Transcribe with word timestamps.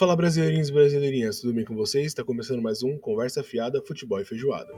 Fala 0.00 0.16
brasileirinhos 0.16 0.70
e 0.70 0.72
brasileirinhas, 0.72 1.40
tudo 1.42 1.52
bem 1.52 1.62
com 1.62 1.74
vocês? 1.74 2.06
Está 2.06 2.24
começando 2.24 2.62
mais 2.62 2.82
um 2.82 2.96
Conversa 2.96 3.42
Fiada, 3.42 3.82
Futebol 3.82 4.18
e 4.18 4.24
Feijoada. 4.24 4.72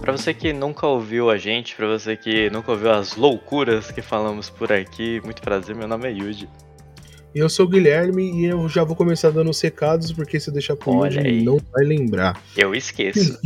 Para 0.00 0.12
você 0.12 0.32
que 0.32 0.52
nunca 0.52 0.86
ouviu 0.86 1.30
a 1.30 1.36
gente, 1.36 1.74
para 1.74 1.88
você 1.88 2.16
que 2.16 2.48
nunca 2.48 2.70
ouviu 2.70 2.92
as 2.92 3.16
loucuras 3.16 3.90
que 3.90 4.00
falamos 4.00 4.48
por 4.48 4.72
aqui, 4.72 5.20
muito 5.24 5.42
prazer, 5.42 5.74
meu 5.74 5.88
nome 5.88 6.06
é 6.06 6.12
Yuji. 6.12 6.48
Eu 7.34 7.48
sou 7.48 7.64
o 7.64 7.68
Guilherme 7.68 8.30
e 8.30 8.44
eu 8.44 8.68
já 8.68 8.84
vou 8.84 8.94
começar 8.94 9.30
dando 9.30 9.50
os 9.50 9.60
recados, 9.60 10.12
porque 10.12 10.38
se 10.38 10.50
eu 10.50 10.52
deixar 10.52 10.76
pro 10.76 10.90
Olha 10.90 11.20
Yuji, 11.20 11.28
aí. 11.28 11.42
não 11.42 11.58
vai 11.72 11.84
lembrar. 11.84 12.42
Eu 12.56 12.74
esqueço. 12.74 13.38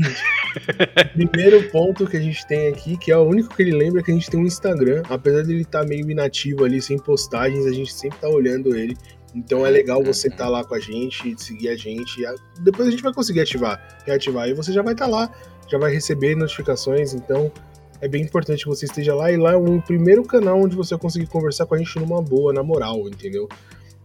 Primeiro 1.14 1.70
ponto 1.70 2.04
que 2.06 2.16
a 2.16 2.20
gente 2.20 2.44
tem 2.48 2.66
aqui, 2.66 2.96
que 2.96 3.12
é 3.12 3.16
o 3.16 3.22
único 3.22 3.54
que 3.54 3.62
ele 3.62 3.70
lembra, 3.70 4.00
é 4.00 4.02
que 4.02 4.10
a 4.10 4.14
gente 4.14 4.28
tem 4.28 4.40
um 4.40 4.44
Instagram. 4.44 5.02
Apesar 5.08 5.42
dele 5.42 5.62
estar 5.62 5.84
meio 5.84 6.10
inativo 6.10 6.64
ali, 6.64 6.82
sem 6.82 6.98
postagens, 6.98 7.64
a 7.64 7.72
gente 7.72 7.92
sempre 7.92 8.18
tá 8.18 8.28
olhando 8.28 8.74
ele. 8.74 8.96
Então 9.32 9.64
é 9.64 9.70
legal 9.70 10.02
você 10.02 10.26
estar 10.26 10.48
lá 10.48 10.64
com 10.64 10.74
a 10.74 10.80
gente, 10.80 11.40
seguir 11.40 11.68
a 11.68 11.76
gente. 11.76 12.22
Depois 12.60 12.88
a 12.88 12.90
gente 12.90 13.02
vai 13.04 13.12
conseguir 13.12 13.40
ativar, 13.40 14.00
reativar. 14.04 14.48
E 14.48 14.54
você 14.54 14.72
já 14.72 14.82
vai 14.82 14.94
estar 14.94 15.06
lá, 15.06 15.30
já 15.70 15.78
vai 15.78 15.92
receber 15.92 16.34
notificações. 16.34 17.14
Então 17.14 17.52
é 18.00 18.08
bem 18.08 18.22
importante 18.22 18.62
que 18.62 18.68
você 18.68 18.84
esteja 18.84 19.14
lá. 19.14 19.30
E 19.30 19.36
lá 19.36 19.52
é 19.52 19.56
o 19.56 19.80
primeiro 19.82 20.22
canal 20.24 20.60
onde 20.60 20.76
você 20.76 20.94
vai 20.94 21.00
conseguir 21.00 21.26
conversar 21.26 21.66
com 21.66 21.74
a 21.74 21.78
gente 21.78 21.98
numa 21.98 22.20
boa, 22.22 22.52
na 22.52 22.62
moral, 22.62 23.08
entendeu? 23.08 23.48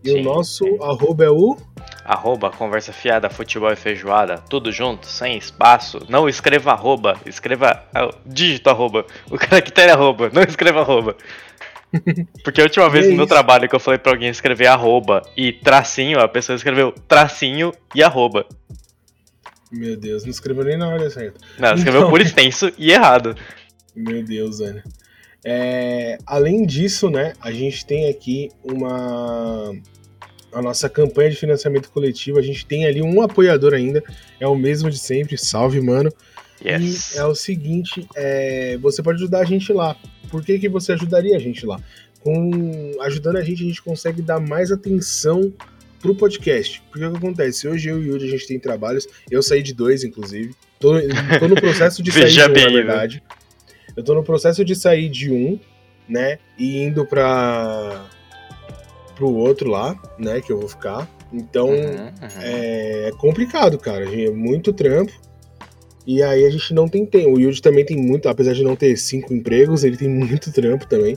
E 0.03 0.09
o 0.09 0.13
Sim, 0.13 0.21
nosso 0.23 0.63
sim. 0.65 0.77
arroba 0.81 1.23
é 1.25 1.29
o. 1.29 1.55
Arroba, 2.03 2.49
conversa 2.49 2.91
fiada, 2.91 3.29
futebol 3.29 3.71
e 3.71 3.75
feijoada, 3.75 4.39
tudo 4.49 4.71
junto, 4.71 5.05
sem 5.05 5.37
espaço. 5.37 5.99
Não 6.09 6.27
escreva 6.27 6.71
arroba, 6.71 7.15
escreva 7.25 7.83
ah, 7.93 8.09
dígito 8.25 8.69
arroba. 8.69 9.05
O 9.29 9.37
caractere 9.37 9.91
arroba, 9.91 10.31
não 10.33 10.41
escreva 10.41 10.79
arroba. 10.81 11.15
Porque 12.43 12.61
a 12.61 12.63
última 12.63 12.89
vez 12.89 13.05
É 13.05 13.09
no 13.09 13.17
meu 13.17 13.27
trabalho 13.27 13.69
que 13.69 13.75
eu 13.75 13.79
falei 13.79 13.99
pra 13.99 14.13
alguém 14.13 14.29
escrever 14.29 14.65
arroba 14.67 15.21
e 15.37 15.51
tracinho, 15.53 16.19
a 16.19 16.27
pessoa 16.27 16.55
escreveu 16.55 16.93
tracinho 17.07 17.71
e 17.93 18.01
arroba. 18.01 18.45
Meu 19.71 19.95
Deus, 19.95 20.23
não 20.23 20.31
escreveu 20.31 20.63
nem 20.65 20.77
na 20.77 20.87
hora 20.89 21.09
certa. 21.09 21.39
Não, 21.59 21.73
escreveu 21.73 22.01
Então- 22.01 22.09
por 22.09 22.19
extenso 22.21 22.71
e 22.77 22.91
errado. 22.91 23.35
Meu 23.95 24.23
Deus, 24.23 24.59
Ana. 24.61 24.83
É, 25.43 26.17
além 26.25 26.65
disso, 26.65 27.09
né, 27.09 27.33
a 27.41 27.51
gente 27.51 27.85
tem 27.85 28.09
aqui 28.09 28.49
uma 28.63 29.73
a 30.53 30.61
nossa 30.61 30.89
campanha 30.89 31.29
de 31.29 31.37
financiamento 31.37 31.89
coletivo. 31.91 32.37
A 32.37 32.41
gente 32.41 32.65
tem 32.65 32.85
ali 32.85 33.01
um 33.01 33.21
apoiador 33.21 33.73
ainda, 33.73 34.03
é 34.39 34.47
o 34.47 34.55
mesmo 34.55 34.89
de 34.89 34.99
sempre. 34.99 35.37
Salve, 35.37 35.79
mano. 35.81 36.11
Yes. 36.63 37.15
E 37.15 37.17
é 37.17 37.25
o 37.25 37.33
seguinte, 37.33 38.07
é, 38.15 38.77
você 38.77 39.01
pode 39.01 39.17
ajudar 39.17 39.39
a 39.39 39.45
gente 39.45 39.71
lá. 39.73 39.95
Por 40.29 40.43
que, 40.43 40.59
que 40.59 40.69
você 40.69 40.93
ajudaria 40.93 41.35
a 41.35 41.39
gente 41.39 41.65
lá? 41.65 41.79
Com, 42.19 42.91
ajudando 43.01 43.37
a 43.37 43.41
gente, 43.41 43.63
a 43.63 43.67
gente 43.67 43.81
consegue 43.81 44.21
dar 44.21 44.39
mais 44.39 44.71
atenção 44.71 45.51
pro 45.99 46.13
podcast. 46.13 46.81
Porque 46.91 47.05
o 47.05 47.11
que 47.11 47.17
acontece? 47.17 47.67
Hoje 47.67 47.89
eu 47.89 47.97
e 47.97 48.09
o 48.09 48.13
Yuri, 48.13 48.27
a 48.27 48.31
gente 48.31 48.47
tem 48.47 48.59
trabalhos. 48.59 49.07
Eu 49.29 49.41
saí 49.41 49.63
de 49.63 49.73
dois, 49.73 50.03
inclusive. 50.03 50.53
Tô, 50.79 50.93
tô 51.39 51.47
no 51.47 51.55
processo 51.55 52.03
de 52.03 52.11
sair 52.13 52.31
de 52.31 52.41
um, 52.41 52.53
bem, 52.53 52.85
na 52.85 53.07
né? 53.07 53.21
Eu 53.95 54.03
tô 54.03 54.13
no 54.13 54.23
processo 54.23 54.63
de 54.65 54.75
sair 54.75 55.09
de 55.09 55.31
um, 55.31 55.59
né? 56.07 56.37
E 56.57 56.81
indo 56.83 57.05
pra 57.05 58.05
pro 59.15 59.29
outro 59.33 59.69
lá, 59.69 59.95
né? 60.17 60.41
Que 60.41 60.51
eu 60.51 60.59
vou 60.59 60.67
ficar. 60.69 61.09
Então, 61.31 61.69
Uhum, 61.69 61.75
uhum. 61.75 62.41
é, 62.41 63.07
é 63.09 63.11
complicado, 63.17 63.77
cara. 63.77 64.03
É 64.05 64.29
muito 64.31 64.73
trampo. 64.73 65.11
E 66.07 66.21
aí 66.23 66.45
a 66.45 66.49
gente 66.49 66.73
não 66.73 66.87
tem 66.87 67.05
tempo. 67.05 67.35
O 67.35 67.39
Yuji 67.39 67.61
também 67.61 67.85
tem 67.85 67.95
muito, 67.97 68.27
apesar 68.27 68.53
de 68.53 68.63
não 68.63 68.75
ter 68.75 68.97
cinco 68.97 69.33
empregos, 69.33 69.83
ele 69.83 69.95
tem 69.97 70.09
muito 70.09 70.51
trampo 70.51 70.87
também. 70.87 71.15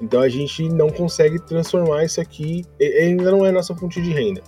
Então 0.00 0.20
a 0.20 0.28
gente 0.28 0.68
não 0.68 0.90
consegue 0.90 1.38
transformar 1.46 2.04
isso 2.04 2.20
aqui. 2.20 2.62
e- 2.78 2.84
Ainda 3.04 3.30
não 3.30 3.46
é 3.46 3.50
nossa 3.50 3.74
fonte 3.74 4.00
de 4.02 4.10
renda. 4.12 4.42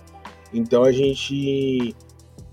Então 0.53 0.83
a 0.83 0.91
gente 0.91 1.95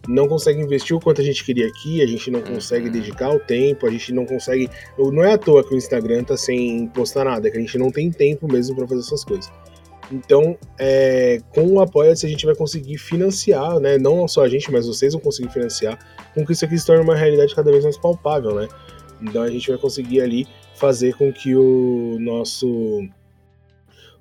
não 0.08 0.28
consegue 0.28 0.60
investir 0.60 0.96
o 0.96 1.00
quanto 1.00 1.20
a 1.20 1.24
gente 1.24 1.44
queria 1.44 1.66
aqui, 1.66 2.02
a 2.02 2.06
gente 2.06 2.30
não 2.30 2.40
consegue 2.42 2.86
Uhum. 2.86 2.92
dedicar 2.92 3.30
o 3.30 3.40
tempo, 3.40 3.86
a 3.86 3.90
gente 3.90 4.12
não 4.12 4.26
consegue. 4.26 4.68
Não 4.98 5.24
é 5.24 5.32
à 5.32 5.38
toa 5.38 5.62
que 5.62 5.74
o 5.74 5.76
Instagram 5.76 6.24
tá 6.24 6.36
sem 6.36 6.86
postar 6.88 7.24
nada, 7.24 7.48
é 7.48 7.50
que 7.50 7.56
a 7.58 7.60
gente 7.60 7.78
não 7.78 7.90
tem 7.90 8.10
tempo 8.10 8.50
mesmo 8.50 8.76
para 8.76 8.86
fazer 8.86 9.00
essas 9.00 9.24
coisas. 9.24 9.50
Então, 10.10 10.56
é, 10.78 11.40
com 11.52 11.66
o 11.66 11.80
Apoia-se, 11.80 12.24
a 12.24 12.28
gente 12.28 12.46
vai 12.46 12.54
conseguir 12.54 12.96
financiar, 12.96 13.80
né? 13.80 13.98
Não 13.98 14.26
só 14.28 14.44
a 14.44 14.48
gente, 14.48 14.70
mas 14.70 14.86
vocês 14.86 15.12
vão 15.12 15.20
conseguir 15.20 15.50
financiar, 15.52 15.98
com 16.32 16.46
que 16.46 16.52
isso 16.52 16.64
aqui 16.64 16.78
se 16.78 16.86
torne 16.86 17.02
uma 17.02 17.16
realidade 17.16 17.54
cada 17.54 17.70
vez 17.72 17.82
mais 17.82 17.98
palpável, 17.98 18.54
né? 18.54 18.68
Então 19.20 19.42
a 19.42 19.50
gente 19.50 19.68
vai 19.68 19.78
conseguir 19.78 20.20
ali 20.20 20.46
fazer 20.76 21.16
com 21.16 21.32
que 21.32 21.56
o 21.56 22.18
nosso 22.20 23.08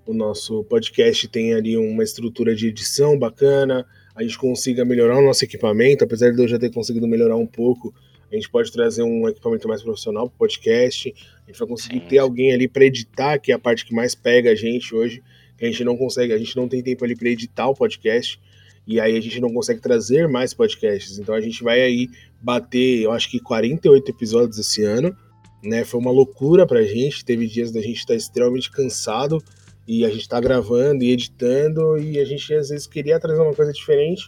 o 0.08 0.14
nosso 0.14 0.64
podcast 0.66 1.28
tenha 1.28 1.58
ali 1.58 1.76
uma 1.76 2.04
estrutura 2.04 2.56
de 2.56 2.68
edição 2.68 3.18
bacana, 3.18 3.86
a 4.16 4.24
gente 4.24 4.38
consiga 4.38 4.86
melhorar 4.86 5.18
o 5.18 5.22
nosso 5.22 5.44
equipamento, 5.44 6.04
apesar 6.04 6.32
de 6.32 6.42
eu 6.42 6.48
já 6.48 6.58
ter 6.58 6.72
conseguido 6.72 7.08
melhorar 7.08 7.36
um 7.36 7.46
pouco, 7.46 7.94
a 8.32 8.36
gente 8.36 8.50
pode 8.50 8.72
trazer 8.72 9.04
um 9.04 9.28
equipamento 9.28 9.68
mais 9.68 9.84
profissional 9.84 10.28
para 10.28 10.36
o 10.36 10.40
podcast, 10.40 11.14
a 11.46 11.52
gente 11.52 11.60
vai 11.60 11.68
conseguir 11.68 12.00
Sim, 12.00 12.08
ter 12.08 12.18
alguém 12.18 12.54
ali 12.54 12.68
para 12.68 12.86
editar, 12.86 13.38
que 13.38 13.52
é 13.52 13.56
a 13.56 13.60
parte 13.60 13.86
que 13.86 13.94
mais 13.94 14.16
pega 14.16 14.52
a 14.52 14.56
gente 14.56 14.96
hoje, 14.96 15.22
que 15.58 15.66
a 15.66 15.68
gente 15.68 15.84
não 15.84 15.98
consegue, 15.98 16.34
a 16.34 16.38
gente 16.38 16.56
não 16.56 16.68
tem 16.68 16.82
tempo 16.82 17.04
ali 17.04 17.16
para 17.16 17.30
editar 17.30 17.68
o 17.68 17.76
podcast, 17.76 18.40
e 18.88 19.00
aí 19.00 19.18
a 19.18 19.22
gente 19.22 19.40
não 19.40 19.52
consegue 19.52 19.82
trazer 19.82 20.28
mais 20.28 20.54
podcasts. 20.54 21.18
Então 21.18 21.34
a 21.34 21.42
gente 21.42 21.64
vai 21.64 21.82
aí 21.82 22.08
bater, 22.42 23.02
eu 23.02 23.12
acho 23.12 23.30
que 23.30 23.40
48 23.40 24.10
episódios 24.10 24.58
esse 24.60 24.84
ano, 24.84 25.16
né? 25.64 25.84
Foi 25.84 26.00
uma 26.00 26.12
loucura 26.12 26.66
pra 26.66 26.84
gente, 26.84 27.26
teve 27.26 27.48
dias 27.48 27.72
da 27.72 27.82
gente 27.82 27.98
estar 27.98 28.16
extremamente 28.16 28.72
cansado 28.72 29.44
e 29.88 30.06
a 30.06 30.10
gente 30.10 30.28
tá 30.28 30.40
gravando 30.40 31.04
e 31.04 31.12
editando 31.12 31.98
e 31.98 32.20
a 32.20 32.26
gente 32.26 32.54
às 32.54 32.70
vezes 32.70 32.88
queria 32.88 33.20
trazer 33.20 33.42
uma 33.42 33.54
coisa 33.54 33.72
diferente, 33.72 34.28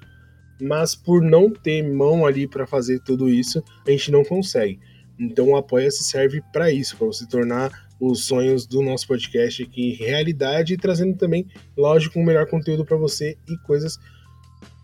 mas 0.61 0.95
por 0.95 1.21
não 1.21 1.49
ter 1.49 1.83
mão 1.83 2.25
ali 2.25 2.47
para 2.47 2.67
fazer 2.67 2.99
tudo 3.03 3.29
isso, 3.29 3.63
a 3.85 3.91
gente 3.91 4.11
não 4.11 4.23
consegue. 4.23 4.79
Então 5.19 5.49
o 5.49 5.57
Apoia-se 5.57 6.03
serve 6.03 6.41
para 6.53 6.71
isso, 6.71 6.95
para 6.95 7.07
você 7.07 7.27
tornar 7.27 7.87
os 7.99 8.25
sonhos 8.25 8.67
do 8.67 8.81
nosso 8.81 9.07
podcast 9.07 9.63
aqui 9.63 9.93
realidade 9.93 10.73
e 10.73 10.77
trazendo 10.77 11.17
também, 11.17 11.47
lógico, 11.75 12.19
um 12.19 12.23
melhor 12.23 12.45
conteúdo 12.45 12.85
para 12.85 12.95
você 12.95 13.35
e 13.49 13.57
coisas 13.65 13.97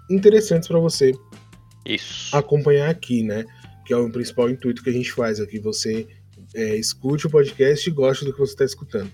interessantes 0.09 0.67
para 0.67 0.79
você 0.79 1.13
Isso. 1.85 2.35
acompanhar 2.35 2.89
aqui, 2.89 3.22
né? 3.23 3.45
Que 3.85 3.94
é 3.94 3.97
o 3.97 4.09
principal 4.09 4.50
intuito 4.50 4.83
que 4.83 4.89
a 4.89 4.94
gente 4.94 5.12
faz 5.12 5.39
aqui. 5.39 5.59
Você 5.59 6.07
é, 6.56 6.75
escute 6.75 7.28
o 7.28 7.29
podcast 7.29 7.88
e 7.88 7.94
goste 7.94 8.25
do 8.25 8.33
que 8.33 8.39
você 8.39 8.53
está 8.53 8.66
escutando. 8.66 9.12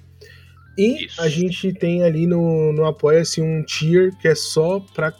E 0.79 1.05
Isso. 1.05 1.21
a 1.21 1.27
gente 1.27 1.73
tem 1.73 2.03
ali 2.03 2.25
no, 2.25 2.71
no 2.71 2.85
Apoia-se 2.85 3.41
um 3.41 3.61
tier 3.63 4.15
que 4.17 4.29
é 4.29 4.33
só 4.33 4.79
para 4.79 5.13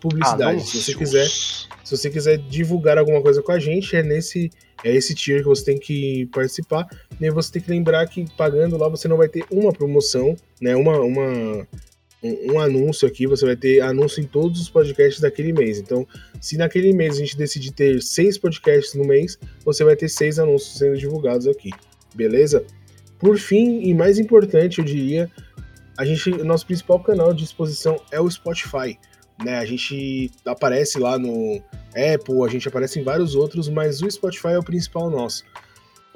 publicidade. 0.00 0.62
Se 0.62 0.80
você 0.80 0.94
quiser, 0.94 1.26
se 1.26 1.96
você 1.96 2.08
quiser 2.08 2.38
divulgar 2.38 2.96
alguma 2.96 3.20
coisa 3.20 3.42
com 3.42 3.50
a 3.50 3.58
gente, 3.58 3.96
é 3.96 4.04
nesse 4.04 4.52
é 4.84 4.94
esse 4.94 5.12
tier 5.12 5.40
que 5.40 5.48
você 5.48 5.64
tem 5.64 5.78
que 5.80 6.26
participar. 6.26 6.86
E 7.20 7.28
você 7.28 7.50
tem 7.50 7.62
que 7.62 7.70
lembrar 7.70 8.06
que 8.06 8.24
pagando 8.36 8.76
lá 8.76 8.88
você 8.88 9.08
não 9.08 9.16
vai 9.16 9.28
ter 9.28 9.44
uma 9.50 9.72
promoção, 9.72 10.36
né? 10.60 10.76
Uma, 10.76 11.00
uma 11.00 11.66
um, 12.22 12.52
um 12.52 12.60
anúncio 12.60 13.08
aqui, 13.08 13.26
você 13.26 13.44
vai 13.44 13.56
ter 13.56 13.80
anúncio 13.80 14.22
em 14.22 14.26
todos 14.28 14.60
os 14.60 14.68
podcasts 14.68 15.20
daquele 15.20 15.52
mês. 15.52 15.80
Então, 15.80 16.06
se 16.40 16.56
naquele 16.56 16.92
mês 16.92 17.16
a 17.16 17.18
gente 17.18 17.36
decidir 17.36 17.72
ter 17.72 18.00
seis 18.00 18.38
podcasts 18.38 18.94
no 18.94 19.04
mês, 19.04 19.36
você 19.64 19.82
vai 19.82 19.96
ter 19.96 20.08
seis 20.08 20.38
anúncios 20.38 20.78
sendo 20.78 20.96
divulgados 20.96 21.48
aqui, 21.48 21.70
beleza? 22.14 22.64
Por 23.24 23.38
fim, 23.38 23.80
e 23.80 23.94
mais 23.94 24.18
importante, 24.18 24.80
eu 24.80 24.84
diria, 24.84 25.30
a 25.96 26.04
gente, 26.04 26.30
o 26.30 26.44
nosso 26.44 26.66
principal 26.66 27.00
canal 27.00 27.32
de 27.32 27.42
exposição 27.42 27.96
é 28.12 28.20
o 28.20 28.30
Spotify. 28.30 28.98
Né, 29.42 29.56
a 29.56 29.64
gente 29.64 30.30
aparece 30.44 30.98
lá 30.98 31.18
no 31.18 31.56
Apple, 31.88 32.44
a 32.44 32.48
gente 32.48 32.68
aparece 32.68 33.00
em 33.00 33.02
vários 33.02 33.34
outros, 33.34 33.66
mas 33.70 34.02
o 34.02 34.10
Spotify 34.10 34.48
é 34.48 34.58
o 34.58 34.62
principal 34.62 35.08
nosso. 35.08 35.42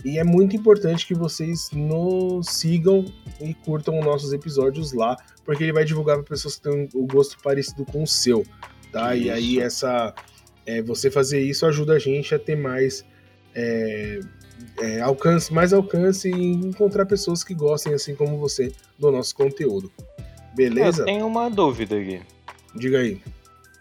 E 0.04 0.18
é 0.18 0.22
muito 0.22 0.54
importante 0.54 1.06
que 1.06 1.14
vocês 1.14 1.70
nos 1.72 2.46
sigam 2.46 3.06
e 3.40 3.54
curtam 3.54 3.98
os 3.98 4.04
nossos 4.04 4.34
episódios 4.34 4.92
lá, 4.92 5.16
porque 5.46 5.64
ele 5.64 5.72
vai 5.72 5.86
divulgar 5.86 6.16
para 6.16 6.26
pessoas 6.26 6.56
que 6.56 6.62
têm 6.64 6.90
o 6.92 7.06
gosto 7.06 7.38
parecido 7.42 7.86
com 7.86 8.02
o 8.02 8.06
seu, 8.06 8.44
tá? 8.92 9.16
E 9.16 9.30
aí 9.30 9.58
essa 9.60 10.14
é, 10.66 10.82
você 10.82 11.10
fazer 11.10 11.40
isso 11.40 11.64
ajuda 11.64 11.94
a 11.94 11.98
gente 11.98 12.34
a 12.34 12.38
ter 12.38 12.54
mais 12.54 13.02
é, 13.54 14.20
é, 14.80 15.00
alcance, 15.00 15.52
mais 15.52 15.72
alcance 15.72 16.30
e 16.30 16.52
encontrar 16.52 17.06
pessoas 17.06 17.42
que 17.42 17.54
gostem 17.54 17.94
assim 17.94 18.14
como 18.14 18.38
você 18.38 18.72
do 18.98 19.10
nosso 19.10 19.34
conteúdo. 19.34 19.90
Beleza? 20.54 21.02
Eu 21.02 21.06
tenho 21.06 21.26
uma 21.26 21.50
dúvida 21.50 21.96
aqui. 21.96 22.20
Diga 22.74 22.98
aí. 22.98 23.20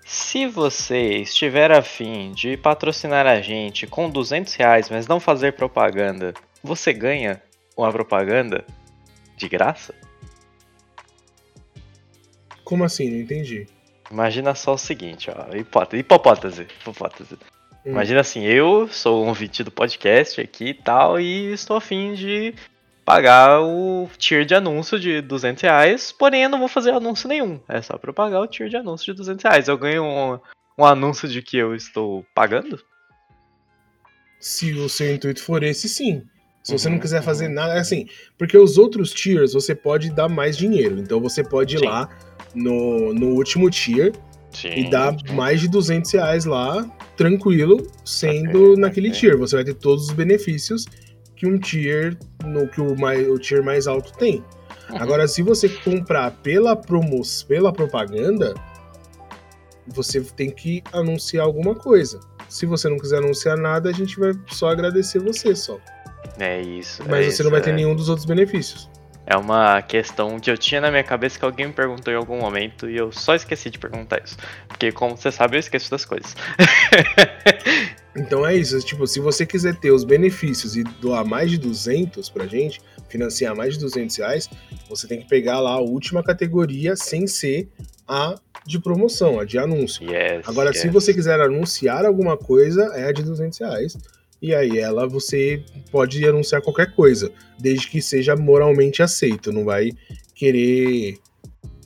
Se 0.05 0.47
você 0.47 1.17
estiver 1.17 1.71
afim 1.71 2.31
de 2.31 2.55
patrocinar 2.55 3.27
a 3.27 3.41
gente 3.41 3.85
com 3.85 4.09
200 4.09 4.53
reais, 4.55 4.89
mas 4.89 5.07
não 5.07 5.19
fazer 5.19 5.53
propaganda, 5.53 6.33
você 6.63 6.93
ganha 6.93 7.41
uma 7.75 7.91
propaganda 7.91 8.65
de 9.35 9.49
graça? 9.49 9.93
Como 12.63 12.83
assim? 12.83 13.09
Não 13.09 13.19
entendi. 13.19 13.67
Imagina 14.09 14.55
só 14.55 14.73
o 14.73 14.77
seguinte, 14.77 15.29
ó, 15.29 15.55
hipótese, 15.55 15.99
hipopótese, 15.99 16.67
hipótese. 16.85 17.37
Hum. 17.87 17.91
Imagina 17.91 18.19
assim, 18.19 18.43
eu 18.43 18.89
sou 18.89 19.23
um 19.23 19.29
ouvinte 19.29 19.63
do 19.63 19.71
podcast 19.71 20.41
aqui 20.41 20.65
e 20.65 20.73
tal, 20.73 21.19
e 21.19 21.53
estou 21.53 21.77
afim 21.77 22.13
de 22.13 22.53
pagar 23.05 23.61
o 23.61 24.09
tier 24.17 24.43
de 24.43 24.53
anúncio 24.53 24.99
de 24.99 25.21
200 25.21 25.63
reais, 25.63 26.11
porém 26.11 26.43
eu 26.43 26.49
não 26.49 26.59
vou 26.59 26.67
fazer 26.67 26.91
anúncio 26.91 27.29
nenhum. 27.29 27.61
É 27.69 27.81
só 27.81 27.97
eu 28.03 28.13
pagar 28.13 28.41
o 28.41 28.47
tier 28.47 28.67
de 28.67 28.75
anúncio 28.75 29.05
de 29.05 29.13
200 29.13 29.41
reais. 29.41 29.67
Eu 29.69 29.77
ganho 29.77 30.03
um, 30.03 30.37
um 30.77 30.85
anúncio 30.85 31.29
de 31.29 31.41
que 31.41 31.55
eu 31.55 31.73
estou 31.73 32.25
pagando? 32.35 32.77
Se 34.37 34.73
o 34.73 34.89
seu 34.89 35.15
intuito 35.15 35.41
for 35.41 35.63
esse, 35.63 35.87
sim. 35.87 36.23
Se 36.61 36.73
você 36.77 36.89
Uhum, 36.89 36.95
não 36.95 36.99
quiser 36.99 37.23
fazer 37.23 37.47
uhum. 37.47 37.53
nada, 37.53 37.75
é 37.75 37.79
assim, 37.79 38.05
porque 38.37 38.57
os 38.57 38.77
outros 38.77 39.13
tiers 39.13 39.53
você 39.53 39.73
pode 39.73 40.09
dar 40.09 40.27
mais 40.27 40.57
dinheiro. 40.57 40.99
Então 40.99 41.21
você 41.21 41.41
pode 41.41 41.75
ir 41.75 41.79
Sim. 41.79 41.85
lá 41.85 42.09
no, 42.53 43.13
no 43.13 43.27
último 43.35 43.69
tier 43.69 44.11
Sim. 44.61 44.69
e 44.69 44.89
sim. 44.89 45.35
mais 45.35 45.61
de 45.61 45.67
200 45.67 46.11
reais 46.11 46.45
lá, 46.45 46.83
tranquilo, 47.15 47.85
sendo 48.03 48.71
Ok, 48.71 48.81
naquele 48.81 49.09
ok. 49.09 49.19
tier. 49.19 49.37
Você 49.37 49.55
vai 49.55 49.63
ter 49.63 49.75
todos 49.75 50.05
os 50.05 50.13
benefícios 50.13 50.85
que 51.35 51.45
um 51.45 51.59
tier, 51.59 52.17
no 52.43 52.67
que 52.67 52.81
o, 52.81 52.97
mais, 52.97 53.27
o 53.27 53.37
tier 53.37 53.63
mais 53.63 53.85
alto 53.87 54.11
tem. 54.13 54.43
Uhum. 54.89 54.97
Agora, 54.97 55.27
se 55.27 55.43
você 55.43 55.69
comprar 55.69 56.31
pela 56.41 56.75
promo, 56.75 57.21
pela 57.47 57.71
propaganda, 57.71 58.55
você 59.85 60.19
tem 60.21 60.49
que 60.49 60.81
anunciar 60.91 61.45
alguma 61.45 61.75
coisa. 61.75 62.19
Se 62.49 62.65
você 62.65 62.89
não 62.89 62.97
quiser 62.97 63.17
anunciar 63.17 63.57
nada, 63.57 63.89
a 63.89 63.93
gente 63.93 64.19
vai 64.19 64.31
só 64.47 64.69
agradecer 64.69 65.19
você 65.19 65.55
só. 65.55 65.77
É 66.39 66.61
isso. 66.61 67.03
Mas 67.07 67.27
é 67.27 67.31
você 67.31 67.43
não 67.43 67.51
vai 67.51 67.59
isso, 67.59 67.65
ter 67.65 67.73
é. 67.73 67.75
nenhum 67.75 67.95
dos 67.95 68.09
outros 68.09 68.25
benefícios. 68.25 68.89
É 69.29 69.35
uma 69.35 69.81
questão 69.81 70.39
que 70.39 70.49
eu 70.49 70.57
tinha 70.57 70.79
na 70.79 70.89
minha 70.89 71.03
cabeça 71.03 71.37
que 71.37 71.43
alguém 71.43 71.67
me 71.67 71.73
perguntou 71.73 72.13
em 72.13 72.15
algum 72.15 72.39
momento 72.39 72.89
e 72.89 72.95
eu 72.95 73.11
só 73.11 73.35
esqueci 73.35 73.69
de 73.69 73.77
perguntar 73.77 74.21
isso. 74.23 74.37
Porque, 74.69 74.89
como 74.93 75.17
você 75.17 75.29
sabe, 75.31 75.57
eu 75.57 75.59
esqueço 75.59 75.91
das 75.91 76.05
coisas. 76.05 76.33
Então 78.17 78.43
é 78.43 78.55
isso, 78.55 78.79
tipo, 78.79 79.05
se 79.05 79.19
você 79.19 79.45
quiser 79.45 79.75
ter 79.75 79.91
os 79.91 80.03
benefícios 80.03 80.75
e 80.75 80.83
doar 80.83 81.23
mais 81.23 81.51
de 81.51 81.57
200 81.59 82.27
pra 82.29 82.47
gente, 82.47 82.81
financiar 83.07 83.55
mais 83.55 83.75
de 83.75 83.79
200 83.79 84.17
reais, 84.17 84.49
você 84.89 85.07
tem 85.07 85.19
que 85.19 85.27
pegar 85.27 85.59
lá 85.59 85.73
a 85.73 85.79
última 85.79 86.23
categoria 86.23 86.95
sem 86.95 87.27
ser 87.27 87.69
a 88.07 88.35
de 88.65 88.79
promoção, 88.79 89.39
a 89.39 89.45
de 89.45 89.59
anúncio. 89.59 90.03
yes, 90.11 90.47
Agora, 90.47 90.69
yes. 90.69 90.79
se 90.79 90.89
você 90.89 91.13
quiser 91.13 91.39
anunciar 91.39 92.05
alguma 92.05 92.35
coisa, 92.35 92.85
é 92.95 93.07
a 93.07 93.11
de 93.11 93.21
200 93.21 93.59
reais. 93.59 93.97
E 94.41 94.53
aí 94.53 94.77
ela 94.77 95.07
você 95.07 95.63
pode 95.91 96.23
anunciar 96.25 96.61
qualquer 96.61 96.93
coisa, 96.93 97.31
desde 97.59 97.87
que 97.89 98.01
seja 98.01 98.35
moralmente 98.35 99.01
aceito. 99.01 99.51
Não 99.51 99.65
vai 99.65 99.91
querer 100.35 101.17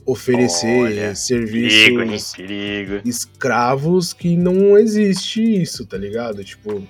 oferecer 0.04 0.80
Olha, 0.82 1.14
serviços 1.14 2.32
Perigo? 2.32 2.90
Perigo. 2.90 3.08
escravos 3.08 4.12
que 4.12 4.36
não 4.36 4.76
existe 4.76 5.40
isso, 5.62 5.86
tá 5.86 5.96
ligado? 5.96 6.42
Tipo, 6.44 6.82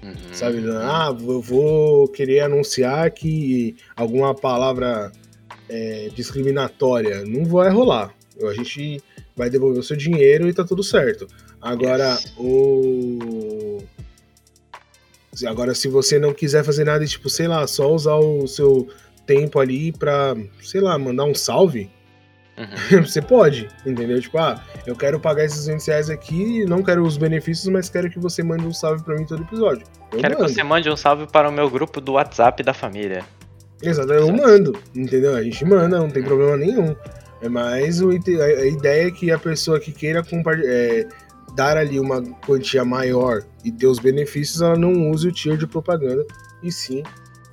Uhum. 0.00 0.14
sabe? 0.32 0.58
Ah, 0.82 1.08
eu 1.20 1.40
vou 1.42 2.06
querer 2.08 2.40
anunciar 2.40 3.10
que 3.10 3.74
alguma 3.96 4.32
palavra 4.34 5.10
é, 5.68 6.08
discriminatória 6.14 7.24
não 7.24 7.44
vai 7.44 7.68
rolar. 7.70 8.14
A 8.48 8.54
gente 8.54 9.02
vai 9.36 9.50
devolver 9.50 9.80
o 9.80 9.82
seu 9.82 9.96
dinheiro 9.96 10.48
e 10.48 10.52
tá 10.54 10.62
tudo 10.64 10.82
certo. 10.84 11.26
Agora, 11.60 12.10
Yes. 12.12 12.32
o. 12.38 13.47
Agora, 15.46 15.74
se 15.74 15.88
você 15.88 16.18
não 16.18 16.32
quiser 16.34 16.64
fazer 16.64 16.84
nada, 16.84 17.04
tipo, 17.06 17.28
sei 17.30 17.46
lá, 17.48 17.66
só 17.66 17.92
usar 17.92 18.14
o 18.16 18.46
seu 18.46 18.88
tempo 19.26 19.60
ali 19.60 19.92
pra, 19.92 20.34
sei 20.62 20.80
lá, 20.80 20.98
mandar 20.98 21.24
um 21.24 21.34
salve, 21.34 21.90
Uhum. 22.58 22.66
você 23.06 23.22
pode, 23.22 23.68
entendeu? 23.86 24.20
Tipo, 24.20 24.36
ah, 24.38 24.60
eu 24.84 24.96
quero 24.96 25.20
pagar 25.20 25.44
esses 25.44 25.58
200 25.58 25.86
reais 25.86 26.10
aqui, 26.10 26.64
não 26.64 26.82
quero 26.82 27.04
os 27.04 27.16
benefícios, 27.16 27.68
mas 27.68 27.88
quero 27.88 28.10
que 28.10 28.18
você 28.18 28.42
mande 28.42 28.66
um 28.66 28.72
salve 28.72 29.04
pra 29.04 29.14
mim 29.14 29.24
todo 29.24 29.42
episódio. 29.44 29.86
Eu 30.12 30.18
Quero 30.18 30.34
que 30.34 30.42
mando. 30.42 30.52
você 30.54 30.62
mande 30.64 30.90
um 30.90 30.96
salve 30.96 31.28
para 31.28 31.48
o 31.48 31.52
meu 31.52 31.70
grupo 31.70 32.00
do 32.00 32.14
WhatsApp 32.14 32.60
da 32.64 32.74
família. 32.74 33.24
Exato, 33.80 34.12
eu 34.12 34.32
mando, 34.32 34.76
entendeu? 34.92 35.36
A 35.36 35.42
gente 35.44 35.64
manda, 35.64 36.00
não 36.00 36.10
tem 36.10 36.24
problema 36.24 36.56
nenhum. 36.56 36.96
É 37.40 37.48
mais 37.48 38.02
a 38.02 38.06
ideia 38.66 39.06
é 39.06 39.10
que 39.12 39.30
a 39.30 39.38
pessoa 39.38 39.78
que 39.78 39.92
queira 39.92 40.24
compa- 40.24 40.58
é, 40.60 41.06
dar 41.54 41.76
ali 41.76 41.98
uma 41.98 42.22
quantia 42.46 42.84
maior 42.84 43.42
e 43.64 43.72
ter 43.72 43.86
os 43.86 43.98
benefícios, 43.98 44.60
ela 44.60 44.76
não 44.76 45.10
use 45.10 45.28
o 45.28 45.32
tier 45.32 45.56
de 45.56 45.66
propaganda, 45.66 46.24
e 46.62 46.70
sim 46.70 47.02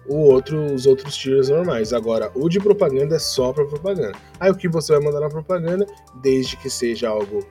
o 0.07 0.17
outro, 0.17 0.73
os 0.73 0.85
outros 0.85 1.15
tiers 1.15 1.49
normais. 1.49 1.93
Agora, 1.93 2.31
o 2.35 2.47
de 2.47 2.59
propaganda 2.59 3.15
é 3.15 3.19
só 3.19 3.51
pra 3.51 3.65
propaganda. 3.65 4.13
Aí 4.39 4.51
o 4.51 4.55
que 4.55 4.67
você 4.67 4.93
vai 4.93 5.03
mandar 5.03 5.19
na 5.19 5.29
propaganda, 5.29 5.85
desde 6.21 6.57
que 6.57 6.69
seja 6.69 7.09
algo 7.09 7.45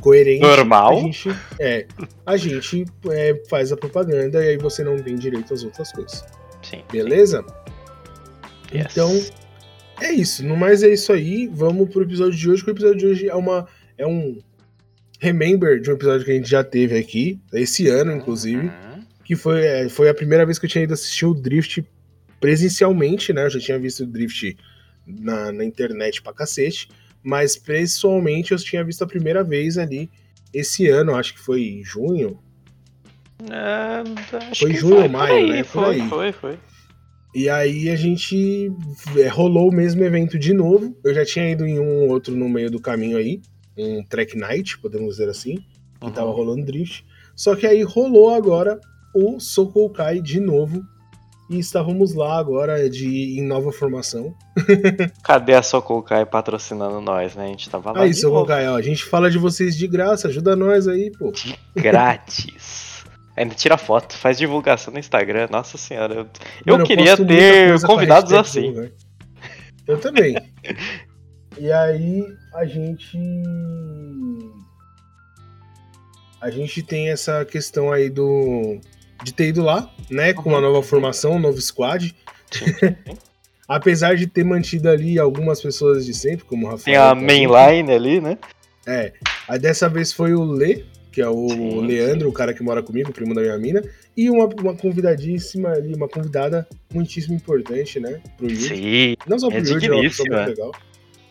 coerente, 0.00 0.42
Normal. 0.42 0.98
a 0.98 1.00
gente, 1.00 1.36
é, 1.58 1.86
a 2.26 2.36
gente 2.36 2.84
é, 3.08 3.42
faz 3.48 3.72
a 3.72 3.76
propaganda 3.76 4.44
e 4.44 4.50
aí 4.50 4.58
você 4.58 4.84
não 4.84 4.98
tem 4.98 5.16
direito 5.16 5.54
às 5.54 5.64
outras 5.64 5.90
coisas. 5.92 6.24
Sim. 6.62 6.82
Beleza? 6.92 7.44
Yes. 8.72 8.86
Então, 8.90 9.10
é 10.00 10.12
isso. 10.12 10.44
No 10.44 10.56
mais 10.56 10.82
é 10.82 10.88
isso 10.88 11.12
aí. 11.12 11.46
Vamos 11.46 11.88
pro 11.88 12.02
episódio 12.02 12.36
de 12.36 12.50
hoje, 12.50 12.62
que 12.62 12.70
o 12.70 12.72
episódio 12.72 12.98
de 12.98 13.06
hoje 13.06 13.28
é 13.28 13.34
uma 13.34 13.66
é 13.96 14.06
um 14.06 14.38
remember 15.24 15.80
de 15.80 15.90
um 15.90 15.94
episódio 15.94 16.24
que 16.24 16.30
a 16.32 16.34
gente 16.34 16.48
já 16.50 16.62
teve 16.62 16.96
aqui, 16.98 17.40
esse 17.52 17.88
ano, 17.88 18.12
inclusive, 18.12 18.66
Uhum. 18.66 19.02
que 19.24 19.34
foi, 19.34 19.64
é, 19.64 19.88
foi 19.88 20.08
a 20.08 20.14
primeira 20.14 20.44
vez 20.44 20.58
que 20.58 20.66
eu 20.66 20.70
tinha 20.70 20.84
ido 20.84 20.92
assistir 20.94 21.26
o 21.26 21.34
Drift 21.34 21.84
presencialmente, 22.40 23.32
né? 23.32 23.44
Eu 23.46 23.50
já 23.50 23.58
tinha 23.60 23.78
visto 23.78 24.00
o 24.04 24.06
Drift 24.06 24.56
na, 25.06 25.50
na 25.52 25.64
internet 25.64 26.22
pra 26.22 26.32
cacete, 26.32 26.88
mas 27.22 27.56
pessoalmente 27.56 28.52
eu 28.52 28.58
tinha 28.58 28.84
visto 28.84 29.02
a 29.02 29.06
primeira 29.06 29.42
vez 29.42 29.78
ali 29.78 30.10
esse 30.52 30.88
ano, 30.88 31.14
acho 31.16 31.34
que 31.34 31.40
foi 31.40 31.62
em 31.62 31.82
junho. 31.84 32.38
É, 33.50 34.54
Foi 34.54 34.72
junho 34.74 34.94
ou 34.94 35.00
foi 35.00 35.08
maio, 35.08 35.34
aí, 35.36 35.48
né? 35.50 35.64
Foi, 35.64 36.00
aí. 36.00 36.08
foi, 36.08 36.32
foi. 36.32 36.58
E 37.34 37.48
aí 37.48 37.90
a 37.90 37.96
gente 37.96 38.70
é, 39.18 39.26
rolou 39.26 39.68
o 39.70 39.74
mesmo 39.74 40.04
evento 40.04 40.38
de 40.38 40.54
novo. 40.54 40.96
Eu 41.04 41.12
já 41.12 41.24
tinha 41.24 41.50
ido 41.50 41.66
em 41.66 41.80
um 41.80 42.08
outro 42.08 42.36
no 42.36 42.48
meio 42.48 42.70
do 42.70 42.80
caminho 42.80 43.16
aí, 43.16 43.42
um 43.76 44.02
track 44.04 44.36
night, 44.36 44.78
podemos 44.78 45.16
dizer 45.16 45.28
assim, 45.28 45.56
que 46.00 46.06
Uhum. 46.06 46.12
tava 46.12 46.30
rolando 46.30 46.64
drift. 46.64 47.04
Só 47.34 47.54
que 47.56 47.66
aí 47.66 47.82
rolou 47.82 48.30
agora 48.34 48.78
o 49.14 49.38
Sokoukai 49.40 50.20
de 50.20 50.40
novo. 50.40 50.82
E 51.50 51.58
estávamos 51.58 52.14
lá 52.14 52.38
agora 52.38 52.88
de 52.88 53.38
em 53.38 53.42
nova 53.42 53.70
formação. 53.70 54.34
Cadê 55.22 55.52
a 55.54 55.62
Sokokai 55.62 56.24
patrocinando 56.24 57.02
nós, 57.02 57.34
né? 57.36 57.44
A 57.44 57.48
gente 57.48 57.68
tava 57.68 57.92
lá 57.92 58.00
Aí, 58.00 58.10
de 58.12 58.22
novo, 58.22 58.36
Sokoukai, 58.36 58.66
ó, 58.66 58.76
a 58.76 58.80
gente 58.82 59.04
fala 59.04 59.30
de 59.30 59.36
vocês 59.36 59.76
de 59.76 59.86
graça, 59.86 60.28
ajuda 60.28 60.56
nós 60.56 60.88
aí, 60.88 61.10
pô. 61.10 61.30
de 61.32 61.54
grátis. 61.76 63.04
Ainda 63.36 63.54
tira 63.54 63.76
foto, 63.76 64.14
faz 64.16 64.38
divulgação 64.38 64.92
no 64.92 64.98
Instagram. 64.98 65.48
Nossa 65.50 65.76
senhora, 65.76 66.14
eu, 66.14 66.26
eu 66.64 66.74
Mano, 66.74 66.86
queria 66.86 67.16
posto 67.16 67.24
muita 67.26 67.36
ter 67.36 67.80
convidados 67.82 68.32
assim. 68.32 68.90
Eu 69.86 69.98
também. 70.00 70.36
e 71.58 71.70
aí 71.70 72.24
a 72.52 72.64
gente. 72.64 73.18
A 76.40 76.50
gente 76.50 76.82
tem 76.82 77.08
essa 77.10 77.44
questão 77.44 77.92
aí 77.92 78.10
do. 78.10 78.78
De 79.22 79.32
ter 79.32 79.48
ido 79.48 79.62
lá, 79.62 79.90
né? 80.10 80.34
Com 80.34 80.50
uma 80.50 80.60
nova 80.60 80.82
formação, 80.82 81.32
um 81.32 81.38
novo 81.38 81.60
squad. 81.60 82.14
Sim, 82.50 82.66
sim. 82.66 82.96
Apesar 83.66 84.14
de 84.14 84.26
ter 84.26 84.44
mantido 84.44 84.90
ali 84.90 85.18
algumas 85.18 85.60
pessoas 85.62 86.04
de 86.04 86.12
sempre, 86.12 86.44
como 86.44 86.66
o 86.66 86.70
Rafael. 86.70 86.84
Tem 86.84 86.96
a 86.96 87.14
mainline 87.14 87.90
ali, 87.90 88.20
né? 88.20 88.36
É. 88.86 89.12
Aí 89.48 89.58
dessa 89.58 89.88
vez 89.88 90.12
foi 90.12 90.34
o 90.34 90.44
Lê, 90.44 90.84
que 91.10 91.22
é 91.22 91.28
o 91.28 91.48
Sim, 91.48 91.86
Leandro, 91.86 92.28
o 92.28 92.32
cara 92.32 92.52
que 92.52 92.62
mora 92.62 92.82
comigo, 92.82 93.10
o 93.10 93.12
primo 93.12 93.34
da 93.34 93.40
minha 93.40 93.56
mina, 93.56 93.82
e 94.16 94.28
uma, 94.28 94.46
uma 94.46 94.76
convidadíssima 94.76 95.70
ali, 95.70 95.94
uma 95.94 96.08
convidada 96.08 96.66
muitíssimo 96.92 97.34
importante, 97.34 97.98
né? 97.98 98.20
Pro 98.36 98.50
Yudi. 98.50 98.68
Sim, 98.68 99.16
Não 99.26 99.38
só 99.38 99.48
pro 99.48 99.56
É 99.56 99.60
ela 99.60 99.84
é 99.84 99.90
uma 99.90 100.02
pessoa 100.02 100.28
muito 100.28 100.48
legal. 100.50 100.72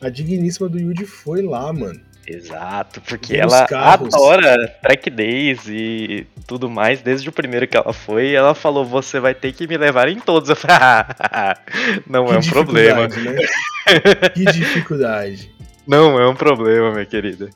A 0.03 0.09
digníssima 0.09 0.67
do 0.69 0.79
Yudi 0.79 1.05
foi 1.05 1.41
lá, 1.41 1.71
mano. 1.71 1.99
exato, 2.27 3.01
porque 3.01 3.35
ela 3.35 3.65
carros. 3.67 4.13
adora 4.13 4.67
track 4.81 5.09
days 5.09 5.61
e 5.67 6.25
tudo 6.47 6.69
mais, 6.69 7.01
desde 7.01 7.27
o 7.29 7.31
primeiro 7.31 7.67
que 7.67 7.75
ela 7.77 7.93
foi, 7.93 8.33
ela 8.33 8.53
falou, 8.53 8.85
você 8.85 9.19
vai 9.19 9.33
ter 9.33 9.51
que 9.53 9.67
me 9.67 9.77
levar 9.77 10.07
em 10.09 10.19
todos. 10.19 10.49
Eu 10.49 10.55
falei, 10.55 10.77
"Ah, 11.19 11.57
não 12.07 12.27
é 12.27 12.37
um 12.37 12.41
problema. 12.41 13.07
Né? 13.07 13.35
que 14.33 14.45
dificuldade. 14.45 15.51
Não 15.87 16.19
é 16.19 16.27
um 16.27 16.35
problema, 16.35 16.91
minha 16.91 17.05
querida. 17.05 17.49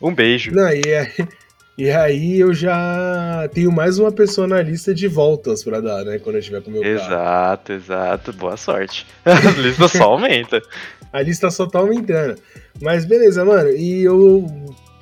Um 0.00 0.14
beijo. 0.14 0.50
Não, 0.54 0.68
e, 0.72 0.82
aí, 0.94 1.28
e 1.76 1.90
aí 1.90 2.40
eu 2.40 2.54
já 2.54 3.46
tenho 3.52 3.70
mais 3.70 3.98
uma 3.98 4.10
pessoa 4.10 4.46
na 4.46 4.62
lista 4.62 4.94
de 4.94 5.06
voltas 5.06 5.62
pra 5.62 5.78
dar, 5.80 6.04
né? 6.04 6.18
Quando 6.18 6.36
eu 6.36 6.40
estiver 6.40 6.62
com 6.62 6.70
o 6.70 6.72
meu 6.72 6.82
carro. 6.82 6.94
Exato, 6.94 7.72
exato. 7.74 8.32
Boa 8.32 8.56
sorte. 8.56 9.06
A 9.26 9.34
lista 9.60 9.88
só 9.88 10.04
aumenta. 10.04 10.62
A 11.12 11.22
lista 11.22 11.50
só 11.50 11.66
tá 11.66 11.78
aumentando. 11.78 12.40
Mas 12.80 13.04
beleza, 13.04 13.44
mano. 13.44 13.70
E 13.70 14.02
eu. 14.02 14.46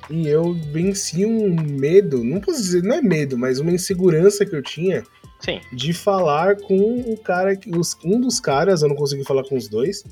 E 0.09 0.27
eu 0.27 0.55
venci 0.71 1.23
um 1.23 1.53
medo, 1.53 2.23
não 2.23 2.41
posso 2.41 2.59
dizer, 2.59 2.81
não 2.81 2.95
é 2.95 3.01
medo, 3.01 3.37
mas 3.37 3.59
uma 3.59 3.71
insegurança 3.71 4.43
que 4.43 4.55
eu 4.55 4.63
tinha 4.63 5.03
Sim. 5.39 5.61
de 5.71 5.93
falar 5.93 6.55
com 6.55 7.01
o 7.01 7.15
cara 7.15 7.55
que. 7.55 7.69
Um 8.03 8.19
dos 8.19 8.39
caras, 8.39 8.81
eu 8.81 8.89
não 8.89 8.95
consegui 8.95 9.23
falar 9.23 9.43
com 9.43 9.55
os 9.55 9.67
dois, 9.67 10.03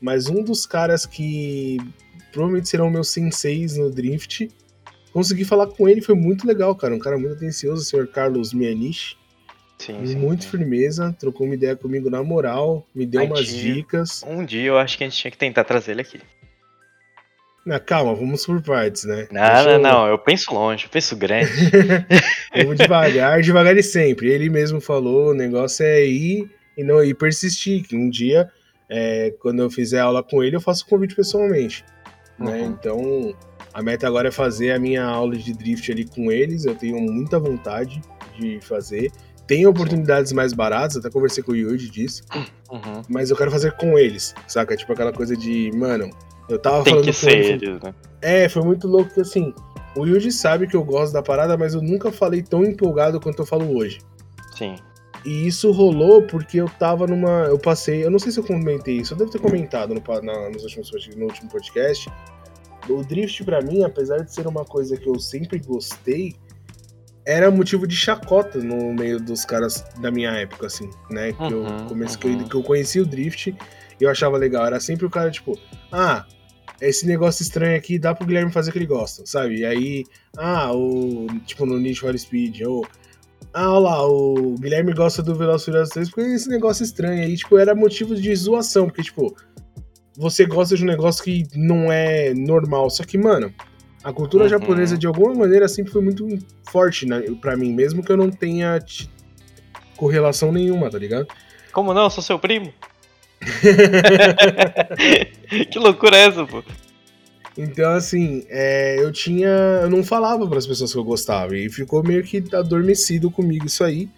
mas 0.00 0.28
um 0.28 0.42
dos 0.42 0.66
caras 0.66 1.06
que 1.06 1.78
provavelmente 2.32 2.68
serão 2.68 2.90
meus 2.90 3.10
senseis 3.10 3.76
no 3.76 3.90
Drift. 3.90 4.50
Consegui 5.12 5.44
falar 5.44 5.68
com 5.68 5.88
ele, 5.88 6.00
foi 6.00 6.16
muito 6.16 6.44
legal, 6.44 6.74
cara. 6.74 6.92
Um 6.92 6.98
cara 6.98 7.16
muito 7.16 7.36
atencioso, 7.36 7.82
o 7.82 7.84
senhor 7.84 8.08
Carlos 8.08 8.52
Mianich. 8.52 9.16
Sim, 9.78 10.06
sim, 10.06 10.16
muito 10.16 10.44
sim. 10.44 10.50
firmeza, 10.50 11.14
trocou 11.18 11.46
uma 11.46 11.54
ideia 11.54 11.74
comigo 11.76 12.08
na 12.08 12.22
moral, 12.22 12.86
me 12.94 13.04
deu 13.04 13.20
A 13.20 13.24
umas 13.24 13.40
gente- 13.46 13.74
dicas. 13.74 14.22
Um 14.26 14.44
dia 14.44 14.68
eu 14.68 14.78
acho 14.78 14.96
que 14.96 15.04
a 15.04 15.08
gente 15.08 15.18
tinha 15.18 15.30
que 15.30 15.36
tentar 15.38 15.64
trazer 15.64 15.92
ele 15.92 16.00
aqui. 16.02 16.20
Na 17.66 17.80
calma, 17.80 18.14
vamos 18.14 18.44
por 18.44 18.60
partes, 18.62 19.04
né? 19.04 19.26
Não, 19.32 19.40
Deixa 19.40 19.62
não, 19.64 19.70
eu- 19.72 19.78
não. 19.78 20.06
Eu 20.06 20.18
penso 20.18 20.52
longe, 20.52 20.84
eu 20.84 20.90
penso 20.90 21.16
grande. 21.16 21.50
Vamos 22.54 22.76
devagar, 22.76 23.40
devagar 23.40 23.74
e 23.76 23.82
sempre. 23.82 24.28
Ele 24.30 24.50
mesmo 24.50 24.80
falou, 24.82 25.30
o 25.30 25.34
negócio 25.34 25.82
é 25.84 26.04
ir 26.06 26.48
e 26.76 26.84
não 26.84 27.02
ir 27.02 27.14
persistir. 27.14 27.82
Que 27.88 27.96
um 27.96 28.10
dia, 28.10 28.50
é, 28.88 29.32
quando 29.40 29.60
eu 29.62 29.70
fizer 29.70 30.00
aula 30.00 30.22
com 30.22 30.42
ele, 30.44 30.54
eu 30.56 30.60
faço 30.60 30.84
o 30.84 30.88
convite 30.88 31.14
pessoalmente. 31.16 31.82
Né? 32.38 32.60
Uhum. 32.60 32.66
Então, 32.66 33.36
a 33.72 33.82
meta 33.82 34.06
agora 34.06 34.28
é 34.28 34.30
fazer 34.30 34.72
a 34.72 34.78
minha 34.78 35.02
aula 35.02 35.34
de 35.34 35.52
drift 35.54 35.90
ali 35.90 36.04
com 36.04 36.30
eles. 36.30 36.66
Eu 36.66 36.74
tenho 36.74 37.00
muita 37.00 37.38
vontade 37.40 38.02
de 38.38 38.60
fazer. 38.60 39.10
Tem 39.46 39.66
oportunidades 39.66 40.32
mais 40.32 40.52
baratas, 40.52 40.96
até 40.96 41.10
conversei 41.10 41.42
com 41.42 41.52
o 41.52 41.56
Yuji 41.56 41.90
disso, 41.90 42.22
Uhum. 42.70 43.02
mas 43.08 43.30
eu 43.30 43.36
quero 43.36 43.50
fazer 43.50 43.72
com 43.76 43.98
eles, 43.98 44.34
saca? 44.48 44.74
Tipo 44.76 44.92
aquela 44.92 45.12
coisa 45.12 45.36
de, 45.36 45.70
mano, 45.74 46.08
eu 46.48 46.58
tava 46.58 46.82
Tem 46.82 46.92
falando 46.94 47.04
que 47.04 47.12
com 47.12 47.18
ser 47.18 47.36
ele, 47.36 47.66
ele, 47.66 47.78
né? 47.82 47.94
é, 48.22 48.48
foi 48.48 48.62
muito 48.62 48.88
louco 48.88 49.12
que 49.12 49.20
assim, 49.20 49.52
o 49.96 50.06
Yuji 50.06 50.32
sabe 50.32 50.66
que 50.66 50.74
eu 50.74 50.82
gosto 50.82 51.12
da 51.12 51.22
parada, 51.22 51.56
mas 51.58 51.74
eu 51.74 51.82
nunca 51.82 52.10
falei 52.10 52.42
tão 52.42 52.64
empolgado 52.64 53.20
quanto 53.20 53.40
eu 53.42 53.46
falo 53.46 53.76
hoje. 53.76 54.00
Sim. 54.56 54.76
E 55.26 55.46
isso 55.46 55.70
rolou 55.72 56.22
porque 56.22 56.58
eu 56.60 56.68
tava 56.78 57.06
numa. 57.06 57.44
Eu 57.46 57.58
passei. 57.58 58.04
Eu 58.04 58.10
não 58.10 58.18
sei 58.18 58.30
se 58.30 58.38
eu 58.40 58.44
comentei 58.44 58.98
isso, 58.98 59.14
eu 59.14 59.18
devo 59.18 59.30
ter 59.30 59.38
comentado 59.40 59.94
no, 59.94 60.02
na- 60.22 60.50
nos 60.50 60.62
últimos, 60.64 60.90
no 61.16 61.24
último 61.24 61.48
podcast. 61.50 62.10
O 62.90 63.02
drift, 63.02 63.42
pra 63.42 63.62
mim, 63.62 63.82
apesar 63.84 64.18
de 64.18 64.34
ser 64.34 64.46
uma 64.46 64.66
coisa 64.66 64.98
que 64.98 65.08
eu 65.08 65.18
sempre 65.18 65.58
gostei, 65.58 66.34
era 67.26 67.50
motivo 67.50 67.86
de 67.86 67.96
chacota 67.96 68.58
no 68.58 68.92
meio 68.92 69.18
dos 69.18 69.44
caras 69.44 69.84
da 70.00 70.10
minha 70.10 70.30
época, 70.32 70.66
assim, 70.66 70.90
né? 71.10 71.32
Que, 71.32 71.52
eu, 71.52 71.62
Uhum, 71.62 71.86
comecei, 71.88 72.18
que, 72.18 72.26
eu, 72.26 72.32
uhum. 72.32 72.48
que 72.48 72.54
eu 72.54 72.62
conheci 72.62 73.00
o 73.00 73.06
drift 73.06 73.54
e 74.00 74.04
eu 74.04 74.10
achava 74.10 74.36
legal. 74.36 74.66
Era 74.66 74.78
sempre 74.80 75.06
o 75.06 75.10
cara, 75.10 75.30
tipo, 75.30 75.58
ah, 75.90 76.26
esse 76.80 77.06
negócio 77.06 77.42
estranho 77.42 77.76
aqui 77.76 77.98
dá 77.98 78.14
pro 78.14 78.26
Guilherme 78.26 78.52
fazer 78.52 78.70
o 78.70 78.72
que 78.72 78.78
ele 78.78 78.86
gosta, 78.86 79.24
sabe? 79.24 79.60
E 79.60 79.64
aí, 79.64 80.04
ah, 80.36 80.72
o. 80.74 81.26
Tipo, 81.46 81.64
no 81.64 81.78
Need 81.78 81.98
for 81.98 82.16
Speed, 82.18 82.60
ou. 82.62 82.86
Ah, 83.52 83.70
olha 83.70 83.80
lá, 83.80 84.06
o 84.08 84.56
Guilherme 84.58 84.92
gosta 84.92 85.22
do 85.22 85.34
Furiosos 85.34 85.90
3 85.90 86.10
porque 86.10 86.28
esse 86.28 86.48
negócio 86.48 86.82
estranho 86.82 87.22
aí, 87.22 87.36
tipo, 87.36 87.56
era 87.56 87.74
motivo 87.74 88.16
de 88.16 88.34
zoação, 88.34 88.86
porque, 88.86 89.02
tipo, 89.02 89.34
você 90.16 90.44
gosta 90.44 90.76
de 90.76 90.82
um 90.82 90.86
negócio 90.86 91.22
que 91.22 91.46
não 91.54 91.90
é 91.90 92.34
normal. 92.34 92.90
Só 92.90 93.04
que, 93.04 93.16
mano, 93.16 93.54
a 94.04 94.12
cultura 94.12 94.44
Uhum. 94.44 94.50
japonesa, 94.50 94.98
de 94.98 95.06
alguma 95.06 95.34
maneira, 95.34 95.66
sempre 95.66 95.92
foi 95.92 96.02
muito 96.02 96.26
forte 96.70 97.06
né, 97.06 97.22
pra 97.40 97.56
mim, 97.56 97.72
mesmo 97.72 98.04
que 98.04 98.12
eu 98.12 98.16
não 98.16 98.30
tenha 98.30 98.78
correlação 99.96 100.52
nenhuma, 100.52 100.90
tá 100.90 100.98
ligado? 100.98 101.26
Como 101.72 101.94
não? 101.94 102.04
Eu 102.04 102.10
sou 102.10 102.22
seu 102.22 102.38
primo? 102.38 102.72
que 105.70 105.78
loucura 105.78 106.16
é 106.16 106.28
essa, 106.28 106.46
pô? 106.46 106.62
Então, 107.56 107.92
assim, 107.92 108.44
é, 108.48 108.96
eu 108.98 109.12
tinha. 109.12 109.48
Eu 109.82 109.90
não 109.90 110.02
falava 110.02 110.46
pras 110.46 110.66
pessoas 110.66 110.92
que 110.92 110.98
eu 110.98 111.04
gostava, 111.04 111.56
e 111.56 111.70
ficou 111.70 112.02
meio 112.02 112.22
que 112.22 112.42
adormecido 112.52 113.30
comigo 113.30 113.66
isso 113.66 113.84
aí. 113.84 114.08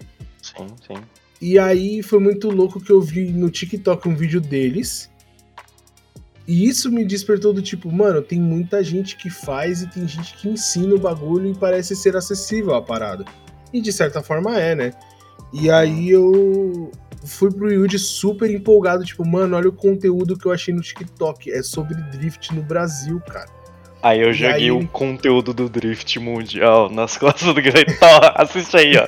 Sim, 0.40 0.66
sim. 0.86 0.94
E 1.40 1.58
aí 1.58 2.02
foi 2.02 2.18
muito 2.18 2.50
louco 2.50 2.80
que 2.80 2.90
eu 2.90 3.00
vi 3.00 3.30
no 3.30 3.50
TikTok 3.50 4.08
um 4.08 4.16
vídeo 4.16 4.40
deles. 4.40 5.10
E 6.46 6.68
isso 6.68 6.90
me 6.92 7.04
despertou 7.04 7.52
do 7.52 7.60
tipo, 7.60 7.90
mano, 7.90 8.22
tem 8.22 8.40
muita 8.40 8.82
gente 8.82 9.16
que 9.16 9.28
faz 9.28 9.82
e 9.82 9.88
tem 9.88 10.06
gente 10.06 10.34
que 10.36 10.48
ensina 10.48 10.94
o 10.94 10.98
bagulho 10.98 11.50
e 11.50 11.54
parece 11.54 11.96
ser 11.96 12.16
acessível 12.16 12.74
a 12.74 12.82
parada. 12.82 13.24
E 13.72 13.80
de 13.80 13.92
certa 13.92 14.22
forma 14.22 14.58
é, 14.58 14.74
né? 14.74 14.92
E 15.52 15.68
aí 15.70 16.08
eu 16.10 16.90
fui 17.24 17.52
pro 17.52 17.72
Yuji 17.72 17.98
super 17.98 18.48
empolgado, 18.50 19.04
tipo, 19.04 19.26
mano, 19.26 19.56
olha 19.56 19.68
o 19.68 19.72
conteúdo 19.72 20.38
que 20.38 20.46
eu 20.46 20.52
achei 20.52 20.72
no 20.72 20.80
TikTok. 20.80 21.50
É 21.50 21.62
sobre 21.62 21.94
drift 22.12 22.54
no 22.54 22.62
Brasil, 22.62 23.20
cara. 23.20 23.50
Aí 24.06 24.20
eu 24.20 24.32
joguei 24.32 24.54
aí- 24.54 24.70
o 24.70 24.86
conteúdo 24.88 25.52
do 25.54 25.68
Drift 25.68 26.18
Mundial 26.18 26.88
nas 26.90 27.16
costas 27.18 27.54
do 27.54 27.60
Grande. 27.60 27.96
Ó, 28.00 28.32
assiste 28.42 28.76
aí, 28.76 28.94
ó. 28.96 29.06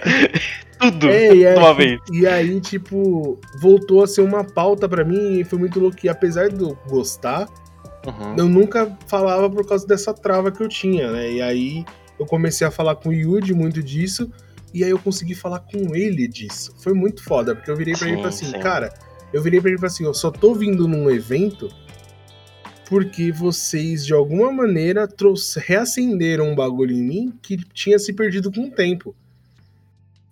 Tudo 0.80 1.08
É, 1.10 1.34
e, 1.34 1.38
de 1.54 1.58
uma 1.58 1.70
aí, 1.70 1.76
vez. 1.76 2.00
e 2.12 2.26
aí, 2.26 2.60
tipo, 2.60 3.38
voltou 3.60 4.02
a 4.02 4.06
ser 4.06 4.22
uma 4.22 4.42
pauta 4.44 4.88
pra 4.88 5.04
mim 5.04 5.40
e 5.40 5.44
foi 5.44 5.58
muito 5.58 5.78
louco. 5.80 5.96
E 6.04 6.08
apesar 6.08 6.48
de 6.48 6.62
eu 6.62 6.76
gostar, 6.88 7.48
Uhum. 8.06 8.36
eu 8.38 8.46
nunca 8.48 8.96
falava 9.06 9.50
por 9.50 9.66
causa 9.66 9.86
dessa 9.86 10.14
trava 10.14 10.50
que 10.50 10.62
eu 10.62 10.68
tinha, 10.68 11.10
né? 11.10 11.32
E 11.32 11.42
aí 11.42 11.84
eu 12.18 12.24
comecei 12.26 12.66
a 12.66 12.70
falar 12.70 12.94
com 12.94 13.10
o 13.10 13.12
Yuji 13.12 13.52
muito 13.52 13.82
disso, 13.82 14.30
e 14.72 14.82
aí 14.84 14.90
eu 14.90 14.98
consegui 14.98 15.34
falar 15.34 15.58
com 15.60 15.94
ele 15.94 16.26
disso. 16.28 16.74
Foi 16.82 16.92
muito 16.94 17.22
foda, 17.22 17.54
porque 17.54 17.70
eu 17.70 17.76
virei 17.76 17.94
pra 17.94 18.06
ele 18.08 18.16
e 18.16 18.22
falei 18.22 18.32
Sim, 18.32 18.44
assim, 18.46 18.56
sim. 18.56 18.62
cara, 18.62 18.92
eu 19.32 19.42
virei 19.42 19.60
pra 19.60 19.68
ele 19.68 19.76
e 19.76 19.80
falei 19.80 19.92
assim, 19.92 20.04
eu 20.04 20.14
só 20.14 20.30
tô 20.30 20.54
vindo 20.54 20.86
num 20.88 21.10
evento 21.10 21.68
porque 22.88 23.30
vocês, 23.30 24.06
de 24.06 24.14
alguma 24.14 24.50
maneira, 24.50 25.06
trouxe, 25.06 25.60
reacenderam 25.60 26.50
um 26.50 26.54
bagulho 26.54 26.96
em 26.96 27.02
mim 27.02 27.38
que 27.42 27.58
tinha 27.58 27.98
se 27.98 28.14
perdido 28.14 28.50
com 28.50 28.62
o 28.62 28.70
tempo. 28.70 29.14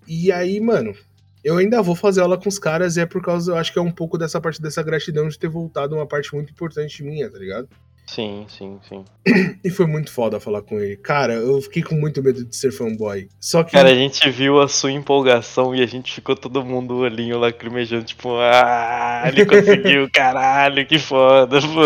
E 0.09 0.33
aí, 0.33 0.59
mano, 0.59 0.97
eu 1.45 1.59
ainda 1.59 1.83
vou 1.83 1.95
fazer 1.95 2.23
aula 2.23 2.39
com 2.39 2.49
os 2.49 2.59
caras 2.59 2.97
e 2.97 3.03
é 3.03 3.05
por 3.05 3.23
causa, 3.23 3.53
eu 3.53 3.57
acho 3.57 3.71
que 3.71 3.79
é 3.79 3.83
um 3.83 3.93
pouco 3.93 4.17
dessa 4.17 4.41
parte 4.41 4.63
dessa 4.63 4.83
gratidão 4.83 5.29
de 5.29 5.39
ter 5.39 5.49
voltado 5.49 5.97
uma 5.97 6.07
parte 6.07 6.35
muito 6.35 6.51
importante 6.51 7.03
minha, 7.03 7.31
tá 7.31 7.39
ligado? 7.39 7.69
Sim, 8.09 8.47
sim, 8.49 8.79
sim. 8.89 9.05
E 9.65 9.69
foi 9.71 9.85
muito 9.87 10.13
foda 10.13 10.39
falar 10.39 10.63
com 10.63 10.79
ele. 10.79 10.97
Cara, 10.97 11.35
eu 11.35 11.61
fiquei 11.61 11.83
com 11.83 11.97
muito 11.97 12.23
medo 12.23 12.45
de 12.45 12.55
ser 12.55 12.71
fanboy. 12.71 13.29
Só 13.41 13.65
que. 13.65 13.73
Cara, 13.73 13.91
a 13.91 13.95
gente 13.95 14.31
viu 14.31 14.61
a 14.61 14.69
sua 14.69 14.93
empolgação 14.93 15.75
e 15.75 15.83
a 15.83 15.87
gente 15.87 16.15
ficou 16.15 16.37
todo 16.37 16.65
mundo 16.65 16.99
olhinho 16.99 17.37
lacrimejando, 17.39 18.05
tipo, 18.05 18.31
ah, 18.39 19.25
ele 19.27 19.45
conseguiu, 19.45 20.09
caralho, 20.15 20.87
que 20.87 20.99
foda, 21.01 21.59
pô. 21.61 21.83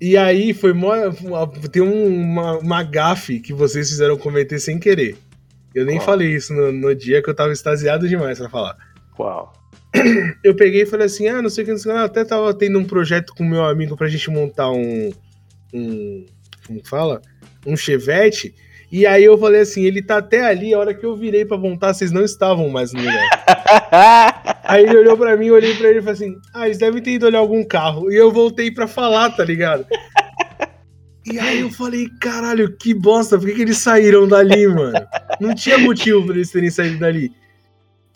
E 0.00 0.16
aí 0.16 0.52
foi 0.52 0.72
mó. 0.72 0.92
Tem 1.70 1.80
um- 1.82 2.06
uma, 2.08 2.58
uma 2.58 2.82
gafe 2.82 3.38
que 3.38 3.52
vocês 3.52 3.88
fizeram 3.88 4.16
cometer 4.18 4.58
sem 4.58 4.80
querer. 4.80 5.16
Eu 5.72 5.84
nem 5.84 5.98
Qual? 5.98 6.06
falei 6.06 6.34
isso 6.34 6.52
no, 6.52 6.72
no 6.72 6.94
dia 6.94 7.22
que 7.22 7.30
eu 7.30 7.34
tava 7.36 7.52
extasiado 7.52 8.08
demais 8.08 8.38
pra 8.38 8.48
falar. 8.50 8.76
Uau. 9.18 9.52
Eu 10.42 10.54
peguei 10.56 10.82
e 10.82 10.86
falei 10.86 11.06
assim: 11.06 11.28
ah, 11.28 11.40
não 11.40 11.48
sei 11.48 11.62
o 11.62 11.66
que, 11.66 11.70
não 11.72 11.78
sei 11.78 11.92
o 11.92 11.94
que. 11.94 12.00
Eu 12.00 12.04
até 12.04 12.24
tava 12.24 12.52
tendo 12.52 12.78
um 12.78 12.84
projeto 12.84 13.32
com 13.34 13.44
meu 13.44 13.64
amigo 13.64 13.96
pra 13.96 14.08
gente 14.08 14.28
montar 14.30 14.70
um. 14.72 15.10
Um 15.76 16.26
como 16.66 16.82
que 16.82 16.88
fala? 16.88 17.22
Um 17.64 17.76
chevette. 17.76 18.54
E 18.90 19.06
aí 19.06 19.24
eu 19.24 19.38
falei 19.38 19.60
assim: 19.60 19.84
ele 19.84 20.02
tá 20.02 20.18
até 20.18 20.44
ali, 20.44 20.74
a 20.74 20.78
hora 20.78 20.94
que 20.94 21.04
eu 21.04 21.16
virei 21.16 21.44
pra 21.44 21.56
montar, 21.56 21.94
vocês 21.94 22.12
não 22.12 22.24
estavam 22.24 22.68
mais 22.68 22.92
no 22.92 23.00
lugar. 23.00 24.56
Aí 24.68 24.82
ele 24.82 24.96
olhou 24.96 25.16
pra 25.16 25.36
mim, 25.36 25.46
eu 25.46 25.54
olhei 25.54 25.74
pra 25.74 25.88
ele 25.88 26.00
e 26.00 26.02
falei 26.02 26.14
assim: 26.14 26.36
Ah, 26.52 26.66
eles 26.66 26.78
devem 26.78 27.00
ter 27.00 27.12
ido 27.12 27.26
olhar 27.26 27.38
algum 27.38 27.62
carro. 27.64 28.10
E 28.10 28.16
eu 28.16 28.32
voltei 28.32 28.70
pra 28.70 28.88
falar, 28.88 29.30
tá 29.30 29.44
ligado? 29.44 29.86
E 31.24 31.40
aí 31.40 31.60
eu 31.60 31.70
falei, 31.70 32.08
caralho, 32.20 32.76
que 32.76 32.94
bosta, 32.94 33.36
por 33.36 33.48
que, 33.48 33.54
que 33.56 33.62
eles 33.62 33.78
saíram 33.78 34.28
dali, 34.28 34.68
mano? 34.68 34.96
Não 35.40 35.56
tinha 35.56 35.76
motivo 35.76 36.24
pra 36.24 36.36
eles 36.36 36.52
terem 36.52 36.70
saído 36.70 37.00
dali. 37.00 37.32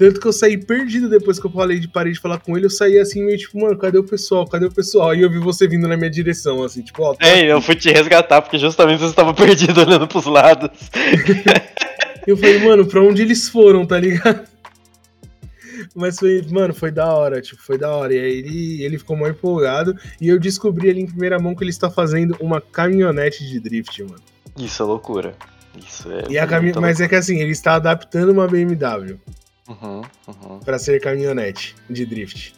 Tanto 0.00 0.18
que 0.18 0.26
eu 0.26 0.32
saí 0.32 0.56
perdido 0.56 1.10
depois 1.10 1.38
que 1.38 1.46
eu 1.46 1.50
falei 1.50 1.78
de 1.78 1.86
parei 1.86 2.14
de 2.14 2.18
falar 2.18 2.38
com 2.38 2.56
ele, 2.56 2.64
eu 2.64 2.70
saí 2.70 2.98
assim, 2.98 3.22
meio 3.22 3.36
tipo, 3.36 3.60
mano, 3.60 3.76
cadê 3.76 3.98
o 3.98 4.02
pessoal? 4.02 4.46
Cadê 4.46 4.64
o 4.64 4.72
pessoal? 4.72 5.10
Aí 5.10 5.20
eu 5.20 5.28
vi 5.28 5.38
você 5.38 5.68
vindo 5.68 5.86
na 5.86 5.94
minha 5.94 6.08
direção, 6.08 6.62
assim, 6.62 6.80
tipo, 6.80 7.02
ó, 7.02 7.12
tá 7.12 7.28
É, 7.28 7.52
eu 7.52 7.60
fui 7.60 7.74
te 7.74 7.90
resgatar 7.90 8.40
porque 8.40 8.56
justamente 8.56 8.98
você 8.98 9.10
estava 9.10 9.34
perdido 9.36 9.78
olhando 9.78 10.08
pros 10.08 10.24
lados. 10.24 10.70
Eu 12.26 12.36
falei, 12.36 12.58
mano, 12.58 12.86
pra 12.86 13.02
onde 13.02 13.22
eles 13.22 13.48
foram, 13.48 13.86
tá 13.86 13.98
ligado? 13.98 14.46
Mas 15.94 16.18
foi, 16.18 16.44
mano, 16.50 16.74
foi 16.74 16.90
da 16.90 17.12
hora, 17.12 17.40
tipo, 17.40 17.60
foi 17.60 17.78
da 17.78 17.90
hora. 17.90 18.14
E 18.14 18.18
aí 18.18 18.38
ele, 18.38 18.82
ele 18.84 18.98
ficou 18.98 19.16
mais 19.16 19.32
empolgado. 19.32 19.96
E 20.20 20.28
eu 20.28 20.38
descobri 20.38 20.90
ali 20.90 21.00
em 21.00 21.06
primeira 21.06 21.38
mão 21.38 21.54
que 21.54 21.64
ele 21.64 21.70
está 21.70 21.90
fazendo 21.90 22.36
uma 22.38 22.60
caminhonete 22.60 23.44
de 23.46 23.58
drift, 23.58 24.02
mano. 24.02 24.22
Isso 24.58 24.82
é 24.82 24.86
loucura. 24.86 25.34
Isso 25.78 26.12
é. 26.12 26.24
E 26.28 26.38
a 26.38 26.46
cami... 26.46 26.72
Mas 26.78 27.00
é 27.00 27.08
que 27.08 27.16
assim, 27.16 27.40
ele 27.40 27.52
está 27.52 27.74
adaptando 27.74 28.30
uma 28.30 28.46
BMW 28.46 29.18
Uhum, 29.70 30.02
uhum. 30.26 30.58
pra 30.64 30.78
ser 30.78 31.00
caminhonete 31.00 31.74
de 31.88 32.04
drift. 32.04 32.52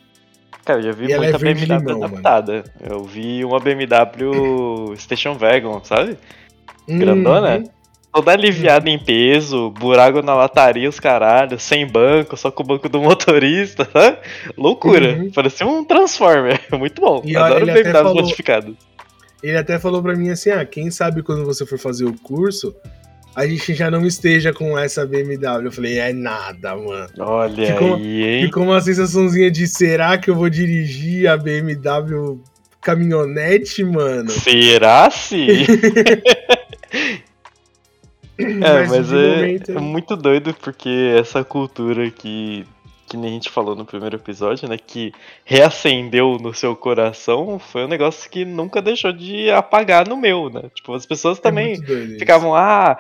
Cara, 0.65 0.79
eu 0.79 0.83
já 0.85 0.93
vi 0.93 1.07
E 1.09 1.13
é 1.13 1.17
muita 1.19 1.39
verde 1.39 1.67
BMW 1.67 1.79
limão, 1.85 2.01
mano. 2.01 2.15
adaptada. 2.15 2.65
Eu 2.81 3.05
vi 3.05 3.45
uma 3.45 3.59
BMW 3.61 4.95
Station 4.99 5.35
Wagon, 5.35 5.83
sabe? 5.85 6.17
Grandona? 6.89 7.59
Uhum. 7.59 7.65
Toda 8.13 8.33
aliviada 8.33 8.91
em 8.91 8.99
peso, 8.99 9.71
buraco 9.71 10.21
na 10.21 10.35
lataria, 10.35 10.87
os 10.89 11.01
caralho, 11.01 11.59
sem 11.59 11.87
banco, 11.87 12.37
só 12.37 12.51
com 12.51 12.63
o 12.63 12.67
banco 12.67 12.87
do 12.89 13.01
motorista, 13.01 13.89
sabe? 13.93 14.19
Loucura. 14.57 15.15
Uhum. 15.15 15.31
Parecia 15.33 15.67
um 15.67 15.83
Transformer. 15.85 16.61
Muito 16.79 17.01
bom. 17.01 17.23
E 17.25 17.35
Adoro 17.37 17.63
ele 17.65 17.71
até 17.71 17.83
BMW 17.85 17.93
falou- 18.03 18.15
modificado. 18.17 18.77
Ele 19.43 19.57
até 19.57 19.79
falou 19.79 20.03
pra 20.03 20.15
mim 20.15 20.29
assim: 20.31 20.51
ah, 20.51 20.65
quem 20.65 20.91
sabe 20.91 21.23
quando 21.23 21.45
você 21.45 21.65
for 21.67 21.79
fazer 21.79 22.05
o 22.05 22.13
curso, 22.21 22.75
a 23.35 23.47
gente 23.47 23.75
já 23.75 23.91
não 23.91 24.07
esteja 24.07 24.53
com 24.53 24.79
essa 24.79 25.07
BMW. 25.07 25.65
Eu 25.65 25.73
falei, 25.73 25.99
é 25.99 26.13
nada, 26.13 26.77
mano. 26.77 27.09
Olha 27.19 27.67
Ficou- 27.67 27.97
aí, 27.97 28.23
hein? 28.23 28.45
Ficou 28.47 28.63
uma 28.65 28.81
sensaçãozinha 28.81 29.51
de 29.51 29.67
será 29.67 30.19
que 30.19 30.31
eu 30.31 30.35
vou 30.35 30.51
dirigir 30.51 31.29
a 31.29 31.37
BMW 31.37 32.41
caminhonete, 32.81 33.85
mano? 33.85 34.31
Será 34.31 35.11
se? 35.11 35.47
É, 38.39 38.45
mas, 38.45 38.91
mas 38.91 39.13
é, 39.13 39.37
momento... 39.37 39.71
é 39.73 39.81
muito 39.81 40.17
doido 40.17 40.55
porque 40.55 41.15
essa 41.17 41.45
cultura 41.45 42.11
que 42.11 42.67
que 43.13 43.17
nem 43.19 43.29
a 43.29 43.33
gente 43.35 43.51
falou 43.51 43.77
no 43.77 43.85
primeiro 43.85 44.17
episódio, 44.17 44.67
né? 44.67 44.79
Que 44.79 45.13
reacendeu 45.45 46.39
no 46.41 46.55
seu 46.55 46.75
coração 46.75 47.59
foi 47.59 47.85
um 47.85 47.89
negócio 47.89 48.31
que 48.31 48.43
nunca 48.43 48.81
deixou 48.81 49.13
de 49.13 49.51
apagar 49.51 50.09
no 50.09 50.17
meu, 50.17 50.49
né? 50.49 50.71
Tipo, 50.75 50.95
as 50.95 51.05
pessoas 51.05 51.39
é 51.39 51.43
também 51.43 51.75
é 51.75 52.19
ficavam, 52.19 52.55
ah, 52.57 52.97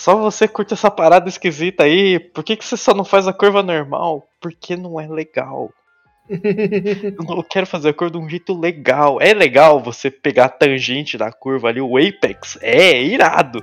só 0.00 0.16
você 0.16 0.48
curte 0.48 0.72
essa 0.72 0.90
parada 0.90 1.28
esquisita 1.28 1.84
aí, 1.84 2.18
por 2.18 2.42
que, 2.42 2.56
que 2.56 2.64
você 2.64 2.74
só 2.74 2.94
não 2.94 3.04
faz 3.04 3.28
a 3.28 3.34
curva 3.34 3.62
normal? 3.62 4.26
Porque 4.40 4.74
não 4.74 4.98
é 4.98 5.06
legal. 5.06 5.70
eu 6.30 7.42
quero 7.42 7.66
fazer 7.66 7.90
a 7.90 7.92
curva 7.92 8.12
de 8.12 8.24
um 8.24 8.26
jeito 8.26 8.58
legal. 8.58 9.20
É 9.20 9.34
legal 9.34 9.78
você 9.78 10.10
pegar 10.10 10.46
a 10.46 10.48
tangente 10.48 11.18
da 11.18 11.30
curva 11.30 11.68
ali, 11.68 11.82
o 11.82 11.98
apex, 11.98 12.58
é 12.62 13.02
irado. 13.02 13.62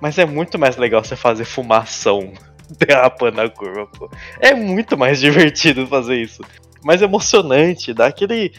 Mas 0.00 0.16
é 0.16 0.24
muito 0.24 0.60
mais 0.60 0.76
legal 0.76 1.02
você 1.02 1.16
fazer 1.16 1.44
fumação 1.44 2.32
derrapando 2.78 3.40
a 3.40 3.50
curva, 3.50 3.88
pô. 3.98 4.08
É 4.38 4.54
muito 4.54 4.96
mais 4.96 5.18
divertido 5.20 5.88
fazer 5.88 6.22
isso. 6.22 6.40
Mais 6.84 7.02
emocionante, 7.02 7.92
dá 7.92 8.06
aquele. 8.06 8.52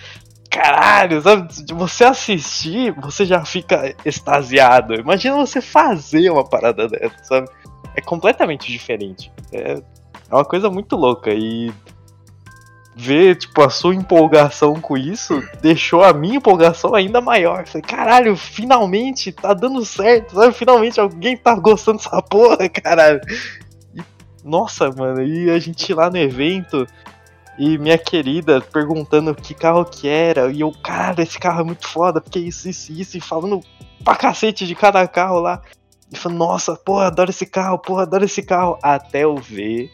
Caralho, 0.55 1.21
sabe? 1.21 1.49
Você 1.73 2.05
assistir, 2.05 2.93
você 2.93 3.25
já 3.25 3.43
fica 3.43 3.93
extasiado. 4.05 4.95
Imagina 4.95 5.35
você 5.35 5.59
fazer 5.59 6.29
uma 6.29 6.47
parada 6.47 6.87
dessa, 6.87 7.23
sabe? 7.23 7.49
É 7.93 7.99
completamente 7.99 8.71
diferente. 8.71 9.29
É, 9.51 9.73
é 9.73 10.33
uma 10.33 10.45
coisa 10.45 10.69
muito 10.69 10.95
louca. 10.95 11.29
E 11.33 11.73
ver, 12.95 13.35
tipo, 13.35 13.61
a 13.61 13.69
sua 13.69 13.93
empolgação 13.93 14.79
com 14.79 14.95
isso 14.95 15.43
deixou 15.61 16.01
a 16.01 16.13
minha 16.13 16.37
empolgação 16.37 16.95
ainda 16.95 17.19
maior. 17.19 17.67
Falei, 17.67 17.81
caralho, 17.81 18.37
finalmente 18.37 19.33
tá 19.33 19.53
dando 19.53 19.83
certo, 19.83 20.35
sabe? 20.35 20.53
Finalmente 20.53 21.01
alguém 21.01 21.35
tá 21.35 21.53
gostando 21.55 21.97
dessa 21.97 22.21
porra, 22.21 22.69
caralho. 22.69 23.19
Nossa, 24.41 24.89
mano, 24.89 25.21
e 25.21 25.49
a 25.49 25.59
gente 25.59 25.93
lá 25.93 26.09
no 26.09 26.17
evento 26.17 26.87
e 27.57 27.77
minha 27.77 27.97
querida 27.97 28.61
perguntando 28.61 29.33
que 29.33 29.53
carro 29.53 29.85
que 29.85 30.07
era, 30.07 30.51
e 30.51 30.61
eu, 30.61 30.71
cara, 30.83 31.23
esse 31.23 31.39
carro 31.39 31.61
é 31.61 31.63
muito 31.63 31.87
foda, 31.87 32.19
porque 32.19 32.39
isso, 32.39 32.67
isso, 32.69 32.91
isso, 32.91 33.17
e 33.17 33.21
falando 33.21 33.61
pra 34.03 34.15
cacete 34.15 34.67
de 34.67 34.75
cada 34.75 35.05
carro 35.07 35.39
lá. 35.39 35.61
E 36.11 36.17
falando, 36.17 36.37
nossa, 36.37 36.75
porra, 36.75 37.07
adoro 37.07 37.29
esse 37.29 37.45
carro, 37.45 37.79
porra, 37.79 38.03
adoro 38.03 38.25
esse 38.25 38.43
carro. 38.43 38.77
Até 38.81 39.23
eu 39.23 39.35
ver 39.35 39.91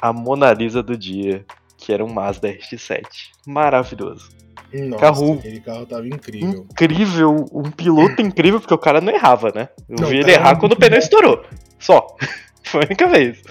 a 0.00 0.12
Mona 0.12 0.52
Lisa 0.52 0.82
do 0.82 0.96
dia, 0.96 1.44
que 1.76 1.92
era 1.92 2.04
um 2.04 2.12
Mazda 2.12 2.48
RX-7. 2.48 3.02
Maravilhoso. 3.46 4.30
Nossa, 4.72 5.00
carro, 5.00 5.34
aquele 5.34 5.60
carro 5.60 5.84
tava 5.84 6.06
incrível. 6.06 6.66
Incrível, 6.70 7.46
um 7.52 7.70
piloto 7.70 8.22
incrível, 8.22 8.60
porque 8.60 8.74
o 8.74 8.78
cara 8.78 9.00
não 9.00 9.12
errava, 9.12 9.50
né? 9.52 9.68
Eu 9.88 9.96
não, 10.00 10.08
vi 10.08 10.18
ele 10.18 10.30
errar 10.30 10.56
quando 10.56 10.72
o 10.72 10.76
pneu 10.76 10.98
estourou. 10.98 11.44
Só. 11.78 12.06
Foi 12.62 12.82
a 12.82 12.86
única 12.86 13.08
vez. 13.08 13.42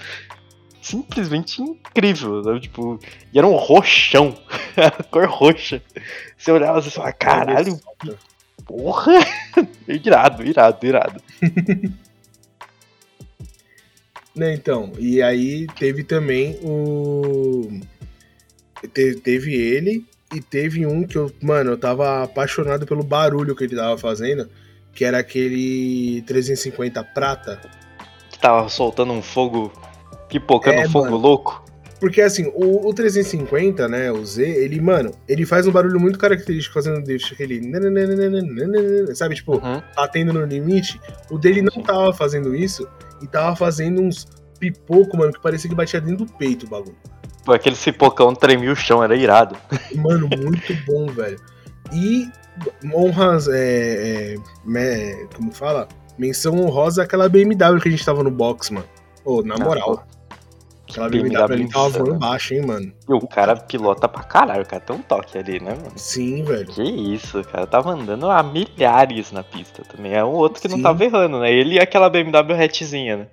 Simplesmente 0.82 1.60
incrível, 1.60 2.42
sabe? 2.42 2.60
Tipo, 2.60 2.98
e 3.32 3.38
era 3.38 3.46
um 3.46 3.54
roxão. 3.54 4.36
cor 5.10 5.28
roxa. 5.28 5.82
Você 6.36 6.50
olhava 6.50 6.78
assim 6.78 6.88
e 6.88 6.92
falava, 6.92 7.12
caralho, 7.12 7.78
porra! 8.64 9.12
irado, 9.86 10.42
irado, 10.42 10.86
irado. 10.86 11.22
né, 14.34 14.54
então, 14.54 14.92
e 14.98 15.20
aí 15.22 15.66
teve 15.78 16.02
também 16.02 16.58
o. 16.62 17.80
Te, 18.94 19.16
teve 19.16 19.54
ele 19.54 20.06
e 20.34 20.40
teve 20.40 20.86
um 20.86 21.06
que 21.06 21.16
eu, 21.16 21.30
mano, 21.42 21.72
eu 21.72 21.78
tava 21.78 22.22
apaixonado 22.22 22.86
pelo 22.86 23.02
barulho 23.02 23.54
que 23.54 23.64
ele 23.64 23.76
tava 23.76 23.98
fazendo, 23.98 24.48
que 24.94 25.04
era 25.04 25.18
aquele 25.18 26.22
350 26.22 27.04
prata 27.04 27.60
tava 28.40 28.68
soltando 28.68 29.12
um 29.12 29.22
fogo, 29.22 29.72
pipocando 30.30 30.78
é, 30.78 30.88
fogo 30.88 31.06
mano. 31.06 31.16
louco. 31.16 31.64
Porque 32.00 32.22
assim, 32.22 32.50
o, 32.54 32.88
o, 32.88 32.94
350, 32.94 33.86
né, 33.86 34.10
o 34.10 34.24
Z, 34.24 34.42
ele, 34.42 34.80
mano, 34.80 35.12
ele 35.28 35.44
faz 35.44 35.66
um 35.66 35.70
barulho 35.70 36.00
muito 36.00 36.18
característico 36.18 36.72
fazendo 36.72 37.04
deixa 37.04 37.34
aquele. 37.34 37.60
Sabe, 39.14 39.34
tipo, 39.34 39.56
uhum. 39.56 39.82
batendo 39.94 40.32
no 40.32 40.44
limite. 40.46 40.98
O 41.30 41.36
dele 41.36 41.60
não 41.60 41.82
tava 41.82 42.10
fazendo 42.14 42.54
isso 42.54 42.88
e 43.20 43.26
tava 43.26 43.54
fazendo 43.54 44.00
uns 44.00 44.26
pipoco, 44.58 45.16
mano, 45.16 45.32
que 45.32 45.40
parecia 45.40 45.68
que 45.68 45.76
batia 45.76 46.00
dentro 46.00 46.24
do 46.24 46.32
peito 46.32 46.64
o 46.64 46.68
bagulho. 46.70 46.96
Pô, 47.44 47.52
aquele 47.52 47.76
cipocão 47.76 48.34
tremia 48.34 48.72
o 48.72 48.76
chão, 48.76 49.02
era 49.02 49.16
irado. 49.16 49.56
Mano, 49.96 50.28
muito 50.28 50.76
bom, 50.86 51.06
velho. 51.06 51.38
E 51.92 52.28
honras, 52.94 53.48
é, 53.48 54.34
é, 54.76 55.26
como 55.34 55.50
fala? 55.50 55.88
Menção 56.18 56.60
honrosa 56.60 57.02
aquela 57.02 57.28
BMW 57.28 57.80
que 57.80 57.88
a 57.88 57.90
gente 57.90 58.04
tava 58.04 58.22
no 58.22 58.30
box, 58.30 58.70
mano. 58.70 58.86
Ô, 59.24 59.42
na 59.42 59.54
ah, 59.54 59.58
moral. 59.58 60.06
Aquela 60.90 61.08
BMW, 61.08 61.30
BMW 61.30 61.52
ali 61.52 61.68
tava 61.68 61.88
voando 61.88 62.14
baixo, 62.14 62.54
hein, 62.54 62.66
mano. 62.66 62.92
E 63.08 63.12
o 63.12 63.26
cara 63.26 63.56
pilota 63.56 64.08
pra 64.08 64.22
caralho, 64.22 64.62
o 64.62 64.66
cara 64.66 64.82
tem 64.82 64.96
um 64.96 65.02
toque 65.02 65.38
ali, 65.38 65.60
né, 65.60 65.74
mano? 65.74 65.92
Sim, 65.96 66.42
velho. 66.42 66.66
Que 66.66 66.82
isso, 66.82 67.42
cara. 67.44 67.66
Tava 67.66 67.90
andando 67.90 68.28
a 68.28 68.42
milhares 68.42 69.32
na 69.32 69.42
pista 69.42 69.82
também. 69.84 70.12
É 70.12 70.24
um 70.24 70.32
outro 70.32 70.60
que 70.60 70.68
Sim. 70.68 70.76
não 70.76 70.82
tava 70.82 71.04
errando, 71.04 71.40
né? 71.40 71.52
Ele 71.52 71.76
e 71.76 71.80
aquela 71.80 72.10
BMW 72.10 72.54
retezinha, 72.54 73.16
né? 73.16 73.26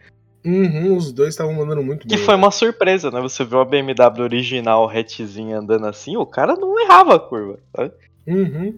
Uhum, 0.45 0.95
os 0.95 1.11
dois 1.11 1.29
estavam 1.29 1.53
mandando 1.53 1.83
muito 1.83 2.07
bem. 2.07 2.17
Que 2.17 2.23
foi 2.23 2.35
uma 2.35 2.51
surpresa, 2.51 3.11
né? 3.11 3.19
Você 3.19 3.43
viu 3.43 3.59
a 3.59 3.65
BMW 3.65 4.23
original 4.23 4.85
retezinha 4.87 5.59
andando 5.59 5.85
assim, 5.87 6.15
o 6.15 6.25
cara 6.25 6.55
não 6.55 6.79
errava 6.79 7.15
a 7.15 7.19
curva, 7.19 7.59
sabe? 7.75 7.91
Uhum. 8.25 8.77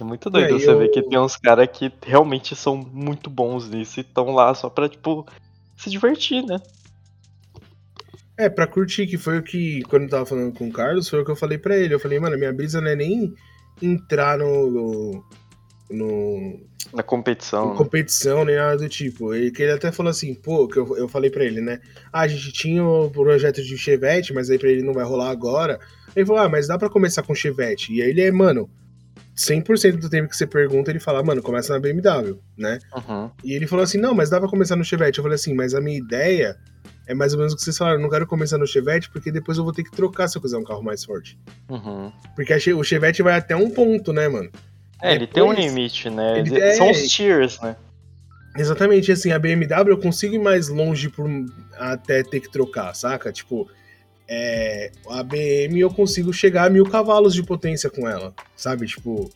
É 0.00 0.02
muito 0.02 0.28
doido 0.28 0.58
você 0.58 0.70
eu... 0.70 0.78
ver 0.78 0.88
que 0.88 1.02
tem 1.02 1.18
uns 1.18 1.36
caras 1.36 1.68
que 1.72 1.92
realmente 2.04 2.56
são 2.56 2.76
muito 2.76 3.30
bons 3.30 3.68
nisso 3.68 4.00
e 4.00 4.02
estão 4.02 4.32
lá 4.32 4.52
só 4.54 4.68
pra, 4.68 4.88
tipo, 4.88 5.24
se 5.76 5.88
divertir, 5.88 6.44
né? 6.44 6.56
É, 8.36 8.48
pra 8.48 8.66
curtir, 8.66 9.06
que 9.06 9.16
foi 9.16 9.38
o 9.38 9.42
que, 9.42 9.82
quando 9.82 10.04
eu 10.04 10.08
tava 10.08 10.26
falando 10.26 10.52
com 10.52 10.68
o 10.68 10.72
Carlos, 10.72 11.08
foi 11.08 11.20
o 11.20 11.24
que 11.24 11.30
eu 11.30 11.36
falei 11.36 11.56
pra 11.56 11.76
ele. 11.76 11.94
Eu 11.94 12.00
falei, 12.00 12.18
mano, 12.18 12.36
minha 12.36 12.52
brisa 12.52 12.80
não 12.80 12.88
é 12.88 12.96
nem 12.96 13.32
entrar 13.80 14.38
no. 14.38 15.24
no, 15.88 16.60
na 16.92 17.02
competição. 17.02 17.66
Na 17.66 17.70
né? 17.72 17.76
competição, 17.78 18.44
nem 18.44 18.56
nada 18.56 18.76
do 18.76 18.88
tipo. 18.88 19.32
Ele, 19.32 19.52
que 19.52 19.62
ele 19.62 19.72
até 19.72 19.92
falou 19.92 20.10
assim, 20.10 20.34
pô, 20.34 20.66
que 20.66 20.78
eu, 20.78 20.96
eu 20.96 21.08
falei 21.08 21.30
pra 21.30 21.44
ele, 21.44 21.60
né? 21.60 21.80
Ah, 22.12 22.22
a 22.22 22.28
gente 22.28 22.52
tinha 22.52 22.84
o 22.84 23.08
projeto 23.08 23.62
de 23.62 23.78
Chevette, 23.78 24.34
mas 24.34 24.50
aí 24.50 24.58
pra 24.58 24.68
ele 24.68 24.82
não 24.82 24.92
vai 24.92 25.04
rolar 25.04 25.30
agora. 25.30 25.78
Ele 26.14 26.26
falou, 26.26 26.42
ah, 26.42 26.48
mas 26.48 26.66
dá 26.66 26.76
pra 26.76 26.90
começar 26.90 27.22
com 27.22 27.34
Chevette. 27.34 27.92
E 27.92 28.02
aí 28.02 28.10
ele 28.10 28.22
é, 28.22 28.32
mano, 28.32 28.68
100% 29.36 29.98
do 29.98 30.10
tempo 30.10 30.28
que 30.28 30.36
você 30.36 30.46
pergunta, 30.46 30.90
ele 30.90 31.00
fala, 31.00 31.22
mano, 31.22 31.40
começa 31.40 31.72
na 31.72 31.80
BMW, 31.80 32.38
né? 32.56 32.78
Uhum. 32.96 33.30
E 33.44 33.52
ele 33.54 33.66
falou 33.66 33.82
assim, 33.82 33.98
não, 33.98 34.14
mas 34.14 34.30
dá 34.30 34.40
pra 34.40 34.48
começar 34.48 34.76
no 34.76 34.84
Chevette. 34.84 35.18
Eu 35.18 35.24
falei 35.24 35.36
assim, 35.36 35.54
mas 35.54 35.74
a 35.74 35.80
minha 35.80 35.98
ideia 35.98 36.56
é 37.06 37.14
mais 37.14 37.32
ou 37.32 37.38
menos 37.38 37.52
o 37.52 37.56
que 37.56 37.62
vocês 37.62 37.76
falaram, 37.76 37.98
eu 37.98 38.02
não 38.02 38.10
quero 38.10 38.26
começar 38.26 38.58
no 38.58 38.66
Chevette 38.66 39.10
porque 39.10 39.30
depois 39.30 39.58
eu 39.58 39.64
vou 39.64 39.72
ter 39.72 39.84
que 39.84 39.90
trocar 39.90 40.28
se 40.28 40.36
eu 40.38 40.42
quiser 40.42 40.56
um 40.56 40.64
carro 40.64 40.82
mais 40.82 41.04
forte. 41.04 41.38
Uhum. 41.68 42.10
Porque 42.34 42.54
o 42.72 42.82
Chevette 42.82 43.22
vai 43.22 43.34
até 43.34 43.54
um 43.54 43.70
ponto, 43.70 44.12
né, 44.12 44.28
mano? 44.28 44.50
É, 45.02 45.16
depois, 45.16 45.16
ele 45.16 45.26
tem 45.26 45.42
um 45.42 45.52
limite, 45.52 46.08
né? 46.08 46.38
Ele, 46.38 46.58
é, 46.58 46.74
São 46.74 46.90
os 46.90 47.08
tiers, 47.08 47.60
né? 47.60 47.76
Exatamente, 48.56 49.10
assim, 49.10 49.32
a 49.32 49.38
BMW 49.38 49.90
eu 49.90 49.98
consigo 49.98 50.34
ir 50.34 50.38
mais 50.38 50.68
longe 50.68 51.08
por, 51.08 51.28
até 51.76 52.22
ter 52.22 52.40
que 52.40 52.50
trocar, 52.50 52.94
saca? 52.94 53.32
Tipo, 53.32 53.68
é, 54.28 54.90
a 55.10 55.22
BM 55.22 55.78
eu 55.80 55.90
consigo 55.90 56.32
chegar 56.32 56.66
a 56.66 56.70
mil 56.70 56.88
cavalos 56.88 57.34
de 57.34 57.42
potência 57.42 57.90
com 57.90 58.08
ela, 58.08 58.32
sabe? 58.56 58.86
Tipo. 58.86 59.30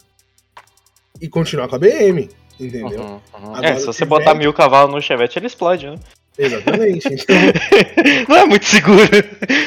E 1.21 1.29
continuar 1.29 1.67
com 1.67 1.75
a 1.75 1.79
BM, 1.79 2.31
entendeu? 2.61 3.01
Uhum, 3.01 3.21
uhum. 3.35 3.55
Agora, 3.55 3.67
é, 3.67 3.75
se 3.75 3.87
você 3.87 3.99
Chevette... 3.99 4.09
botar 4.09 4.35
mil 4.35 4.53
cavalos 4.53 4.95
no 4.95 5.03
Chevette, 5.03 5.39
ele 5.39 5.47
explode, 5.47 5.91
né? 5.91 5.97
Exatamente. 6.39 7.09
Então... 7.13 7.37
não 8.29 8.37
é 8.37 8.45
muito 8.47 8.67
seguro. 8.67 9.09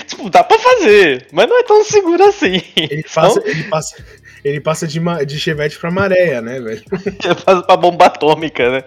tipo, 0.07 0.29
dá 0.29 0.43
pra 0.43 0.57
fazer, 0.57 1.27
mas 1.31 1.49
não 1.49 1.59
é 1.59 1.63
tão 1.63 1.83
seguro 1.83 2.23
assim. 2.23 2.61
Ele 2.75 3.03
passa, 3.03 3.39
então... 3.39 3.51
ele 3.51 3.63
passa, 3.65 4.05
ele 4.43 4.61
passa 4.61 4.87
de, 4.87 4.99
de 5.25 5.39
Chevette 5.39 5.77
pra 5.77 5.91
maréia, 5.91 6.41
né, 6.41 6.59
velho? 6.59 6.83
ele 7.23 7.35
passa 7.35 7.61
pra 7.61 7.77
bomba 7.77 8.05
atômica, 8.05 8.71
né? 8.71 8.83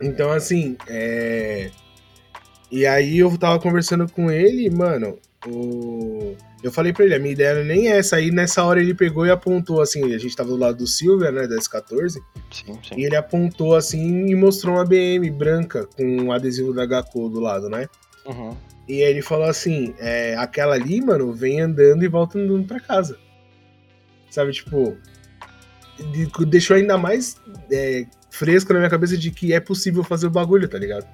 Então, 0.00 0.30
assim, 0.30 0.76
é 0.88 1.70
e 2.72 2.86
aí 2.86 3.18
eu 3.18 3.36
tava 3.36 3.60
conversando 3.60 4.10
com 4.10 4.30
ele, 4.30 4.70
mano, 4.70 5.18
o... 5.46 6.36
eu 6.62 6.70
falei 6.70 6.92
pra 6.92 7.04
ele, 7.04 7.14
a 7.14 7.18
minha 7.18 7.32
ideia 7.32 7.62
nem 7.64 7.88
é 7.88 7.98
essa. 7.98 8.16
Aí 8.16 8.30
nessa 8.30 8.64
hora 8.64 8.80
ele 8.80 8.94
pegou 8.94 9.26
e 9.26 9.30
apontou 9.30 9.80
assim, 9.80 10.14
a 10.14 10.18
gente 10.18 10.36
tava 10.36 10.50
do 10.50 10.56
lado 10.56 10.78
do 10.78 10.86
Silvia, 10.86 11.30
né, 11.30 11.46
da 11.46 11.56
S14. 11.56 12.10
Sim, 12.50 12.78
sim. 12.82 12.94
E 12.96 13.04
ele 13.04 13.16
apontou 13.16 13.74
assim 13.74 14.26
e 14.26 14.34
mostrou 14.34 14.76
uma 14.76 14.84
BM 14.84 15.30
branca 15.30 15.86
com 15.96 16.04
um 16.04 16.32
adesivo 16.32 16.72
da 16.72 16.86
HCO 16.86 17.28
do 17.28 17.40
lado, 17.40 17.68
né? 17.68 17.88
Uhum. 18.26 18.56
E 18.88 19.02
aí 19.02 19.10
ele 19.10 19.22
falou 19.22 19.46
assim, 19.46 19.94
é, 19.98 20.36
aquela 20.36 20.74
ali, 20.74 21.00
mano, 21.00 21.32
vem 21.32 21.60
andando 21.60 22.04
e 22.04 22.08
volta 22.08 22.38
andando 22.38 22.66
pra 22.66 22.80
casa. 22.80 23.18
Sabe, 24.30 24.52
tipo, 24.52 24.96
deixou 26.46 26.76
ainda 26.76 26.96
mais 26.96 27.36
é, 27.70 28.06
fresco 28.30 28.72
na 28.72 28.80
minha 28.80 28.90
cabeça 28.90 29.16
de 29.16 29.30
que 29.30 29.52
é 29.52 29.60
possível 29.60 30.02
fazer 30.02 30.26
o 30.26 30.30
bagulho, 30.30 30.68
tá 30.68 30.78
ligado? 30.78 31.06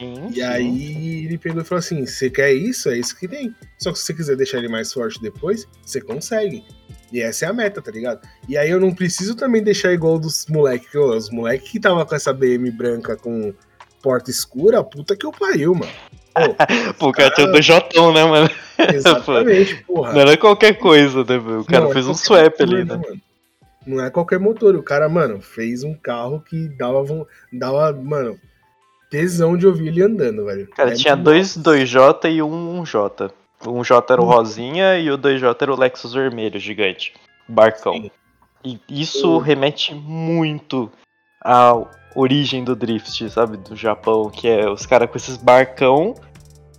Sim, 0.00 0.28
e 0.30 0.34
sim. 0.34 0.42
aí 0.42 1.24
ele 1.26 1.36
pegou 1.36 1.60
e 1.60 1.64
falou 1.64 1.78
assim: 1.78 2.06
você 2.06 2.30
quer 2.30 2.52
isso? 2.52 2.88
É 2.88 2.98
isso 2.98 3.16
que 3.16 3.28
tem. 3.28 3.54
Só 3.78 3.92
que 3.92 3.98
se 3.98 4.06
você 4.06 4.14
quiser 4.14 4.36
deixar 4.36 4.58
ele 4.58 4.68
mais 4.68 4.90
forte 4.92 5.20
depois, 5.20 5.68
você 5.84 6.00
consegue. 6.00 6.64
E 7.12 7.20
essa 7.20 7.44
é 7.44 7.48
a 7.48 7.52
meta, 7.52 7.82
tá 7.82 7.90
ligado? 7.90 8.26
E 8.48 8.56
aí 8.56 8.70
eu 8.70 8.80
não 8.80 8.94
preciso 8.94 9.34
também 9.34 9.62
deixar 9.62 9.92
igual 9.92 10.18
dos 10.18 10.46
moleques. 10.46 10.94
Os 10.94 11.28
moleques 11.28 11.70
que 11.70 11.78
tava 11.78 12.06
com 12.06 12.14
essa 12.14 12.32
BM 12.32 12.70
branca 12.70 13.14
com 13.14 13.52
porta 14.02 14.30
escura, 14.30 14.82
puta 14.82 15.14
que 15.14 15.26
eu 15.26 15.32
pariu, 15.32 15.74
mano. 15.74 15.92
Pô, 16.98 17.08
o 17.10 17.12
cara 17.12 17.30
tinha 17.34 17.48
do 17.48 17.60
Jotão, 17.60 18.12
né, 18.12 18.24
mano? 18.24 18.50
Exatamente, 18.94 19.84
porra. 19.84 20.14
Não 20.14 20.20
era 20.20 20.36
qualquer 20.36 20.74
coisa, 20.78 21.18
né, 21.24 21.36
O 21.36 21.64
cara 21.64 21.84
não, 21.84 21.90
é 21.90 21.92
fez 21.92 22.06
um 22.06 22.14
swap 22.14 22.60
ali, 22.60 22.84
né? 22.84 22.96
Mano. 22.96 23.20
Não 23.86 24.04
é 24.04 24.10
qualquer 24.10 24.38
motor. 24.38 24.74
O 24.76 24.82
cara, 24.82 25.08
mano, 25.08 25.40
fez 25.40 25.82
um 25.82 25.94
carro 25.94 26.40
que 26.40 26.68
dava, 26.68 27.26
dava 27.52 27.92
mano, 27.92 28.38
tesão 29.10 29.56
de 29.56 29.66
ouvir 29.66 29.88
ele 29.88 30.02
andando, 30.02 30.46
velho. 30.46 30.68
Cara, 30.68 30.92
é 30.92 30.94
tinha 30.94 31.16
dois 31.16 31.58
2J 31.58 32.32
e 32.32 32.42
um 32.42 32.82
1J. 32.82 33.32
Um 33.66 33.84
J 33.84 34.12
era 34.12 34.22
o 34.22 34.24
rosinha 34.24 34.98
e 34.98 35.10
o 35.10 35.18
2J 35.18 35.56
era 35.60 35.72
o 35.72 35.78
Lexus 35.78 36.14
vermelho, 36.14 36.58
gigante. 36.58 37.12
Barcão. 37.48 37.94
Sim. 37.94 38.10
E 38.64 38.78
isso 38.88 39.38
remete 39.38 39.94
muito 39.94 40.90
à 41.42 41.74
origem 42.14 42.62
do 42.62 42.76
drift, 42.76 43.28
sabe? 43.30 43.56
Do 43.56 43.74
Japão, 43.74 44.30
que 44.30 44.48
é 44.48 44.68
os 44.68 44.86
caras 44.86 45.10
com 45.10 45.16
esses 45.16 45.36
barcão, 45.36 46.14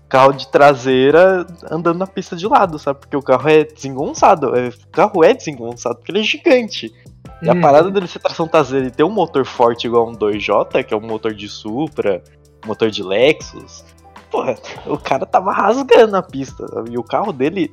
carro 0.07 0.33
de 0.33 0.47
traseira, 0.47 1.45
andando 1.69 1.97
na 1.97 2.07
pista 2.07 2.35
de 2.35 2.47
lado, 2.47 2.77
sabe? 2.77 2.99
Porque 2.99 3.15
o 3.15 3.21
carro 3.21 3.49
é 3.49 3.63
desengonçado. 3.63 4.55
É, 4.55 4.69
o 4.69 4.87
carro 4.91 5.23
é 5.23 5.33
desengonçado 5.33 5.95
porque 5.95 6.11
ele 6.11 6.19
é 6.19 6.23
gigante. 6.23 6.93
E 7.41 7.49
a 7.49 7.53
uhum. 7.53 7.61
parada 7.61 7.89
dele 7.89 8.07
ser 8.07 8.19
tração 8.19 8.47
traseira 8.47 8.87
e 8.87 8.91
ter 8.91 9.03
um 9.03 9.09
motor 9.09 9.45
forte 9.45 9.87
igual 9.87 10.07
um 10.07 10.13
2J, 10.13 10.83
que 10.83 10.93
é 10.93 10.97
um 10.97 11.01
motor 11.01 11.33
de 11.33 11.49
Supra, 11.49 12.23
motor 12.65 12.91
de 12.91 13.01
Lexus, 13.01 13.83
porra, 14.31 14.55
o 14.85 14.97
cara 14.97 15.25
tava 15.25 15.51
rasgando 15.51 16.15
a 16.15 16.23
pista. 16.23 16.65
E 16.89 16.97
o 16.97 17.03
carro 17.03 17.33
dele, 17.33 17.71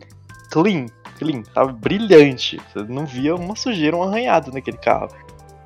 clean, 0.50 0.86
clean, 1.18 1.42
tava 1.54 1.72
brilhante. 1.72 2.60
Você 2.72 2.84
não 2.84 3.06
via 3.06 3.34
uma 3.34 3.54
sujeira, 3.54 3.96
um 3.96 4.02
arranhado 4.02 4.52
naquele 4.52 4.76
carro. 4.76 5.08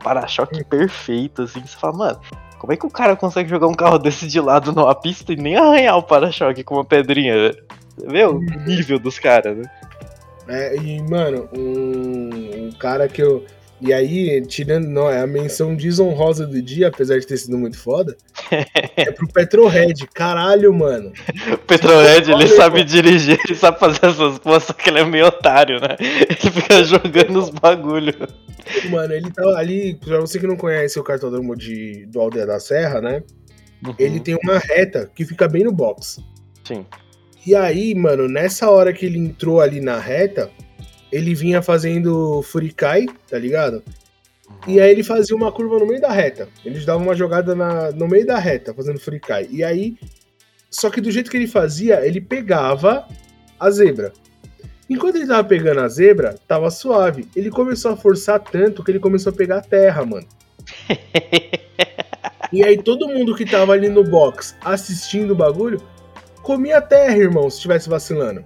Para-choque 0.05 0.63
perfeito, 0.65 1.43
assim. 1.43 1.61
Você 1.61 1.77
fala, 1.77 1.97
mano, 1.97 2.21
como 2.59 2.73
é 2.73 2.77
que 2.77 2.87
o 2.87 2.91
cara 2.91 3.17
consegue 3.17 3.49
jogar 3.49 3.67
um 3.67 3.75
carro 3.75 3.99
desse 4.01 4.27
de 4.27 4.41
lado 4.41 4.73
numa 4.73 4.95
pista 4.95 5.33
e 5.33 5.37
nem 5.37 5.57
arranhar 5.57 5.97
o 5.97 6.03
para-choque 6.03 6.63
com 6.63 6.75
uma 6.75 6.85
pedrinha? 6.85 7.35
Você 7.97 8.07
vê 8.07 8.25
o 8.25 8.35
uhum. 8.35 8.65
nível 8.67 8.99
dos 8.99 9.19
caras, 9.19 9.57
né? 9.57 9.65
É, 10.49 10.77
e, 10.77 11.01
mano, 11.03 11.49
um, 11.57 12.67
um 12.67 12.73
cara 12.73 13.09
que 13.09 13.23
eu 13.23 13.47
e 13.85 13.93
aí, 13.93 14.41
tirando, 14.47 14.87
não, 14.87 15.11
é 15.11 15.21
a 15.21 15.27
menção 15.27 15.75
desonrosa 15.75 16.47
do 16.47 16.63
dia, 16.63 16.87
apesar 16.87 17.19
de 17.19 17.27
ter 17.27 17.37
sido 17.37 17.59
muito 17.59 17.77
foda, 17.77 18.17
é 18.97 19.11
pro 19.11 19.27
Petrohead. 19.27 20.07
Caralho, 20.15 20.73
mano. 20.73 21.13
O 21.53 21.59
Petrohead, 21.67 22.31
ele 22.31 22.47
sabe 22.47 22.85
dirigir, 22.85 23.41
ele 23.45 23.57
sabe 23.57 23.81
fazer 23.81 24.07
essas 24.07 24.39
coisas, 24.39 24.63
só 24.63 24.73
que 24.73 24.89
ele 24.89 25.01
é 25.01 25.05
meio 25.05 25.27
otário, 25.27 25.81
né? 25.81 25.97
Ele 25.99 26.51
fica 26.51 26.85
jogando 26.85 27.41
os 27.41 27.51
bagulho. 27.51 28.15
Mano, 28.89 29.13
ele 29.15 29.33
tá 29.33 29.43
ali, 29.59 29.95
pra 29.95 30.21
você 30.21 30.39
que 30.39 30.47
não 30.47 30.57
conhece 30.57 31.01
o 31.01 31.03
cartódromo 31.03 31.57
de, 31.57 32.07
do 32.07 32.21
Aldeia 32.21 32.47
da 32.47 32.61
Serra, 32.61 33.01
né? 33.01 33.25
Uhum. 33.85 33.95
Ele 33.99 34.21
tem 34.21 34.39
uma 34.45 34.59
reta 34.59 35.11
que 35.13 35.25
fica 35.25 35.49
bem 35.49 35.65
no 35.65 35.73
box. 35.73 36.23
Sim. 36.63 36.87
E 37.45 37.57
aí, 37.57 37.97
mano, 37.97 38.29
nessa 38.29 38.71
hora 38.71 38.93
que 38.93 39.05
ele 39.05 39.19
entrou 39.19 39.61
ali 39.61 39.81
na 39.81 39.99
reta, 39.99 40.49
ele 41.13 41.35
vinha 41.35 41.61
fazendo 41.61 42.43
Furikai, 42.43 43.07
tá 43.29 43.39
ligado? 43.39 43.83
E 44.67 44.81
aí 44.81 44.91
ele 44.91 45.03
fazia 45.05 45.37
uma 45.37 45.53
curva 45.53 45.79
no 45.79 45.87
meio 45.87 46.01
da 46.01 46.11
reta. 46.11 46.49
Eles 46.65 46.87
davam 46.87 47.03
uma 47.03 47.15
jogada 47.15 47.55
na, 47.55 47.93
no 47.93 48.09
meio 48.09 48.27
da 48.27 48.39
reta, 48.39 48.73
fazendo 48.73 48.99
Furikai. 48.99 49.47
E 49.51 49.63
aí. 49.63 49.97
Só 50.71 50.89
que 50.89 51.03
do 51.03 51.11
jeito 51.11 51.31
que 51.31 51.37
ele 51.37 51.47
fazia, 51.47 52.05
ele 52.07 52.19
pegava 52.19 53.07
a 53.61 53.71
zebra. 53.71 54.11
Enquanto 54.89 55.17
ele 55.17 55.27
tava 55.27 55.45
pegando 55.45 55.81
a 55.81 55.89
zebra, 55.89 56.35
tava 56.49 56.71
suave. 56.71 57.29
Ele 57.37 57.51
começou 57.51 57.93
a 57.93 57.97
forçar 57.97 58.41
tanto 58.41 58.83
que 58.83 58.91
ele 58.91 58.99
começou 58.99 59.33
a 59.33 59.37
pegar 59.37 59.59
a 59.59 59.63
terra, 59.63 60.07
mano. 60.07 60.27
e 62.51 62.65
aí 62.65 62.83
todo 62.83 63.09
mundo 63.09 63.35
que 63.35 63.45
tava 63.45 63.73
ali 63.73 63.89
no 63.91 64.03
box 64.03 64.57
assistindo 64.65 65.33
o 65.33 65.37
bagulho 65.37 65.83
comia 66.43 66.81
terra, 66.81 67.17
irmão, 67.17 67.51
se 67.51 67.57
estivesse 67.57 67.89
vacilando. 67.89 68.43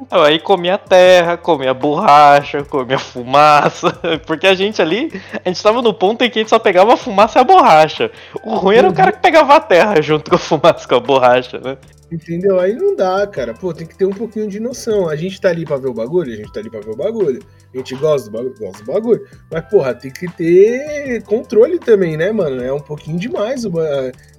Então, 0.00 0.22
aí 0.22 0.38
comia 0.38 0.76
terra, 0.76 1.36
comia 1.36 1.72
borracha, 1.72 2.62
comia 2.64 2.98
fumaça. 2.98 3.90
Porque 4.26 4.46
a 4.46 4.54
gente 4.54 4.80
ali, 4.82 5.10
a 5.44 5.48
gente 5.48 5.62
tava 5.62 5.80
no 5.80 5.94
ponto 5.94 6.22
em 6.22 6.30
que 6.30 6.38
a 6.38 6.42
gente 6.42 6.50
só 6.50 6.58
pegava 6.58 6.94
a 6.94 6.96
fumaça 6.96 7.38
e 7.38 7.40
a 7.40 7.44
borracha. 7.44 8.10
O 8.44 8.56
ruim 8.56 8.76
era 8.76 8.88
o 8.88 8.94
cara 8.94 9.10
que 9.10 9.20
pegava 9.20 9.56
a 9.56 9.60
terra 9.60 10.00
junto 10.02 10.30
com 10.30 10.36
a 10.36 10.38
fumaça 10.38 10.86
com 10.86 10.94
a 10.94 11.00
borracha, 11.00 11.58
né? 11.58 11.78
Entendeu? 12.12 12.60
Aí 12.60 12.74
não 12.74 12.94
dá, 12.94 13.26
cara. 13.26 13.54
Pô, 13.54 13.72
tem 13.72 13.86
que 13.86 13.96
ter 13.96 14.04
um 14.04 14.12
pouquinho 14.12 14.48
de 14.48 14.60
noção. 14.60 15.08
A 15.08 15.16
gente 15.16 15.40
tá 15.40 15.48
ali 15.48 15.64
pra 15.64 15.76
ver 15.76 15.88
o 15.88 15.94
bagulho, 15.94 16.32
a 16.32 16.36
gente 16.36 16.52
tá 16.52 16.60
ali 16.60 16.70
pra 16.70 16.80
ver 16.80 16.90
o 16.90 16.96
bagulho. 16.96 17.42
A 17.74 17.76
gente 17.76 17.94
gosta 17.96 18.30
do 18.30 18.36
bagulho, 18.36 18.54
gosta 18.58 18.84
do 18.84 18.92
bagulho. 18.92 19.26
Mas, 19.50 19.64
porra, 19.68 19.94
tem 19.94 20.10
que 20.10 20.30
ter 20.32 21.22
controle 21.24 21.78
também, 21.78 22.16
né, 22.16 22.30
mano? 22.30 22.62
É 22.62 22.72
um 22.72 22.80
pouquinho 22.80 23.18
demais 23.18 23.64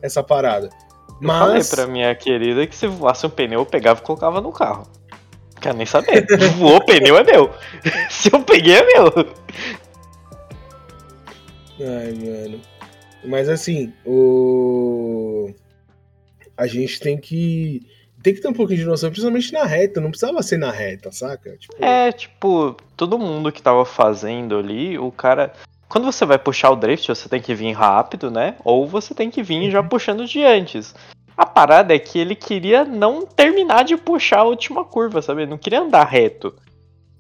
essa 0.02 0.24
parada. 0.24 0.70
Eu 1.10 1.28
Mas... 1.28 1.40
falei 1.40 1.64
pra 1.64 1.92
minha 1.92 2.16
querida 2.16 2.66
que 2.66 2.76
se 2.76 2.88
voasse 2.88 3.26
um 3.26 3.30
pneu, 3.30 3.60
eu 3.62 3.66
pegava 3.66 4.00
e 4.00 4.04
colocava 4.04 4.40
no 4.40 4.52
carro. 4.52 4.88
Quero 5.62 5.78
nem 5.78 5.86
saber. 5.86 6.26
Voou 6.58 6.84
pneu 6.86 7.18
é 7.18 7.24
meu. 7.24 7.54
Se 8.10 8.34
eu 8.34 8.44
peguei 8.44 8.76
é 8.76 8.86
meu. 8.86 9.08
Ai, 11.80 12.14
mano. 12.14 12.62
Mas 13.24 13.50
assim, 13.50 13.94
o. 14.06 15.52
A 16.56 16.66
gente 16.68 17.00
tem 17.00 17.18
que. 17.18 17.86
Tem 18.22 18.34
que 18.34 18.42
ter 18.42 18.48
um 18.48 18.54
pouquinho 18.54 18.80
de 18.80 18.86
noção, 18.86 19.10
principalmente 19.10 19.54
na 19.54 19.64
reta. 19.64 20.02
Não 20.02 20.10
precisava 20.10 20.42
ser 20.42 20.58
na 20.58 20.72
reta, 20.72 21.12
saca? 21.12 21.56
Tipo... 21.56 21.76
É, 21.80 22.12
tipo, 22.12 22.76
todo 22.96 23.20
mundo 23.20 23.52
que 23.52 23.62
tava 23.62 23.86
fazendo 23.86 24.58
ali, 24.58 24.98
o 24.98 25.12
cara. 25.12 25.54
Quando 25.88 26.06
você 26.06 26.26
vai 26.26 26.38
puxar 26.38 26.72
o 26.72 26.76
drift, 26.76 27.08
você 27.08 27.30
tem 27.30 27.42
que 27.42 27.54
vir 27.54 27.72
rápido, 27.72 28.30
né? 28.30 28.56
Ou 28.64 28.86
você 28.86 29.14
tem 29.14 29.32
que 29.32 29.42
vir 29.42 29.72
já 29.72 29.80
uhum. 29.80 29.88
puxando 29.88 30.26
de 30.26 30.44
antes. 30.44 30.94
A 31.38 31.46
parada 31.46 31.94
é 31.94 32.00
que 32.00 32.18
ele 32.18 32.34
queria 32.34 32.84
não 32.84 33.24
terminar 33.24 33.84
de 33.84 33.96
puxar 33.96 34.40
a 34.40 34.44
última 34.44 34.84
curva, 34.84 35.22
sabe? 35.22 35.44
Ele 35.44 35.52
não 35.52 35.58
queria 35.58 35.82
andar 35.82 36.04
reto. 36.04 36.56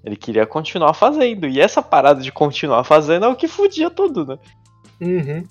Ele 0.03 0.15
queria 0.15 0.45
continuar 0.45 0.95
fazendo. 0.95 1.47
E 1.47 1.59
essa 1.59 1.83
parada 1.83 2.19
de 2.21 2.31
continuar 2.31 2.83
fazendo 2.83 3.25
é 3.25 3.29
o 3.29 3.35
que 3.35 3.47
fudia 3.47 3.91
tudo, 3.91 4.25
né? 4.25 4.37
Uhum. 4.99 5.43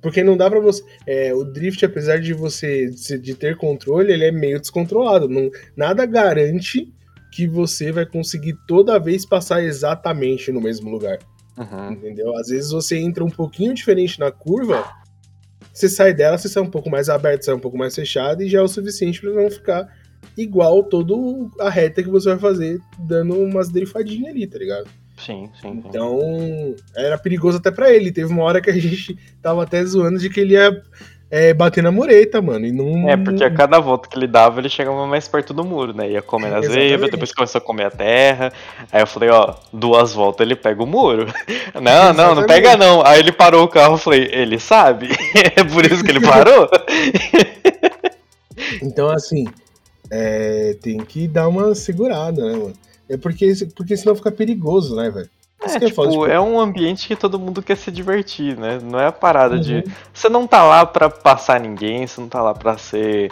Porque 0.00 0.24
não 0.24 0.36
dá 0.36 0.50
para 0.50 0.58
você. 0.58 0.82
É, 1.06 1.32
o 1.32 1.44
drift, 1.44 1.84
apesar 1.84 2.18
de 2.18 2.34
você 2.34 2.90
de 2.90 3.34
ter 3.36 3.56
controle, 3.56 4.12
ele 4.12 4.24
é 4.24 4.32
meio 4.32 4.58
descontrolado. 4.58 5.28
Não, 5.28 5.48
nada 5.76 6.04
garante 6.04 6.92
que 7.32 7.46
você 7.46 7.92
vai 7.92 8.04
conseguir 8.04 8.56
toda 8.66 8.98
vez 8.98 9.24
passar 9.24 9.62
exatamente 9.62 10.50
no 10.50 10.60
mesmo 10.60 10.90
lugar. 10.90 11.20
Uhum. 11.56 11.92
Entendeu? 11.92 12.36
Às 12.36 12.48
vezes 12.48 12.72
você 12.72 12.98
entra 12.98 13.22
um 13.22 13.30
pouquinho 13.30 13.72
diferente 13.72 14.18
na 14.18 14.32
curva 14.32 14.84
você 15.72 15.88
sai 15.88 16.12
dela, 16.12 16.36
você 16.36 16.48
sai 16.48 16.62
um 16.62 16.70
pouco 16.70 16.90
mais 16.90 17.08
aberto, 17.08 17.44
sai 17.44 17.54
um 17.54 17.60
pouco 17.60 17.78
mais 17.78 17.94
fechado 17.94 18.42
e 18.42 18.48
já 18.48 18.58
é 18.58 18.62
o 18.62 18.68
suficiente 18.68 19.20
para 19.20 19.30
não 19.30 19.50
ficar 19.50 19.88
igual 20.36 20.84
todo 20.84 21.50
a 21.58 21.68
reta 21.68 22.02
que 22.02 22.10
você 22.10 22.30
vai 22.30 22.38
fazer, 22.38 22.80
dando 22.98 23.34
umas 23.38 23.70
drifadinhas 23.70 24.34
ali, 24.34 24.46
tá 24.46 24.58
ligado? 24.58 24.88
Sim, 25.16 25.48
sim. 25.60 25.82
Então, 25.86 26.74
era 26.96 27.16
perigoso 27.18 27.58
até 27.58 27.70
para 27.70 27.92
ele. 27.92 28.10
Teve 28.10 28.32
uma 28.32 28.42
hora 28.42 28.60
que 28.60 28.70
a 28.70 28.72
gente 28.72 29.16
tava 29.40 29.62
até 29.62 29.84
zoando 29.84 30.18
de 30.18 30.28
que 30.28 30.40
ele 30.40 30.54
ia 30.54 30.82
é, 31.32 31.54
bater 31.54 31.82
na 31.82 31.90
mureta, 31.90 32.42
mano. 32.42 32.66
E 32.66 32.70
não... 32.70 33.08
É, 33.08 33.16
porque 33.16 33.42
a 33.42 33.50
cada 33.50 33.80
volta 33.80 34.06
que 34.06 34.18
ele 34.18 34.26
dava, 34.26 34.60
ele 34.60 34.68
chegava 34.68 35.06
mais 35.06 35.26
perto 35.26 35.54
do 35.54 35.64
muro, 35.64 35.94
né? 35.94 36.10
Ia 36.10 36.20
comer 36.20 36.50
na 36.50 36.60
zebra, 36.60 37.08
depois 37.08 37.32
começou 37.32 37.58
a 37.58 37.64
comer 37.64 37.86
a 37.86 37.90
terra. 37.90 38.52
Aí 38.92 39.00
eu 39.00 39.06
falei, 39.06 39.30
ó, 39.30 39.54
duas 39.72 40.12
voltas 40.12 40.46
ele 40.46 40.54
pega 40.54 40.82
o 40.82 40.86
muro. 40.86 41.26
Não, 41.80 42.12
não, 42.12 42.34
não 42.34 42.46
pega 42.46 42.76
não. 42.76 43.04
Aí 43.04 43.18
ele 43.18 43.32
parou 43.32 43.64
o 43.64 43.68
carro, 43.68 43.94
eu 43.94 43.98
falei, 43.98 44.28
ele 44.30 44.58
sabe? 44.58 45.08
é 45.56 45.64
por 45.64 45.84
isso 45.86 46.04
que 46.04 46.10
ele 46.10 46.20
parou? 46.20 46.68
então, 48.82 49.08
assim, 49.08 49.46
é, 50.10 50.76
tem 50.82 50.98
que 50.98 51.26
dar 51.26 51.48
uma 51.48 51.74
segurada, 51.74 52.44
né, 52.44 52.52
mano? 52.52 52.74
É 53.08 53.16
porque, 53.16 53.52
porque 53.74 53.96
senão 53.96 54.14
fica 54.14 54.30
perigoso, 54.30 54.94
né, 54.96 55.10
velho? 55.10 55.30
É, 55.64 55.78
tipo, 55.78 56.08
tipo, 56.08 56.26
é 56.26 56.40
um 56.40 56.58
ambiente 56.58 57.06
que 57.06 57.14
todo 57.14 57.38
mundo 57.38 57.62
quer 57.62 57.76
se 57.76 57.90
divertir, 57.90 58.56
né? 58.56 58.78
Não 58.82 58.98
é 58.98 59.06
a 59.06 59.12
parada 59.12 59.54
uhum. 59.54 59.60
de. 59.60 59.84
Você 60.12 60.28
não 60.28 60.46
tá 60.46 60.62
lá 60.64 60.84
pra 60.84 61.08
passar 61.08 61.60
ninguém, 61.60 62.06
você 62.06 62.20
não 62.20 62.28
tá 62.28 62.42
lá 62.42 62.54
pra 62.54 62.76
ser 62.76 63.30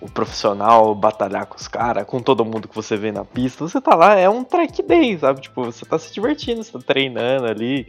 o 0.00 0.08
profissional, 0.10 0.94
batalhar 0.94 1.46
com 1.46 1.56
os 1.56 1.68
caras, 1.68 2.04
com 2.04 2.20
todo 2.20 2.44
mundo 2.44 2.66
que 2.66 2.74
você 2.74 2.96
vê 2.96 3.12
na 3.12 3.24
pista. 3.24 3.66
Você 3.66 3.80
tá 3.80 3.94
lá, 3.94 4.14
é 4.14 4.28
um 4.28 4.42
track 4.42 4.82
day, 4.82 5.18
sabe? 5.18 5.42
Tipo, 5.42 5.64
você 5.64 5.84
tá 5.84 5.98
se 5.98 6.12
divertindo, 6.12 6.62
você 6.62 6.72
tá 6.72 6.80
treinando 6.80 7.46
ali. 7.46 7.86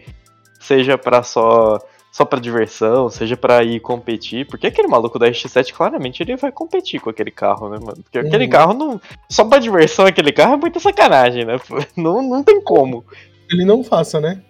Seja 0.60 0.98
pra 0.98 1.24
só. 1.24 1.80
Só 2.12 2.26
pra 2.26 2.42
diversão, 2.42 3.10
seja 3.10 3.38
pra 3.38 3.64
ir 3.64 3.80
competir. 3.80 4.46
Porque 4.46 4.68
aquele 4.68 4.90
maluco 4.90 5.18
da 5.18 5.30
RX7, 5.30 5.72
claramente, 5.72 6.22
ele 6.22 6.36
vai 6.36 6.52
competir 6.52 7.00
com 7.00 7.10
aquele 7.10 7.32
carro, 7.32 7.70
né, 7.70 7.80
mano? 7.80 8.04
Porque 8.04 8.20
uhum. 8.20 8.28
aquele 8.28 8.50
carro 8.50 8.74
não. 8.74 9.00
Só 9.30 9.46
pra 9.46 9.60
diversão, 9.60 10.06
aquele 10.06 10.34
carro 10.34 10.56
é 10.56 10.58
muita 10.58 10.78
sacanagem, 10.78 11.46
né? 11.46 11.58
Não, 11.96 12.22
não 12.22 12.44
tem 12.44 12.62
como 12.62 13.06
ele 13.52 13.66
não 13.66 13.84
faça, 13.84 14.20
né? 14.20 14.42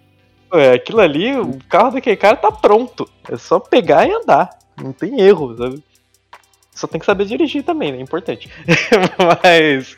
É, 0.54 0.74
aquilo 0.74 1.00
ali, 1.00 1.36
o 1.38 1.58
carro 1.70 1.92
daquele 1.92 2.18
cara 2.18 2.36
tá 2.36 2.52
pronto. 2.52 3.10
É 3.30 3.38
só 3.38 3.60
pegar 3.60 4.08
e 4.08 4.12
andar. 4.12 4.50
Não 4.78 4.92
tem 4.92 5.20
erro, 5.22 5.56
sabe? 5.56 5.82
Só 6.74 6.88
tem 6.88 7.00
que 7.00 7.06
saber 7.06 7.26
dirigir 7.26 7.64
também, 7.64 7.92
né? 7.92 7.98
É 8.00 8.02
importante. 8.02 8.50
Mas. 9.44 9.96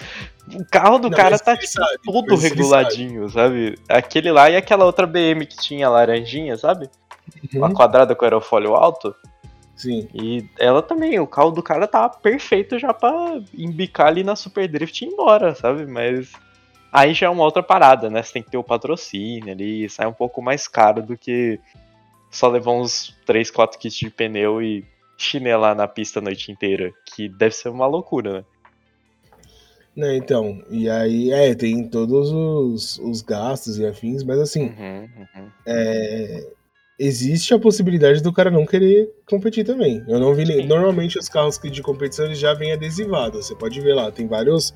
O 0.53 0.65
carro 0.65 0.97
do 0.99 1.09
Não, 1.09 1.17
cara 1.17 1.39
tá 1.39 1.55
tipo, 1.55 1.71
sabe, 1.71 1.99
todo 2.03 2.35
mas 2.35 2.43
ele 2.43 2.49
reguladinho, 2.49 3.29
sabe? 3.29 3.79
Aquele 3.87 4.31
lá 4.31 4.49
e 4.49 4.57
aquela 4.57 4.83
outra 4.85 5.07
BM 5.07 5.45
que 5.45 5.55
tinha 5.57 5.89
laranjinha, 5.89 6.57
sabe? 6.57 6.89
Uma 7.55 7.67
Uhum, 7.67 7.73
quadrada 7.73 8.13
com 8.13 8.25
aerofólio 8.25 8.75
alto. 8.75 9.15
Sim. 9.75 10.07
E 10.13 10.45
ela 10.59 10.81
também, 10.81 11.19
o 11.19 11.27
carro 11.27 11.51
do 11.51 11.63
cara 11.63 11.87
tava 11.87 12.09
perfeito 12.09 12.77
já 12.77 12.93
pra 12.93 13.39
embicar 13.57 14.07
ali 14.07 14.23
na 14.23 14.35
Super 14.35 14.67
Drift 14.67 15.01
e 15.01 15.07
ir 15.07 15.13
embora, 15.13 15.55
sabe? 15.55 15.85
Mas 15.85 16.33
aí 16.93 17.13
já 17.13 17.25
é 17.25 17.29
uma 17.29 17.43
outra 17.43 17.63
parada, 17.63 18.09
né? 18.09 18.21
Você 18.21 18.33
tem 18.33 18.43
que 18.43 18.51
ter 18.51 18.57
o 18.57 18.63
patrocínio 18.63 19.51
ali, 19.51 19.89
sai 19.89 20.05
um 20.07 20.13
pouco 20.13 20.41
mais 20.41 20.67
caro 20.67 21.01
do 21.01 21.17
que 21.17 21.59
só 22.31 22.47
levar 22.47 22.71
uns 22.71 23.15
3, 23.25 23.49
4 23.51 23.77
kits 23.79 23.95
de 23.97 24.09
pneu 24.09 24.61
e 24.61 24.85
chinelar 25.17 25.75
na 25.75 25.87
pista 25.87 26.19
a 26.19 26.21
noite 26.21 26.51
inteira, 26.51 26.91
que 27.05 27.27
deve 27.27 27.55
ser 27.55 27.69
uma 27.69 27.87
loucura, 27.87 28.33
né? 28.39 28.45
Né, 29.95 30.17
então, 30.17 30.59
e 30.71 30.89
aí, 30.89 31.31
é, 31.31 31.53
tem 31.53 31.87
todos 31.87 32.31
os, 32.31 32.97
os 32.97 33.21
gastos 33.21 33.77
e 33.77 33.85
afins, 33.85 34.23
mas 34.23 34.39
assim, 34.39 34.63
Uhum, 34.75 35.07
uhum. 35.19 35.49
é, 35.67 36.47
existe 36.97 37.53
a 37.53 37.59
possibilidade 37.59 38.19
do 38.23 38.33
cara 38.33 38.49
não 38.49 38.65
querer 38.65 39.07
competir 39.29 39.63
também. 39.63 40.03
Eu 40.07 40.19
não 40.19 40.33
vi. 40.33 40.45
nem- 40.45 40.61
Sim. 40.63 40.67
Normalmente 40.67 41.19
os 41.19 41.29
carros 41.29 41.59
que 41.59 41.69
de 41.69 41.83
competição 41.83 42.25
eles 42.25 42.39
já 42.39 42.55
vêm 42.55 42.73
adesivados. 42.73 43.45
Você 43.45 43.53
pode 43.55 43.79
ver 43.81 43.93
lá, 43.93 44.11
tem 44.11 44.25
vários 44.27 44.73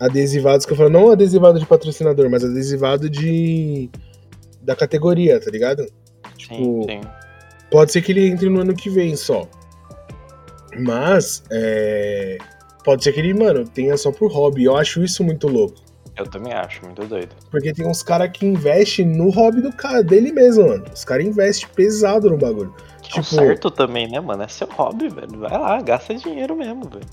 adesivados 0.00 0.64
que 0.66 0.72
eu 0.72 0.76
falo, 0.76 0.88
não 0.90 1.10
adesivado 1.10 1.58
de 1.60 1.66
patrocinador, 1.66 2.28
mas 2.30 2.42
adesivado 2.42 3.08
de. 3.10 3.90
da 4.62 4.74
categoria, 4.74 5.38
tá 5.38 5.50
ligado? 5.50 5.82
Sim, 5.84 5.92
Tipo, 6.36 6.86
sim. 6.88 7.00
Pode 7.70 7.92
ser 7.92 8.02
que 8.02 8.10
ele 8.12 8.26
entre 8.26 8.48
no 8.48 8.60
ano 8.60 8.74
que 8.74 8.88
vem 8.90 9.14
só. 9.14 9.46
Mas, 10.78 11.42
é, 11.50 12.38
pode 12.84 13.04
ser 13.04 13.12
que 13.12 13.20
ele, 13.20 13.34
mano, 13.34 13.64
tenha 13.68 13.96
só 13.96 14.10
por 14.12 14.30
hobby. 14.32 14.64
Eu 14.64 14.76
acho 14.76 15.02
isso 15.04 15.22
muito 15.22 15.46
louco. 15.48 15.76
Eu 16.16 16.26
também 16.26 16.52
acho, 16.52 16.84
muito 16.84 17.04
doido. 17.06 17.34
Porque 17.50 17.72
tem 17.72 17.86
uns 17.86 18.02
caras 18.02 18.30
que 18.32 18.44
investem 18.44 19.06
no 19.06 19.30
hobby 19.30 19.62
do 19.62 19.72
cara, 19.72 20.02
dele 20.02 20.32
mesmo, 20.32 20.66
mano. 20.68 20.84
Os 20.92 21.04
caras 21.04 21.26
investem 21.26 21.68
pesado 21.74 22.28
no 22.28 22.36
bagulho. 22.36 22.74
Que 23.02 23.18
é 23.18 23.22
Tipo- 23.22 23.34
certo 23.36 23.70
também, 23.70 24.08
né, 24.10 24.20
mano? 24.20 24.42
É 24.42 24.48
seu 24.48 24.66
hobby, 24.68 25.08
velho. 25.08 25.38
Vai 25.38 25.50
lá, 25.58 25.80
gasta 25.80 26.14
dinheiro 26.14 26.54
mesmo, 26.56 26.82
velho. 26.88 27.06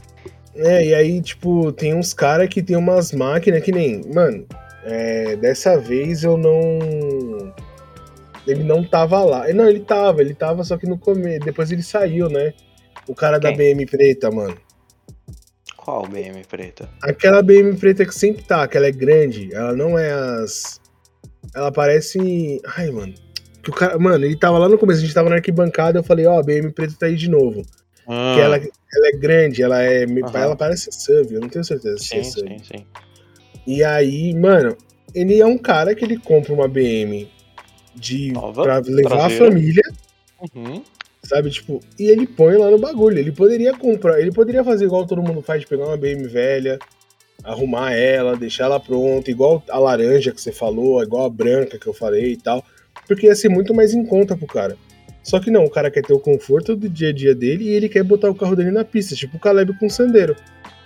É, 0.58 0.86
e 0.88 0.96
aí, 0.96 1.22
tipo, 1.22 1.72
tem 1.72 1.94
uns 1.94 2.14
caras 2.14 2.50
que 2.50 2.64
tem 2.64 2.76
umas 2.76 3.12
máquinas 3.12 3.64
que 3.64 3.72
nem. 3.72 4.02
Mano, 4.12 4.46
é, 4.84 5.36
dessa 5.36 5.80
vez 5.80 6.24
eu 6.24 6.38
não. 6.38 7.54
Ele 8.48 8.64
não 8.64 8.84
tava 8.84 9.24
lá. 9.24 9.48
Não, 9.54 9.68
ele 9.68 9.82
tava, 9.82 10.22
ele 10.22 10.34
tava, 10.34 10.64
só 10.64 10.78
que 10.78 10.88
no 10.88 10.98
começo. 10.98 11.46
Depois 11.46 11.72
ele 11.72 11.84
saiu, 11.84 12.28
né? 12.28 12.54
O 13.08 13.14
cara 13.14 13.38
da 13.38 13.54
Quem? 13.54 13.76
BM 13.76 13.86
preta, 13.86 14.32
mano. 14.32 14.58
Qual 15.76 16.08
BM 16.08 16.44
preta? 16.50 16.90
Aquela 17.04 17.42
BM 17.44 17.78
preta 17.78 18.06
que 18.06 18.14
sempre 18.14 18.44
tá, 18.44 18.68
que 18.68 18.76
ela 18.76 18.88
é 18.88 18.92
grande, 18.92 19.54
ela 19.54 19.74
não 19.74 19.98
é 19.98 20.12
as. 20.12 20.82
Ela 21.56 21.72
parece. 21.72 22.62
Ai, 22.76 22.90
mano. 22.90 23.14
Que 23.62 23.70
o 23.70 23.74
cara. 23.74 24.00
Mano, 24.00 24.26
ele 24.26 24.36
tava 24.36 24.58
lá 24.58 24.68
no 24.68 24.78
começo, 24.78 25.00
a 25.00 25.04
gente 25.04 25.14
tava 25.14 25.30
na 25.30 25.36
arquibancada, 25.36 26.00
eu 26.00 26.04
falei, 26.04 26.26
ó, 26.26 26.40
a 26.40 26.44
BM 26.44 26.72
preta 26.72 26.96
tá 27.00 27.06
aí 27.06 27.16
de 27.16 27.30
novo. 27.30 27.62
Que 28.08 28.40
ela, 28.40 28.56
ela 28.58 29.08
é 29.08 29.12
grande, 29.18 29.62
ela 29.62 29.82
é. 29.84 30.06
Aham. 30.06 30.32
Ela 30.34 30.56
parece 30.56 30.90
SUV, 30.92 31.36
eu 31.36 31.42
não 31.42 31.50
tenho 31.50 31.66
certeza 31.66 31.98
se 31.98 32.06
Sim, 32.08 32.18
é 32.20 32.24
SUV. 32.24 32.48
sim, 32.50 32.58
sim. 32.64 32.86
E 33.66 33.84
aí, 33.84 34.34
mano, 34.34 34.78
ele 35.14 35.40
é 35.42 35.46
um 35.46 35.58
cara 35.58 35.94
que 35.94 36.06
ele 36.06 36.18
compra 36.18 36.54
uma 36.54 36.68
BM 36.68 37.28
de 37.94 38.32
Nova, 38.32 38.64
pra 38.64 38.80
levar 38.80 39.10
traseira. 39.18 39.26
a 39.46 39.50
família, 39.50 39.84
Uhum. 40.56 40.82
sabe? 41.24 41.50
Tipo, 41.50 41.82
e 42.00 42.06
ele 42.10 42.26
põe 42.26 42.56
lá 42.56 42.70
no 42.72 42.78
bagulho. 42.80 43.18
Ele 43.20 43.32
poderia 43.32 43.74
comprar, 43.76 44.22
ele 44.22 44.32
poderia 44.32 44.64
fazer 44.64 44.86
igual 44.86 45.06
todo 45.06 45.22
mundo 45.22 45.42
faz, 45.42 45.62
de 45.62 45.68
pegar 45.68 45.86
uma 45.88 45.98
BM 45.98 46.26
velha, 46.28 46.80
arrumar 47.44 47.92
ela, 47.94 48.38
deixar 48.38 48.66
ela 48.66 48.80
pronta, 48.80 49.30
igual 49.30 49.62
a 49.70 49.78
laranja 49.80 50.32
que 50.32 50.40
você 50.40 50.52
falou, 50.54 51.04
igual 51.04 51.26
a 51.26 51.30
branca 51.30 51.78
que 51.78 51.88
eu 51.88 51.94
falei 51.94 52.34
e 52.34 52.38
tal. 52.38 52.64
Porque 53.06 53.28
ia 53.28 53.36
ser 53.36 53.50
muito 53.50 53.74
mais 53.74 53.94
em 53.94 54.06
conta 54.06 54.38
pro 54.38 54.48
cara. 54.48 54.78
Só 55.28 55.42
que 55.42 55.52
não, 55.52 55.66
o 55.66 55.70
cara 55.70 55.92
quer 55.92 56.04
ter 56.04 56.14
o 56.14 56.20
conforto 56.22 56.74
do 56.74 56.88
dia 56.88 57.10
a 57.10 57.14
dia 57.14 57.36
dele 57.36 57.66
e 57.66 57.70
ele 57.72 57.90
quer 57.90 58.02
botar 58.02 58.30
o 58.30 58.36
carro 58.36 58.56
dele 58.56 58.72
na 58.72 58.86
pista, 58.86 59.14
tipo 59.14 59.36
o 59.36 59.40
Caleb 59.40 59.78
com 59.78 59.88
o 59.88 59.90
Sandero. 59.90 60.38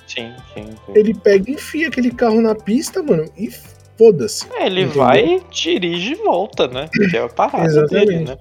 Sim, 0.07 0.33
sim, 0.51 0.65
sim. 0.65 0.93
Ele 0.95 1.13
pega 1.13 1.51
e 1.51 1.53
enfia 1.53 1.87
aquele 1.89 2.09
carro 2.09 2.41
na 2.41 2.55
pista, 2.55 3.03
mano, 3.03 3.25
e 3.37 3.51
foda-se. 3.99 4.47
É, 4.55 4.65
ele 4.65 4.81
Entendeu? 4.81 4.97
vai, 5.03 5.41
dirige 5.51 6.13
e 6.13 6.15
volta, 6.15 6.67
né? 6.67 6.89
Que 6.91 7.15
é 7.15 7.21
a 7.21 7.29
parada 7.29 7.65
Exatamente. 7.67 8.07
dele, 8.07 8.25
né? 8.25 8.37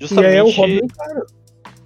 E 0.00 0.24
aí 0.24 0.36
é 0.36 0.42
o 0.44 0.50
hobby 0.50 0.80
Justamente, 0.80 0.86
do 0.86 0.94
cara. 0.96 1.26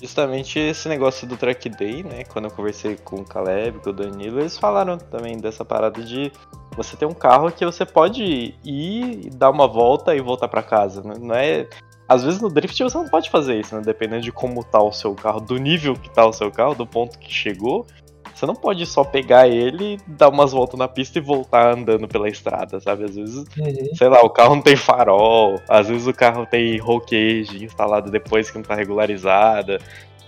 justamente 0.02 0.58
esse 0.58 0.86
negócio 0.86 1.26
do 1.26 1.34
track 1.34 1.68
day, 1.70 2.02
né? 2.04 2.22
Quando 2.24 2.44
eu 2.44 2.50
conversei 2.50 2.96
com 3.02 3.16
o 3.16 3.24
Caleb, 3.24 3.78
com 3.80 3.88
o 3.88 3.92
Danilo, 3.94 4.40
eles 4.40 4.58
falaram 4.58 4.98
também 4.98 5.38
dessa 5.38 5.64
parada 5.64 6.02
de 6.02 6.30
você 6.76 6.98
ter 6.98 7.06
um 7.06 7.14
carro 7.14 7.50
que 7.50 7.64
você 7.64 7.86
pode 7.86 8.54
ir, 8.62 9.30
dar 9.36 9.48
uma 9.48 9.66
volta 9.66 10.14
e 10.14 10.20
voltar 10.20 10.48
pra 10.48 10.62
casa. 10.62 11.02
né? 11.02 11.14
Não 11.18 11.34
é. 11.34 11.66
Às 12.08 12.22
vezes 12.22 12.40
no 12.40 12.50
drift 12.50 12.82
você 12.82 12.96
não 12.96 13.08
pode 13.08 13.30
fazer 13.30 13.58
isso, 13.58 13.74
né? 13.74 13.82
Dependendo 13.84 14.22
de 14.22 14.32
como 14.32 14.62
tá 14.62 14.82
o 14.82 14.92
seu 14.92 15.14
carro, 15.14 15.40
do 15.40 15.56
nível 15.56 15.94
que 15.94 16.10
tá 16.10 16.26
o 16.26 16.32
seu 16.32 16.50
carro, 16.50 16.74
do 16.74 16.86
ponto 16.86 17.18
que 17.18 17.32
chegou. 17.32 17.86
Você 18.34 18.46
não 18.46 18.54
pode 18.54 18.84
só 18.84 19.04
pegar 19.04 19.46
ele, 19.48 19.98
dar 20.08 20.28
umas 20.28 20.50
voltas 20.50 20.76
na 20.78 20.88
pista 20.88 21.18
e 21.18 21.20
voltar 21.20 21.72
andando 21.72 22.08
pela 22.08 22.28
estrada, 22.28 22.80
sabe? 22.80 23.04
Às 23.04 23.14
vezes 23.14 23.44
Uhum. 23.56 23.94
sei 23.94 24.08
lá, 24.08 24.22
o 24.22 24.30
carro 24.30 24.56
não 24.56 24.62
tem 24.62 24.76
farol, 24.76 25.60
às 25.68 25.88
vezes 25.88 26.06
o 26.06 26.12
carro 26.12 26.44
tem 26.44 26.76
roll 26.78 27.00
cage 27.00 27.64
instalado 27.64 28.10
depois 28.10 28.50
que 28.50 28.58
não 28.58 28.64
tá 28.64 28.74
regularizada. 28.74 29.78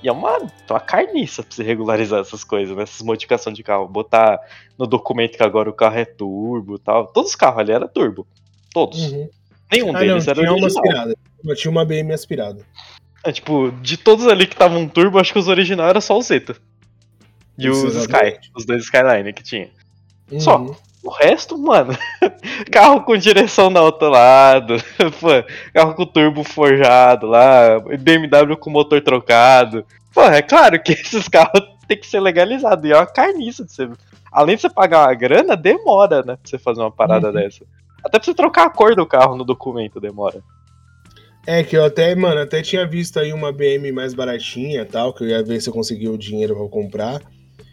E 0.02 0.08
é 0.08 0.12
uma, 0.12 0.38
uma 0.70 0.80
carniça 0.80 1.42
pra 1.42 1.52
você 1.54 1.62
regularizar 1.64 2.20
essas 2.20 2.44
coisas, 2.44 2.76
né? 2.76 2.84
Essas 2.84 3.02
modificações 3.02 3.56
de 3.56 3.62
carro. 3.62 3.88
Botar 3.88 4.38
no 4.78 4.86
documento 4.86 5.36
que 5.36 5.42
agora 5.42 5.68
o 5.68 5.72
carro 5.72 5.98
é 5.98 6.04
turbo 6.04 6.76
e 6.76 6.78
tal. 6.78 7.08
Todos 7.08 7.30
os 7.30 7.36
carros 7.36 7.58
ali 7.58 7.72
eram 7.72 7.88
turbo. 7.88 8.26
Todos. 8.72 9.10
Uhum. 9.10 9.28
Nenhum 9.72 9.88
Ah, 9.90 9.92
não, 9.92 10.00
deles 10.00 10.28
era 10.28 10.40
tinha 10.40 10.52
uma 10.54 10.66
aspirada. 10.66 11.16
Eu 11.44 11.54
tinha 11.56 11.70
uma 11.70 11.84
BM 11.84 12.12
aspirada. 12.12 12.62
É, 13.24 13.32
tipo, 13.32 13.72
de 13.82 13.96
todos 13.96 14.26
ali 14.28 14.46
que 14.46 14.54
estavam 14.54 14.86
turbo, 14.88 15.18
acho 15.18 15.32
que 15.32 15.38
os 15.38 15.48
originais 15.48 15.90
eram 15.90 16.00
só 16.00 16.16
o 16.16 16.22
Zeta. 16.22 16.56
E 17.58 17.66
Isso, 17.68 17.86
os 17.86 17.94
Sky, 17.96 18.12
exatamente. 18.16 18.50
os 18.56 18.64
dois 18.66 18.84
Skyline 18.84 19.32
que 19.32 19.42
tinha. 19.42 19.68
Uhum. 20.30 20.40
Só. 20.40 20.66
O 21.02 21.10
resto, 21.10 21.56
mano, 21.56 21.96
carro 22.70 23.02
com 23.02 23.16
direção 23.16 23.70
no 23.70 23.80
outro 23.80 24.08
lado, 24.08 24.74
pô, 25.20 25.28
carro 25.72 25.94
com 25.94 26.04
turbo 26.04 26.42
forjado 26.42 27.26
lá, 27.28 27.78
BMW 28.00 28.56
com 28.56 28.70
motor 28.70 29.00
trocado. 29.00 29.84
Pô, 30.12 30.22
é 30.22 30.42
claro 30.42 30.80
que 30.82 30.92
esses 30.94 31.28
carros 31.28 31.60
tem 31.86 31.98
que 31.98 32.06
ser 32.06 32.20
legalizados. 32.20 32.84
E 32.84 32.92
é 32.92 32.96
uma 32.96 33.06
carniça 33.06 33.64
de 33.64 33.72
você. 33.72 33.88
Além 34.32 34.56
de 34.56 34.62
você 34.62 34.68
pagar 34.70 35.06
uma 35.06 35.14
grana, 35.14 35.56
demora, 35.56 36.18
né? 36.22 36.36
Pra 36.36 36.38
você 36.44 36.58
fazer 36.58 36.80
uma 36.80 36.90
parada 36.90 37.28
Uhum. 37.28 37.34
dessa. 37.34 37.64
Até 38.06 38.18
pra 38.18 38.24
você 38.24 38.34
trocar 38.34 38.66
a 38.66 38.70
cor 38.70 38.94
do 38.94 39.04
carro 39.04 39.36
no 39.36 39.44
documento 39.44 40.00
demora. 40.00 40.40
É 41.44 41.64
que 41.64 41.76
eu 41.76 41.84
até, 41.84 42.14
mano, 42.14 42.40
até 42.40 42.62
tinha 42.62 42.86
visto 42.86 43.18
aí 43.18 43.32
uma 43.32 43.52
BM 43.52 43.90
mais 43.90 44.14
baratinha 44.14 44.82
e 44.82 44.84
tal, 44.84 45.12
que 45.12 45.24
eu 45.24 45.28
ia 45.28 45.42
ver 45.42 45.60
se 45.60 45.68
eu 45.68 45.74
conseguia 45.74 46.10
o 46.10 46.18
dinheiro 46.18 46.54
pra 46.54 46.68
comprar. 46.68 47.20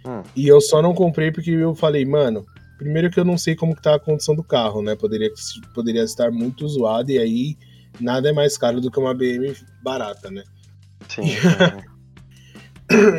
Hum. 0.05 0.23
E 0.35 0.47
eu 0.47 0.59
só 0.59 0.81
não 0.81 0.93
comprei 0.93 1.31
porque 1.31 1.51
eu 1.51 1.75
falei, 1.75 2.03
mano, 2.03 2.45
primeiro 2.79 3.11
que 3.11 3.19
eu 3.19 3.25
não 3.25 3.37
sei 3.37 3.55
como 3.55 3.75
que 3.75 3.81
tá 3.81 3.95
a 3.95 3.99
condição 3.99 4.35
do 4.35 4.43
carro, 4.43 4.81
né? 4.81 4.95
Poderia, 4.95 5.29
poderia 5.73 6.03
estar 6.03 6.31
muito 6.31 6.67
zoado 6.67 7.11
e 7.11 7.19
aí 7.19 7.55
nada 7.99 8.29
é 8.29 8.33
mais 8.33 8.57
caro 8.57 8.81
do 8.81 8.89
que 8.89 8.99
uma 8.99 9.13
BM 9.13 9.55
barata, 9.83 10.31
né? 10.31 10.43
Sim. 11.07 11.27
sim. 11.27 11.37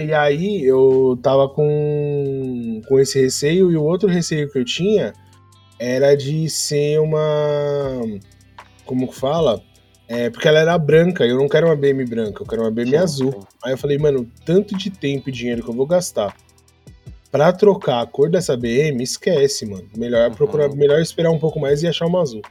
E 0.07 0.13
aí 0.13 0.63
eu 0.63 1.19
tava 1.21 1.49
com, 1.49 2.81
com 2.87 3.01
esse 3.01 3.21
receio 3.21 3.73
e 3.73 3.77
o 3.77 3.83
outro 3.83 4.09
receio 4.09 4.49
que 4.49 4.59
eu 4.59 4.65
tinha 4.65 5.13
era 5.79 6.17
de 6.17 6.49
ser 6.49 7.01
uma. 7.01 8.01
Como 8.85 9.09
que 9.09 9.15
fala? 9.15 9.63
É, 10.07 10.29
porque 10.29 10.47
ela 10.47 10.59
era 10.59 10.77
branca, 10.77 11.25
eu 11.27 11.39
não 11.39 11.49
quero 11.49 11.67
uma 11.67 11.75
BM 11.77 12.05
branca, 12.05 12.43
eu 12.43 12.47
quero 12.47 12.63
uma 12.63 12.71
BM 12.71 12.91
Sim, 12.91 12.97
azul. 12.97 13.33
sim. 13.33 13.39
Aí 13.65 13.73
eu 13.73 13.79
falei, 13.79 13.97
mano, 13.99 14.31
tanto 14.45 14.77
de 14.77 14.91
tempo 14.91 15.31
e 15.31 15.33
dinheiro 15.33 15.63
que 15.63 15.71
eu 15.71 15.75
vou 15.75 15.87
gastar 15.87 16.37
pra 17.33 17.53
trocar 17.53 18.03
a 18.03 18.07
cor 18.07 18.31
dessa 18.31 18.57
BM, 18.57 19.03
esquece, 19.03 19.65
mano. 19.67 19.89
Melhor 19.97 20.29
Uhum. 20.29 20.35
procurar, 20.37 20.69
melhor 20.75 21.01
esperar 21.01 21.31
um 21.31 21.39
pouco 21.39 21.59
mais 21.59 21.83
e 21.83 21.89
achar 21.89 22.07
uma 22.07 22.21
azul. 22.21 22.43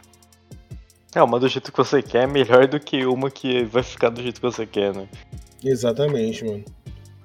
É, 1.15 1.21
uma 1.21 1.39
do 1.39 1.47
jeito 1.47 1.71
que 1.71 1.77
você 1.77 2.01
quer 2.01 2.23
é 2.23 2.27
melhor 2.27 2.67
do 2.67 2.79
que 2.79 3.05
uma 3.05 3.29
que 3.29 3.63
vai 3.65 3.83
ficar 3.83 4.09
do 4.09 4.21
jeito 4.21 4.41
que 4.41 4.45
você 4.47 4.65
quer, 4.65 4.93
né? 4.95 5.07
Exatamente, 5.63 6.43
mano. 6.43 6.65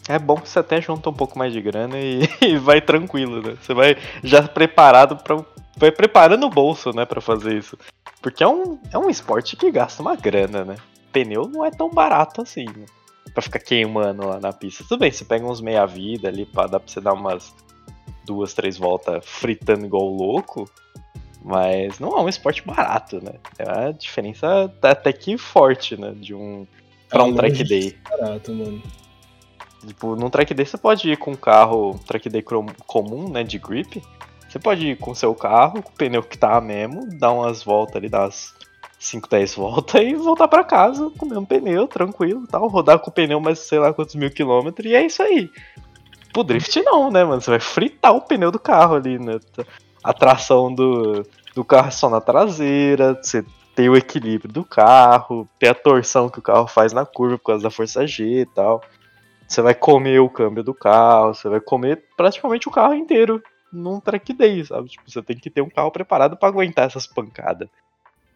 É 0.08 0.18
bom 0.18 0.36
que 0.36 0.48
você 0.48 0.58
até 0.58 0.80
junta 0.80 1.10
um 1.10 1.12
pouco 1.12 1.38
mais 1.38 1.52
de 1.52 1.60
grana 1.60 1.98
e, 1.98 2.22
e 2.40 2.56
vai 2.56 2.80
tranquilo, 2.80 3.42
né? 3.42 3.56
Você 3.60 3.74
vai 3.74 3.96
já 4.24 4.42
preparado 4.42 5.16
para 5.16 5.36
vai 5.76 5.92
preparando 5.92 6.44
o 6.46 6.50
bolso, 6.50 6.90
né, 6.92 7.04
Pra 7.04 7.20
fazer 7.20 7.56
isso. 7.56 7.78
Porque 8.20 8.42
é 8.42 8.48
um, 8.48 8.78
é 8.92 8.98
um 8.98 9.08
esporte 9.08 9.56
que 9.56 9.70
gasta 9.70 10.02
uma 10.02 10.16
grana, 10.16 10.64
né? 10.64 10.76
Pneu 11.12 11.48
não 11.48 11.64
é 11.64 11.70
tão 11.70 11.88
barato 11.90 12.42
assim, 12.42 12.64
né? 12.64 12.86
Pra 13.32 13.42
ficar 13.42 13.60
queimando 13.60 14.26
lá 14.26 14.40
na 14.40 14.52
pista. 14.52 14.82
Tudo 14.88 15.00
bem, 15.00 15.12
você 15.12 15.24
pega 15.24 15.46
uns 15.46 15.60
meia 15.60 15.86
vida 15.86 16.28
ali, 16.28 16.44
pra, 16.44 16.66
dá 16.66 16.80
pra 16.80 16.92
você 16.92 17.00
dar 17.00 17.12
umas 17.12 17.54
duas, 18.24 18.54
três 18.54 18.76
voltas 18.76 19.24
fritando 19.24 19.86
igual 19.86 20.08
louco. 20.08 20.68
Mas 21.44 22.00
não 22.00 22.18
é 22.18 22.22
um 22.22 22.28
esporte 22.28 22.62
barato, 22.66 23.22
né? 23.22 23.34
É 23.58 23.64
uma 23.64 23.92
diferença 23.92 24.72
até 24.82 25.12
que 25.12 25.38
forte, 25.38 25.96
né? 25.96 26.12
De 26.16 26.34
um. 26.34 26.66
Pra 27.08 27.20
Tá 27.20 27.24
um 27.24 27.34
track 27.34 27.62
day. 27.64 27.96
Barato, 28.10 28.52
mano. 28.52 28.82
Tipo, 29.86 30.16
num 30.16 30.28
track 30.28 30.52
day 30.54 30.66
você 30.66 30.76
pode 30.76 31.10
ir 31.10 31.16
com 31.16 31.32
um 31.32 31.36
carro, 31.36 31.98
track 32.06 32.28
day 32.28 32.44
comum, 32.86 33.28
né, 33.28 33.44
de 33.44 33.58
grip, 33.58 34.02
Você 34.48 34.58
pode 34.58 34.88
ir 34.88 34.96
com 34.96 35.14
seu 35.14 35.34
carro, 35.34 35.82
com 35.82 35.90
o 35.90 35.96
pneu 35.96 36.22
que 36.22 36.36
tá 36.36 36.60
mesmo, 36.60 37.06
dar 37.18 37.32
umas 37.32 37.62
voltas 37.62 37.96
ali, 37.96 38.08
umas 38.08 38.54
5, 38.98 39.28
10 39.28 39.54
voltas 39.54 40.00
e 40.02 40.14
voltar 40.14 40.48
para 40.48 40.64
casa 40.64 41.10
com 41.16 41.26
o 41.26 41.28
mesmo 41.28 41.46
pneu, 41.46 41.86
tranquilo 41.86 42.46
tal. 42.46 42.66
Rodar 42.66 42.98
com 42.98 43.10
o 43.10 43.12
pneu 43.12 43.40
mais 43.40 43.60
sei 43.60 43.78
lá 43.78 43.92
quantos 43.92 44.14
mil 44.14 44.30
quilômetros 44.30 44.90
e 44.90 44.94
é 44.94 45.04
isso 45.04 45.22
aí. 45.22 45.50
Pro 46.32 46.42
drift 46.42 46.82
não, 46.82 47.10
né, 47.10 47.24
mano? 47.24 47.40
Você 47.40 47.50
vai 47.50 47.60
fritar 47.60 48.14
o 48.14 48.20
pneu 48.20 48.50
do 48.50 48.58
carro 48.58 48.96
ali, 48.96 49.18
né? 49.18 49.38
A 50.02 50.12
tração 50.12 50.74
do, 50.74 51.24
do 51.54 51.64
carro 51.64 51.88
é 51.88 51.92
só 51.92 52.08
na 52.08 52.20
traseira, 52.20 53.14
você 53.14 53.44
tem 53.74 53.88
o 53.88 53.96
equilíbrio 53.96 54.52
do 54.52 54.64
carro, 54.64 55.48
tem 55.58 55.68
a 55.68 55.74
torção 55.74 56.28
que 56.28 56.40
o 56.40 56.42
carro 56.42 56.66
faz 56.66 56.92
na 56.92 57.06
curva 57.06 57.38
por 57.38 57.44
causa 57.44 57.62
da 57.62 57.70
força 57.70 58.06
G 58.06 58.40
e 58.40 58.46
tal. 58.46 58.82
Você 59.48 59.62
vai 59.62 59.74
comer 59.74 60.20
o 60.20 60.28
câmbio 60.28 60.62
do 60.62 60.74
carro, 60.74 61.34
você 61.34 61.48
vai 61.48 61.60
comer 61.60 62.04
praticamente 62.16 62.68
o 62.68 62.70
carro 62.70 62.94
inteiro 62.94 63.42
num 63.72 63.98
track 63.98 64.34
day, 64.34 64.62
sabe? 64.64 64.90
Tipo, 64.90 65.10
você 65.10 65.22
tem 65.22 65.38
que 65.38 65.48
ter 65.48 65.62
um 65.62 65.70
carro 65.70 65.90
preparado 65.90 66.36
para 66.36 66.48
aguentar 66.48 66.86
essas 66.86 67.06
pancadas. 67.06 67.68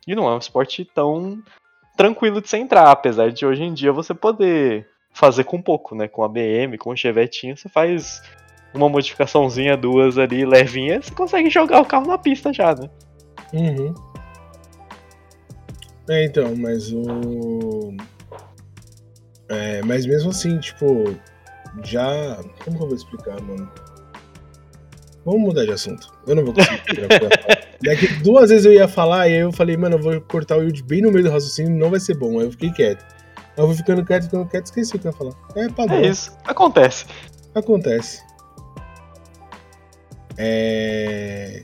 E 0.07 0.15
não 0.15 0.27
é 0.27 0.35
um 0.35 0.39
esporte 0.39 0.85
tão 0.87 1.43
tranquilo 1.97 2.41
de 2.41 2.49
você 2.49 2.57
entrar, 2.57 2.91
apesar 2.91 3.31
de 3.31 3.45
hoje 3.45 3.63
em 3.63 3.75
dia 3.75 3.93
você 3.93 4.15
poder 4.15 4.89
fazer 5.13 5.45
com 5.45 5.61
pouco, 5.61 5.95
né? 5.95 6.09
Com 6.09 6.25
a 6.25 6.29
BM, 6.29 6.79
com 6.79 6.91
o 6.91 6.97
Chevetinho, 6.97 7.57
você 7.59 7.69
faz 7.69 8.23
uma 8.73 8.89
modificaçãozinha, 8.89 9.77
duas 9.77 10.17
ali, 10.17 10.47
levinha, 10.47 11.03
você 11.03 11.15
consegue 11.15 11.51
jogar 11.51 11.81
o 11.81 11.87
carro 11.87 12.07
na 12.07 12.17
pista 12.17 12.53
já, 12.53 12.75
né? 12.75 12.89
Uhum. 13.53 13.95
É, 16.09 16.25
então, 16.25 16.57
mas 16.57 16.91
o. 16.91 17.95
É, 19.49 19.83
mas 19.83 20.07
mesmo 20.07 20.31
assim, 20.31 20.59
tipo, 20.59 21.15
já. 21.83 22.39
Como 22.65 22.77
que 22.77 22.83
eu 22.83 22.89
vou 22.89 22.97
explicar, 22.97 23.41
mano? 23.41 23.71
Vamos 25.25 25.41
mudar 25.41 25.65
de 25.65 25.73
assunto. 25.73 26.13
Eu 26.27 26.35
não 26.35 26.45
vou 26.45 26.55
conseguir. 26.55 27.07
Daqui 27.83 28.07
duas 28.23 28.51
vezes 28.51 28.65
eu 28.65 28.73
ia 28.73 28.89
falar 28.89 29.29
e 29.29 29.35
aí 29.35 29.41
eu 29.41 29.53
falei, 29.53 29.77
mano, 29.77 29.97
eu 29.97 30.03
vou 30.03 30.21
cortar 30.23 30.59
o 30.59 30.63
Yuji 30.63 30.83
bem 30.83 31.03
no 31.03 31.13
meio 31.13 31.25
do 31.25 31.31
raciocínio, 31.31 31.77
não 31.77 31.91
vai 31.91 32.01
ser 32.01 32.15
bom. 32.17 32.39
Aí 32.39 32.47
eu 32.47 32.51
fiquei 32.51 32.71
quieto. 32.71 33.05
Aí 33.37 33.63
eu 33.63 33.67
vou 33.67 33.77
ficando 33.77 34.05
quieto, 34.05 34.25
ficando 34.25 34.49
quieto, 34.49 34.67
esqueci 34.67 34.97
o 34.97 34.99
que 34.99 35.07
eu 35.07 35.13
ia 35.13 35.17
falar. 35.17 35.33
É 35.55 35.69
padrão. 35.69 35.99
É 35.99 36.07
isso. 36.09 36.37
Acontece. 36.45 37.07
Acontece. 37.55 38.23
É... 40.37 41.63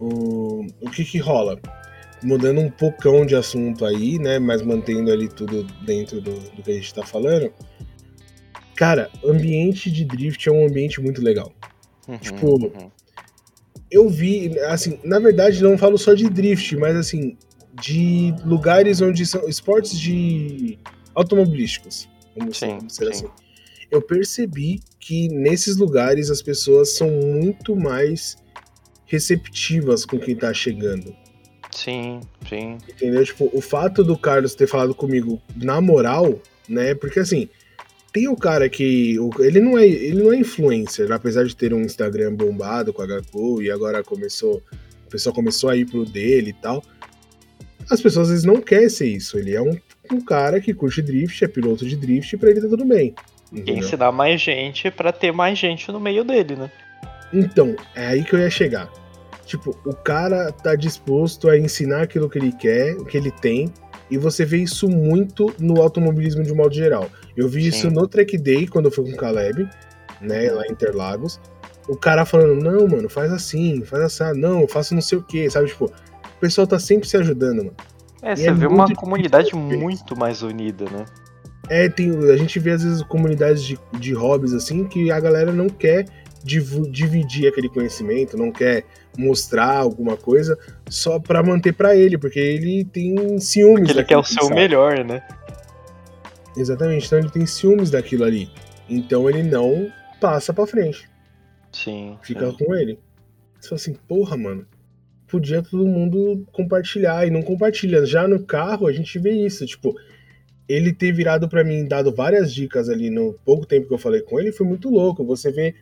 O, 0.00 0.66
o 0.80 0.90
que 0.90 1.04
que 1.04 1.18
rola? 1.18 1.60
Mudando 2.24 2.60
um 2.60 2.70
pocão 2.70 3.24
de 3.26 3.36
assunto 3.36 3.84
aí, 3.84 4.18
né? 4.18 4.38
Mas 4.38 4.62
mantendo 4.62 5.12
ali 5.12 5.28
tudo 5.28 5.64
dentro 5.84 6.20
do, 6.20 6.32
do 6.32 6.62
que 6.62 6.70
a 6.70 6.74
gente 6.74 6.94
tá 6.94 7.04
falando. 7.04 7.52
Cara, 8.74 9.10
ambiente 9.24 9.90
de 9.90 10.04
drift 10.04 10.48
é 10.48 10.52
um 10.52 10.66
ambiente 10.66 11.00
muito 11.00 11.22
legal. 11.22 11.52
Uhum, 12.08 12.18
tipo, 12.18 12.46
uhum. 12.46 12.90
eu 13.90 14.08
vi, 14.08 14.58
assim, 14.60 14.98
na 15.04 15.18
verdade 15.18 15.62
não 15.62 15.78
falo 15.78 15.96
só 15.96 16.12
de 16.12 16.28
drift, 16.28 16.76
mas 16.76 16.96
assim, 16.96 17.36
de 17.80 18.34
lugares 18.44 19.00
onde 19.00 19.24
são 19.24 19.48
esportes 19.48 19.98
de 19.98 20.78
automobilísticos, 21.14 22.08
vamos 22.36 22.58
sim, 22.58 22.78
dizer 22.78 23.14
sim. 23.14 23.26
assim. 23.26 23.44
Eu 23.90 24.02
percebi 24.02 24.80
que 24.98 25.28
nesses 25.28 25.76
lugares 25.76 26.30
as 26.30 26.42
pessoas 26.42 26.96
são 26.96 27.08
muito 27.10 27.76
mais 27.76 28.36
receptivas 29.06 30.04
com 30.04 30.18
quem 30.18 30.34
tá 30.34 30.52
chegando. 30.52 31.14
Sim, 31.74 32.20
sim. 32.48 32.78
Entendeu? 32.88 33.24
Tipo, 33.24 33.50
o 33.52 33.60
fato 33.60 34.04
do 34.04 34.16
Carlos 34.16 34.54
ter 34.54 34.68
falado 34.68 34.94
comigo 34.94 35.42
na 35.56 35.80
moral, 35.80 36.40
né? 36.68 36.94
Porque 36.94 37.18
assim, 37.18 37.48
tem 38.12 38.28
o 38.28 38.36
cara 38.36 38.68
que. 38.68 39.16
Ele 39.40 39.60
não 39.60 39.76
é, 39.76 39.84
ele 39.84 40.22
não 40.22 40.32
é 40.32 40.36
influencer, 40.36 41.10
apesar 41.10 41.44
de 41.44 41.54
ter 41.54 41.74
um 41.74 41.82
Instagram 41.82 42.32
bombado 42.32 42.92
com 42.92 43.02
a 43.02 43.04
HQ 43.04 43.62
e 43.62 43.70
agora 43.72 44.04
começou. 44.04 44.62
O 45.04 45.10
pessoal 45.10 45.34
começou 45.34 45.68
a 45.68 45.76
ir 45.76 45.84
pro 45.84 46.04
dele 46.04 46.50
e 46.50 46.52
tal. 46.54 46.82
As 47.90 48.00
pessoas 48.00 48.28
às 48.28 48.30
vezes 48.30 48.44
não 48.44 48.60
querem 48.60 48.88
ser 48.88 49.08
isso. 49.08 49.36
Ele 49.36 49.54
é 49.54 49.60
um, 49.60 49.76
um 50.12 50.20
cara 50.20 50.60
que 50.60 50.72
curte 50.72 51.02
drift, 51.02 51.44
é 51.44 51.48
piloto 51.48 51.86
de 51.86 51.96
drift, 51.96 52.32
e 52.32 52.38
pra 52.38 52.50
ele 52.50 52.60
tá 52.60 52.68
tudo 52.68 52.84
bem. 52.84 53.14
Entendeu? 53.52 53.84
Ensinar 53.84 54.12
mais 54.12 54.40
gente 54.40 54.90
para 54.90 55.12
ter 55.12 55.32
mais 55.32 55.58
gente 55.58 55.90
no 55.90 56.00
meio 56.00 56.24
dele, 56.24 56.56
né? 56.56 56.70
Então, 57.32 57.74
é 57.94 58.06
aí 58.06 58.24
que 58.24 58.34
eu 58.34 58.40
ia 58.40 58.50
chegar. 58.50 58.90
Tipo, 59.44 59.76
o 59.84 59.94
cara 59.94 60.50
tá 60.52 60.74
disposto 60.74 61.48
a 61.48 61.58
ensinar 61.58 62.02
aquilo 62.02 62.28
que 62.28 62.38
ele 62.38 62.52
quer, 62.52 62.96
que 63.04 63.16
ele 63.16 63.30
tem, 63.30 63.72
e 64.10 64.18
você 64.18 64.44
vê 64.44 64.58
isso 64.58 64.88
muito 64.88 65.54
no 65.58 65.80
automobilismo 65.80 66.42
de 66.42 66.52
um 66.52 66.56
modo 66.56 66.74
geral. 66.74 67.08
Eu 67.36 67.48
vi 67.48 67.62
Sim. 67.62 67.68
isso 67.68 67.90
no 67.90 68.06
Track 68.06 68.36
Day, 68.38 68.66
quando 68.66 68.86
eu 68.86 68.92
fui 68.92 69.04
com 69.04 69.12
o 69.12 69.16
Caleb, 69.16 69.68
né, 70.20 70.50
lá 70.50 70.64
em 70.66 70.72
Interlagos. 70.72 71.40
O 71.88 71.96
cara 71.96 72.24
falando, 72.24 72.62
não, 72.62 72.88
mano, 72.88 73.08
faz 73.08 73.32
assim, 73.32 73.82
faz 73.84 74.02
assim, 74.02 74.40
não, 74.40 74.66
faça 74.66 74.94
não 74.94 75.02
sei 75.02 75.18
o 75.18 75.22
que, 75.22 75.50
sabe? 75.50 75.68
Tipo, 75.68 75.86
o 75.86 76.40
pessoal 76.40 76.66
tá 76.66 76.78
sempre 76.78 77.08
se 77.08 77.16
ajudando, 77.16 77.58
mano. 77.58 77.74
É, 78.22 78.32
e 78.32 78.36
você 78.36 78.48
é 78.48 78.52
vê 78.52 78.66
uma 78.66 78.92
comunidade 78.94 79.54
muito 79.54 80.16
mais 80.18 80.42
unida, 80.42 80.86
né? 80.90 81.04
É, 81.68 81.88
tem, 81.88 82.10
a 82.30 82.36
gente 82.36 82.58
vê 82.58 82.72
às 82.72 82.82
vezes 82.82 83.02
comunidades 83.02 83.62
de, 83.62 83.78
de 83.98 84.12
hobbies 84.12 84.52
assim 84.52 84.84
que 84.84 85.10
a 85.10 85.18
galera 85.18 85.52
não 85.52 85.68
quer 85.68 86.06
dividir 86.44 87.48
aquele 87.48 87.70
conhecimento, 87.70 88.36
não 88.36 88.52
quer 88.52 88.84
mostrar 89.16 89.78
alguma 89.78 90.16
coisa 90.16 90.58
só 90.88 91.18
para 91.18 91.42
manter 91.42 91.72
para 91.72 91.96
ele, 91.96 92.18
porque 92.18 92.38
ele 92.38 92.84
tem 92.84 93.38
ciúmes. 93.38 93.86
Porque 93.86 93.98
ele 93.98 94.04
quer 94.04 94.18
o 94.18 94.22
seu 94.22 94.44
sabe. 94.44 94.54
melhor, 94.54 95.02
né? 95.04 95.26
Exatamente, 96.56 97.06
então 97.06 97.18
ele 97.18 97.30
tem 97.30 97.46
ciúmes 97.46 97.90
daquilo 97.90 98.24
ali. 98.24 98.50
Então 98.88 99.28
ele 99.28 99.42
não 99.42 99.90
passa 100.20 100.52
para 100.52 100.66
frente. 100.66 101.08
Sim. 101.72 102.18
Fica 102.22 102.50
sim. 102.50 102.56
com 102.58 102.74
ele. 102.74 102.98
Você 103.58 103.68
fala 103.70 103.80
assim, 103.80 103.94
porra, 104.06 104.36
mano. 104.36 104.66
Podia 105.26 105.62
todo 105.62 105.86
mundo 105.86 106.46
compartilhar 106.52 107.26
e 107.26 107.30
não 107.30 107.42
compartilha. 107.42 108.04
Já 108.04 108.28
no 108.28 108.44
carro 108.44 108.86
a 108.86 108.92
gente 108.92 109.18
vê 109.18 109.32
isso, 109.32 109.66
tipo, 109.66 109.96
ele 110.68 110.92
ter 110.92 111.12
virado 111.12 111.48
para 111.48 111.64
mim, 111.64 111.88
dado 111.88 112.14
várias 112.14 112.52
dicas 112.52 112.88
ali 112.88 113.10
no 113.10 113.32
pouco 113.44 113.66
tempo 113.66 113.88
que 113.88 113.94
eu 113.94 113.98
falei 113.98 114.20
com 114.20 114.38
ele, 114.38 114.52
foi 114.52 114.66
muito 114.66 114.88
louco. 114.90 115.24
Você 115.24 115.50
vê 115.50 115.74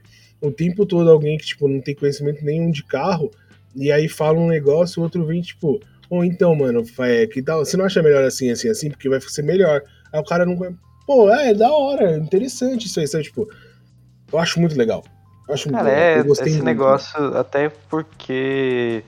o 0.43 0.51
tempo 0.51 0.85
todo 0.85 1.11
alguém 1.11 1.39
que, 1.39 1.47
tipo, 1.47 1.69
não 1.69 1.81
tem 1.81 1.95
conhecimento 1.95 2.45
nenhum 2.45 2.71
de 2.71 2.85
carro, 2.85 3.31
e 3.75 3.91
aí 3.91 4.09
fala 4.09 4.39
um 4.39 4.49
negócio, 4.49 5.01
o 5.01 5.05
outro 5.05 5.25
vem, 5.25 5.41
tipo, 5.41 5.81
ou 6.11 6.19
oh, 6.19 6.25
então, 6.25 6.55
mano, 6.55 6.85
é, 6.99 7.27
que 7.27 7.41
tal? 7.41 7.65
Você 7.65 7.75
não 7.75 7.87
acha 7.87 8.03
melhor 8.03 8.23
assim, 8.23 8.51
assim, 8.51 8.69
assim, 8.69 8.91
porque 8.91 9.09
vai 9.09 9.19
ser 9.19 9.41
melhor. 9.41 9.83
Aí 10.13 10.21
o 10.21 10.25
cara 10.25 10.45
não. 10.45 10.59
Pô, 11.07 11.31
é, 11.31 11.55
da 11.55 11.73
hora, 11.73 12.19
interessante 12.19 12.87
isso 12.87 13.01
aí, 13.01 13.07
sabe? 13.09 13.25
Tipo, 13.25 13.49
eu 14.31 14.39
acho 14.39 14.61
muito 14.61 14.77
legal. 14.77 15.03
Eu 15.49 15.55
acho 15.55 15.71
cara, 15.71 15.85
muito 15.85 15.97
é, 15.97 16.17
legal. 16.17 16.33
esse 16.33 16.51
muito. 16.51 16.65
negócio, 16.65 17.37
até 17.39 17.71
porque 17.89 19.03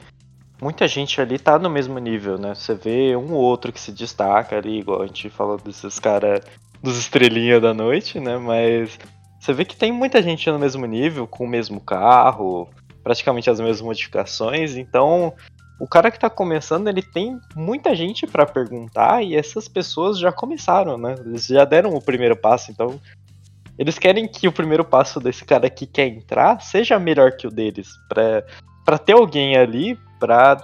muita 0.62 0.88
gente 0.88 1.20
ali 1.20 1.38
tá 1.38 1.58
no 1.58 1.68
mesmo 1.68 1.98
nível, 1.98 2.38
né? 2.38 2.54
Você 2.54 2.74
vê 2.74 3.14
um 3.14 3.34
ou 3.34 3.42
outro 3.42 3.70
que 3.70 3.80
se 3.80 3.92
destaca 3.92 4.56
ali, 4.56 4.78
igual 4.78 5.02
a 5.02 5.06
gente 5.06 5.28
falou 5.28 5.58
desses 5.58 5.98
caras 5.98 6.40
dos 6.82 6.98
estrelinha 6.98 7.60
da 7.60 7.74
noite, 7.74 8.18
né? 8.18 8.38
Mas 8.38 8.98
você 9.44 9.52
vê 9.52 9.62
que 9.66 9.76
tem 9.76 9.92
muita 9.92 10.22
gente 10.22 10.50
no 10.50 10.58
mesmo 10.58 10.86
nível, 10.86 11.26
com 11.26 11.44
o 11.44 11.48
mesmo 11.48 11.78
carro, 11.78 12.66
praticamente 13.02 13.50
as 13.50 13.60
mesmas 13.60 13.82
modificações, 13.82 14.74
então 14.74 15.34
o 15.78 15.86
cara 15.86 16.10
que 16.10 16.18
tá 16.18 16.30
começando, 16.30 16.88
ele 16.88 17.02
tem 17.02 17.38
muita 17.54 17.94
gente 17.94 18.26
para 18.26 18.46
perguntar 18.46 19.22
e 19.22 19.36
essas 19.36 19.68
pessoas 19.68 20.18
já 20.18 20.32
começaram, 20.32 20.96
né? 20.96 21.14
Eles 21.26 21.46
já 21.46 21.66
deram 21.66 21.94
o 21.94 22.00
primeiro 22.00 22.34
passo, 22.34 22.70
então 22.70 22.98
eles 23.78 23.98
querem 23.98 24.26
que 24.26 24.48
o 24.48 24.52
primeiro 24.52 24.82
passo 24.82 25.20
desse 25.20 25.44
cara 25.44 25.68
que 25.68 25.84
quer 25.84 26.06
entrar 26.06 26.62
seja 26.62 26.98
melhor 26.98 27.32
que 27.32 27.46
o 27.46 27.50
deles, 27.50 27.90
pra, 28.08 28.44
pra 28.82 28.96
ter 28.96 29.12
alguém 29.12 29.58
ali 29.58 29.98
pra 30.18 30.56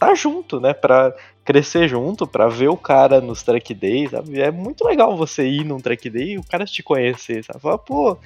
tá 0.00 0.14
junto, 0.14 0.58
né? 0.58 0.72
Pra 0.72 1.14
crescer 1.44 1.86
junto, 1.86 2.26
pra 2.26 2.48
ver 2.48 2.68
o 2.68 2.76
cara 2.76 3.20
nos 3.20 3.42
track 3.42 3.74
days, 3.74 4.10
sabe? 4.10 4.40
É 4.40 4.50
muito 4.50 4.82
legal 4.84 5.14
você 5.14 5.46
ir 5.46 5.64
num 5.64 5.78
track 5.78 6.08
day 6.08 6.32
e 6.32 6.38
o 6.38 6.44
cara 6.44 6.64
te 6.64 6.82
conhecer, 6.82 7.44
sabe? 7.44 7.60
Falar, 7.60 7.78
pô, 7.78 8.16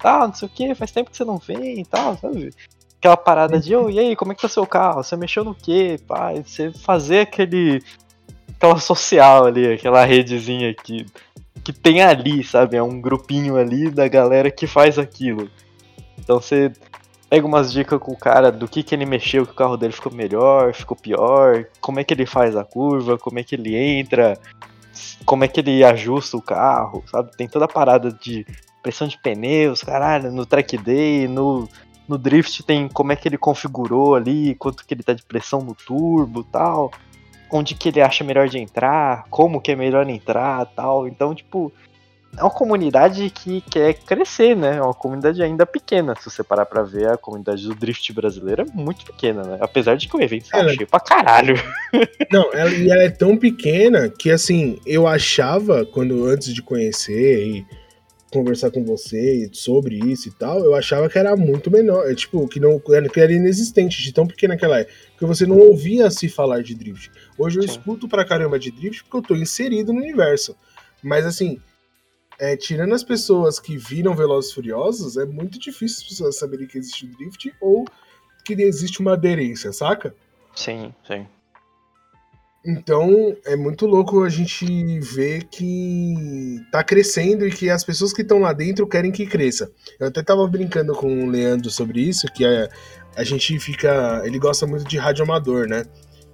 tá, 0.00 0.26
não 0.28 0.32
sei 0.32 0.46
o 0.46 0.50
que, 0.50 0.74
faz 0.76 0.92
tempo 0.92 1.10
que 1.10 1.16
você 1.16 1.24
não 1.24 1.38
vem 1.38 1.80
e 1.80 1.84
tal, 1.84 2.16
sabe? 2.16 2.54
Aquela 2.98 3.16
parada 3.16 3.58
de, 3.58 3.74
oh, 3.74 3.90
e 3.90 3.98
aí, 3.98 4.16
como 4.16 4.32
é 4.32 4.34
que 4.34 4.42
tá 4.42 4.48
seu 4.48 4.66
carro? 4.66 5.02
Você 5.02 5.16
mexeu 5.16 5.44
no 5.44 5.54
quê? 5.54 5.98
Pá, 6.06 6.32
você 6.32 6.72
fazer 6.72 7.20
aquele. 7.20 7.82
aquela 8.54 8.78
social 8.78 9.44
ali, 9.44 9.72
aquela 9.72 10.04
redezinha 10.04 10.72
que, 10.72 11.04
que 11.64 11.72
tem 11.72 12.00
ali, 12.00 12.44
sabe? 12.44 12.76
É 12.76 12.82
um 12.82 13.00
grupinho 13.00 13.56
ali 13.56 13.90
da 13.90 14.06
galera 14.06 14.50
que 14.50 14.66
faz 14.66 14.98
aquilo. 14.98 15.50
Então 16.16 16.40
você 16.40 16.72
pega 17.34 17.48
umas 17.48 17.72
dicas 17.72 17.98
com 17.98 18.12
o 18.12 18.16
cara 18.16 18.52
do 18.52 18.68
que, 18.68 18.80
que 18.80 18.94
ele 18.94 19.04
mexeu, 19.04 19.44
que 19.44 19.50
o 19.50 19.56
carro 19.56 19.76
dele 19.76 19.92
ficou 19.92 20.12
melhor, 20.12 20.72
ficou 20.72 20.96
pior, 20.96 21.66
como 21.80 21.98
é 21.98 22.04
que 22.04 22.14
ele 22.14 22.26
faz 22.26 22.54
a 22.54 22.64
curva, 22.64 23.18
como 23.18 23.40
é 23.40 23.42
que 23.42 23.56
ele 23.56 23.74
entra, 23.74 24.38
como 25.26 25.42
é 25.42 25.48
que 25.48 25.58
ele 25.58 25.82
ajusta 25.82 26.36
o 26.36 26.42
carro, 26.42 27.02
sabe? 27.10 27.36
Tem 27.36 27.48
toda 27.48 27.64
a 27.64 27.68
parada 27.68 28.12
de 28.12 28.46
pressão 28.80 29.08
de 29.08 29.18
pneus, 29.18 29.82
caralho, 29.82 30.30
no 30.30 30.46
track 30.46 30.78
day, 30.78 31.26
no, 31.26 31.68
no 32.06 32.16
drift 32.16 32.62
tem 32.62 32.86
como 32.86 33.10
é 33.10 33.16
que 33.16 33.26
ele 33.26 33.36
configurou 33.36 34.14
ali, 34.14 34.54
quanto 34.54 34.86
que 34.86 34.94
ele 34.94 35.02
tá 35.02 35.12
de 35.12 35.24
pressão 35.24 35.60
no 35.60 35.74
turbo 35.74 36.44
tal, 36.44 36.92
onde 37.50 37.74
que 37.74 37.88
ele 37.88 38.00
acha 38.00 38.22
melhor 38.22 38.48
de 38.48 38.58
entrar, 38.58 39.24
como 39.28 39.60
que 39.60 39.72
é 39.72 39.76
melhor 39.76 40.08
entrar 40.08 40.66
tal. 40.66 41.08
Então, 41.08 41.34
tipo, 41.34 41.72
é 42.36 42.42
uma 42.42 42.50
comunidade 42.50 43.30
que 43.30 43.60
quer 43.62 43.94
crescer, 43.94 44.56
né? 44.56 44.76
É 44.76 44.82
uma 44.82 44.94
comunidade 44.94 45.42
ainda 45.42 45.64
pequena. 45.64 46.14
Se 46.20 46.30
você 46.30 46.42
parar 46.42 46.66
pra 46.66 46.82
ver, 46.82 47.08
a 47.08 47.16
comunidade 47.16 47.66
do 47.66 47.74
drift 47.74 48.12
brasileira 48.12 48.62
é 48.62 48.72
muito 48.72 49.04
pequena, 49.04 49.42
né? 49.42 49.58
Apesar 49.60 49.96
de 49.96 50.08
que 50.08 50.16
o 50.16 50.20
evento 50.20 50.48
tá 50.48 50.68
cheio 50.68 50.86
pra 50.86 51.00
caralho. 51.00 51.54
Não, 52.30 52.52
ela, 52.52 52.70
e 52.70 52.90
ela 52.90 53.02
é 53.02 53.10
tão 53.10 53.36
pequena 53.36 54.08
que, 54.08 54.30
assim, 54.30 54.78
eu 54.84 55.06
achava, 55.06 55.86
quando 55.86 56.24
antes 56.26 56.52
de 56.52 56.62
conhecer 56.62 57.46
e 57.46 57.66
conversar 58.32 58.72
com 58.72 58.84
você 58.84 59.48
sobre 59.52 59.96
isso 59.96 60.28
e 60.28 60.32
tal, 60.32 60.58
eu 60.58 60.74
achava 60.74 61.08
que 61.08 61.16
era 61.16 61.36
muito 61.36 61.70
menor, 61.70 62.10
é, 62.10 62.16
tipo, 62.16 62.48
que 62.48 62.58
não 62.58 62.80
que 62.80 63.20
era 63.20 63.32
inexistente, 63.32 64.02
de 64.02 64.12
tão 64.12 64.26
pequena 64.26 64.56
que 64.56 64.64
ela 64.64 64.80
é, 64.80 64.88
que 65.16 65.24
você 65.24 65.46
não 65.46 65.56
ouvia 65.56 66.10
se 66.10 66.28
falar 66.28 66.60
de 66.60 66.74
drift. 66.74 67.12
Hoje 67.38 67.58
eu 67.58 67.62
Sim. 67.62 67.68
escuto 67.68 68.08
pra 68.08 68.24
caramba 68.24 68.58
de 68.58 68.72
drift 68.72 69.04
porque 69.04 69.16
eu 69.18 69.22
tô 69.22 69.36
inserido 69.36 69.92
no 69.92 70.00
universo. 70.00 70.56
Mas 71.00 71.24
assim, 71.24 71.60
é, 72.38 72.56
tirando 72.56 72.94
as 72.94 73.02
pessoas 73.02 73.58
que 73.60 73.76
viram 73.76 74.14
Velozes 74.14 74.52
Furiosos, 74.52 75.16
é 75.16 75.24
muito 75.24 75.58
difícil 75.58 75.98
as 76.02 76.08
pessoas 76.08 76.38
saberem 76.38 76.66
que 76.66 76.78
existe 76.78 77.06
o 77.06 77.16
drift 77.16 77.54
ou 77.60 77.84
que 78.44 78.54
existe 78.54 79.00
uma 79.00 79.12
aderência, 79.12 79.72
saca? 79.72 80.14
Sim, 80.54 80.94
sim. 81.06 81.26
Então 82.66 83.36
é 83.44 83.54
muito 83.56 83.86
louco 83.86 84.24
a 84.24 84.28
gente 84.28 84.64
ver 85.00 85.44
que 85.44 86.58
tá 86.72 86.82
crescendo 86.82 87.46
e 87.46 87.50
que 87.50 87.68
as 87.68 87.84
pessoas 87.84 88.12
que 88.12 88.22
estão 88.22 88.38
lá 88.38 88.54
dentro 88.54 88.86
querem 88.86 89.12
que 89.12 89.26
cresça. 89.26 89.70
Eu 90.00 90.06
até 90.06 90.22
tava 90.22 90.46
brincando 90.46 90.94
com 90.94 91.24
o 91.24 91.26
Leandro 91.26 91.70
sobre 91.70 92.00
isso, 92.00 92.26
que 92.28 92.44
a, 92.44 92.70
a 93.16 93.22
gente 93.22 93.58
fica. 93.58 94.22
Ele 94.24 94.38
gosta 94.38 94.66
muito 94.66 94.84
de 94.84 94.96
rádio 94.96 95.24
amador, 95.24 95.66
né? 95.68 95.84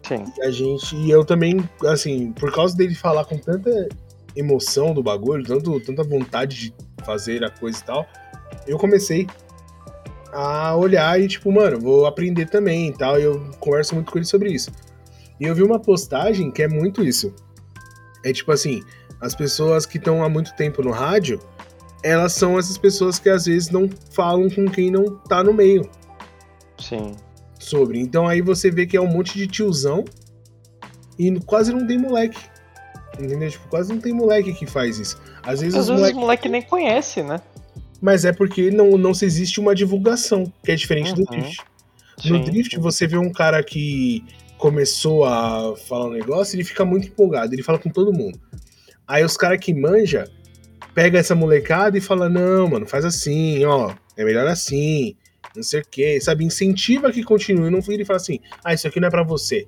Sim. 0.06 0.24
E 0.38 0.42
a 0.42 0.50
gente. 0.52 0.94
E 0.94 1.10
eu 1.10 1.24
também, 1.24 1.68
assim, 1.86 2.32
por 2.32 2.52
causa 2.52 2.76
dele 2.76 2.94
falar 2.94 3.24
com 3.24 3.36
tanta 3.36 3.88
emoção 4.34 4.94
do 4.94 5.02
bagulho, 5.02 5.44
tanto, 5.44 5.80
tanta 5.80 6.02
vontade 6.02 6.56
de 6.56 6.74
fazer 7.04 7.44
a 7.44 7.50
coisa 7.50 7.78
e 7.78 7.82
tal, 7.82 8.06
eu 8.66 8.78
comecei 8.78 9.26
a 10.32 10.76
olhar 10.76 11.20
e, 11.20 11.26
tipo, 11.26 11.50
mano, 11.50 11.80
vou 11.80 12.06
aprender 12.06 12.46
também 12.46 12.88
e 12.88 12.92
tal. 12.92 13.18
E 13.18 13.24
eu 13.24 13.50
converso 13.58 13.94
muito 13.94 14.12
com 14.12 14.18
ele 14.18 14.26
sobre 14.26 14.50
isso. 14.50 14.70
E 15.40 15.44
eu 15.44 15.54
vi 15.54 15.62
uma 15.62 15.80
postagem 15.80 16.50
que 16.50 16.62
é 16.62 16.68
muito 16.68 17.02
isso. 17.02 17.34
É 18.22 18.32
tipo 18.32 18.52
assim, 18.52 18.82
as 19.20 19.34
pessoas 19.34 19.86
que 19.86 19.96
estão 19.96 20.22
há 20.22 20.28
muito 20.28 20.54
tempo 20.54 20.82
no 20.82 20.90
rádio, 20.90 21.40
elas 22.02 22.34
são 22.34 22.58
essas 22.58 22.76
pessoas 22.76 23.18
que 23.18 23.28
às 23.28 23.46
vezes 23.46 23.70
não 23.70 23.88
falam 24.10 24.48
com 24.50 24.66
quem 24.66 24.90
não 24.90 25.16
tá 25.16 25.42
no 25.42 25.52
meio. 25.52 25.88
Sim. 26.78 27.14
Sobre. 27.58 27.98
Então 27.98 28.26
aí 28.28 28.40
você 28.40 28.70
vê 28.70 28.86
que 28.86 28.96
é 28.96 29.00
um 29.00 29.06
monte 29.06 29.36
de 29.36 29.46
tiozão 29.46 30.04
e 31.18 31.38
quase 31.40 31.72
não 31.72 31.86
tem 31.86 31.98
moleque. 31.98 32.38
Entendeu? 33.18 33.50
Tipo, 33.50 33.68
quase 33.68 33.92
não 33.92 34.00
tem 34.00 34.12
moleque 34.12 34.52
que 34.52 34.66
faz 34.66 34.98
isso. 34.98 35.20
Às 35.42 35.60
vezes, 35.60 35.74
Às 35.74 35.88
os 35.88 36.00
vezes 36.00 36.14
moleque... 36.14 36.48
nem 36.48 36.62
conhece, 36.62 37.22
né? 37.22 37.40
Mas 38.00 38.24
é 38.24 38.32
porque 38.32 38.70
não, 38.70 38.96
não 38.96 39.12
se 39.12 39.24
existe 39.24 39.60
uma 39.60 39.74
divulgação, 39.74 40.50
que 40.64 40.72
é 40.72 40.74
diferente 40.74 41.10
uhum. 41.10 41.16
do 41.16 41.24
Drift. 41.24 41.64
Sim, 42.18 42.30
no 42.30 42.44
Drift, 42.44 42.78
você 42.78 43.06
vê 43.06 43.18
um 43.18 43.32
cara 43.32 43.62
que 43.62 44.24
começou 44.58 45.24
a 45.24 45.74
falar 45.88 46.06
um 46.06 46.10
negócio, 46.10 46.54
ele 46.54 46.64
fica 46.64 46.84
muito 46.84 47.08
empolgado, 47.08 47.54
ele 47.54 47.62
fala 47.62 47.78
com 47.78 47.90
todo 47.90 48.12
mundo. 48.12 48.38
Aí 49.06 49.24
os 49.24 49.36
caras 49.36 49.58
que 49.58 49.74
manja 49.74 50.30
pega 50.94 51.18
essa 51.18 51.34
molecada 51.34 51.96
e 51.96 52.00
fala: 52.00 52.28
"Não, 52.28 52.68
mano, 52.68 52.86
faz 52.86 53.04
assim, 53.04 53.64
ó, 53.64 53.92
é 54.16 54.24
melhor 54.24 54.46
assim". 54.46 55.16
Não 55.56 55.62
sei 55.62 55.80
o 55.80 55.84
que, 55.90 56.20
sabe? 56.20 56.44
Incentiva 56.44 57.10
que 57.10 57.24
continue, 57.24 57.70
não 57.70 57.80
vira 57.80 58.02
e 58.02 58.04
fala 58.04 58.18
assim: 58.18 58.38
"Ah, 58.64 58.72
isso 58.72 58.86
aqui 58.86 59.00
não 59.00 59.08
é 59.08 59.10
para 59.10 59.22
você". 59.22 59.66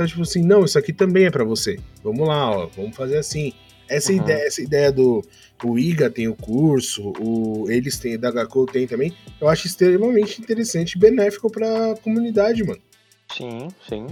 Sabe, 0.00 0.10
tipo 0.10 0.22
assim, 0.22 0.42
não, 0.42 0.64
isso 0.64 0.78
aqui 0.78 0.94
também 0.94 1.26
é 1.26 1.30
para 1.30 1.44
você. 1.44 1.78
Vamos 2.02 2.26
lá, 2.26 2.50
ó, 2.50 2.66
vamos 2.74 2.96
fazer 2.96 3.18
assim. 3.18 3.52
Essa, 3.86 4.12
uhum. 4.12 4.18
ideia, 4.18 4.46
essa 4.46 4.62
ideia 4.62 4.90
do 4.90 5.22
o 5.62 5.78
IGA 5.78 6.08
tem 6.08 6.26
o 6.26 6.34
curso, 6.34 7.12
o, 7.18 7.66
eles 7.68 7.98
têm, 7.98 8.18
da 8.18 8.30
Gakou 8.30 8.64
tem 8.64 8.86
também, 8.86 9.12
eu 9.38 9.46
acho 9.48 9.66
extremamente 9.66 10.40
interessante 10.40 10.92
e 10.92 10.98
benéfico 10.98 11.50
pra 11.50 11.94
comunidade, 12.02 12.64
mano. 12.64 12.80
Sim, 13.36 13.68
sim. 13.86 14.06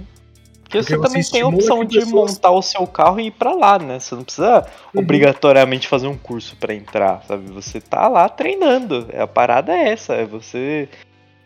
Porque, 0.61 0.77
Porque 0.79 0.95
você, 0.95 1.01
também 1.01 1.23
tem 1.23 1.41
a 1.41 1.47
opção 1.47 1.83
de 1.83 1.99
pessoas... 1.99 2.33
montar 2.33 2.51
o 2.51 2.61
seu 2.61 2.85
carro 2.85 3.19
e 3.19 3.27
ir 3.27 3.31
pra 3.31 3.55
lá, 3.55 3.79
né? 3.79 3.99
Você 3.99 4.13
não 4.13 4.23
precisa 4.23 4.67
uhum. 4.93 5.01
obrigatoriamente 5.01 5.87
fazer 5.87 6.07
um 6.07 6.17
curso 6.17 6.55
para 6.57 6.75
entrar, 6.75 7.23
sabe? 7.25 7.49
Você 7.51 7.81
tá 7.81 8.07
lá 8.07 8.29
treinando. 8.29 9.07
A 9.17 9.25
parada 9.25 9.73
é 9.73 9.89
essa, 9.89 10.13
é 10.13 10.25
você 10.25 10.87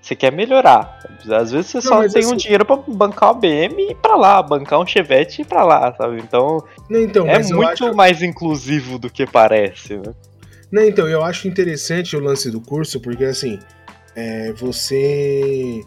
você 0.03 0.15
quer 0.15 0.31
melhorar. 0.31 0.99
Às 1.31 1.51
vezes 1.51 1.71
você 1.71 1.77
não, 1.77 1.81
só 1.81 2.07
tem 2.07 2.23
assim... 2.23 2.33
um 2.33 2.35
dinheiro 2.35 2.65
para 2.65 2.75
bancar 2.75 3.31
uma 3.31 3.39
BM 3.39 3.75
e 3.77 3.91
ir 3.91 3.95
pra 3.95 4.15
lá, 4.15 4.43
bancar 4.43 4.79
um 4.79 4.85
Chevette 4.85 5.41
e 5.41 5.43
ir 5.43 5.45
pra 5.45 5.63
lá, 5.63 5.93
sabe? 5.95 6.19
Então, 6.19 6.63
então 6.89 7.25
é 7.25 7.41
muito 7.41 7.85
acho... 7.85 7.95
mais 7.95 8.21
inclusivo 8.21 8.99
do 8.99 9.09
que 9.09 9.25
parece, 9.25 9.95
né? 9.97 10.13
Não, 10.69 10.83
então, 10.83 11.07
eu 11.07 11.23
acho 11.23 11.47
interessante 11.47 12.17
o 12.17 12.19
lance 12.19 12.49
do 12.49 12.59
curso, 12.59 12.99
porque 12.99 13.23
assim, 13.23 13.59
é, 14.15 14.51
você. 14.53 15.81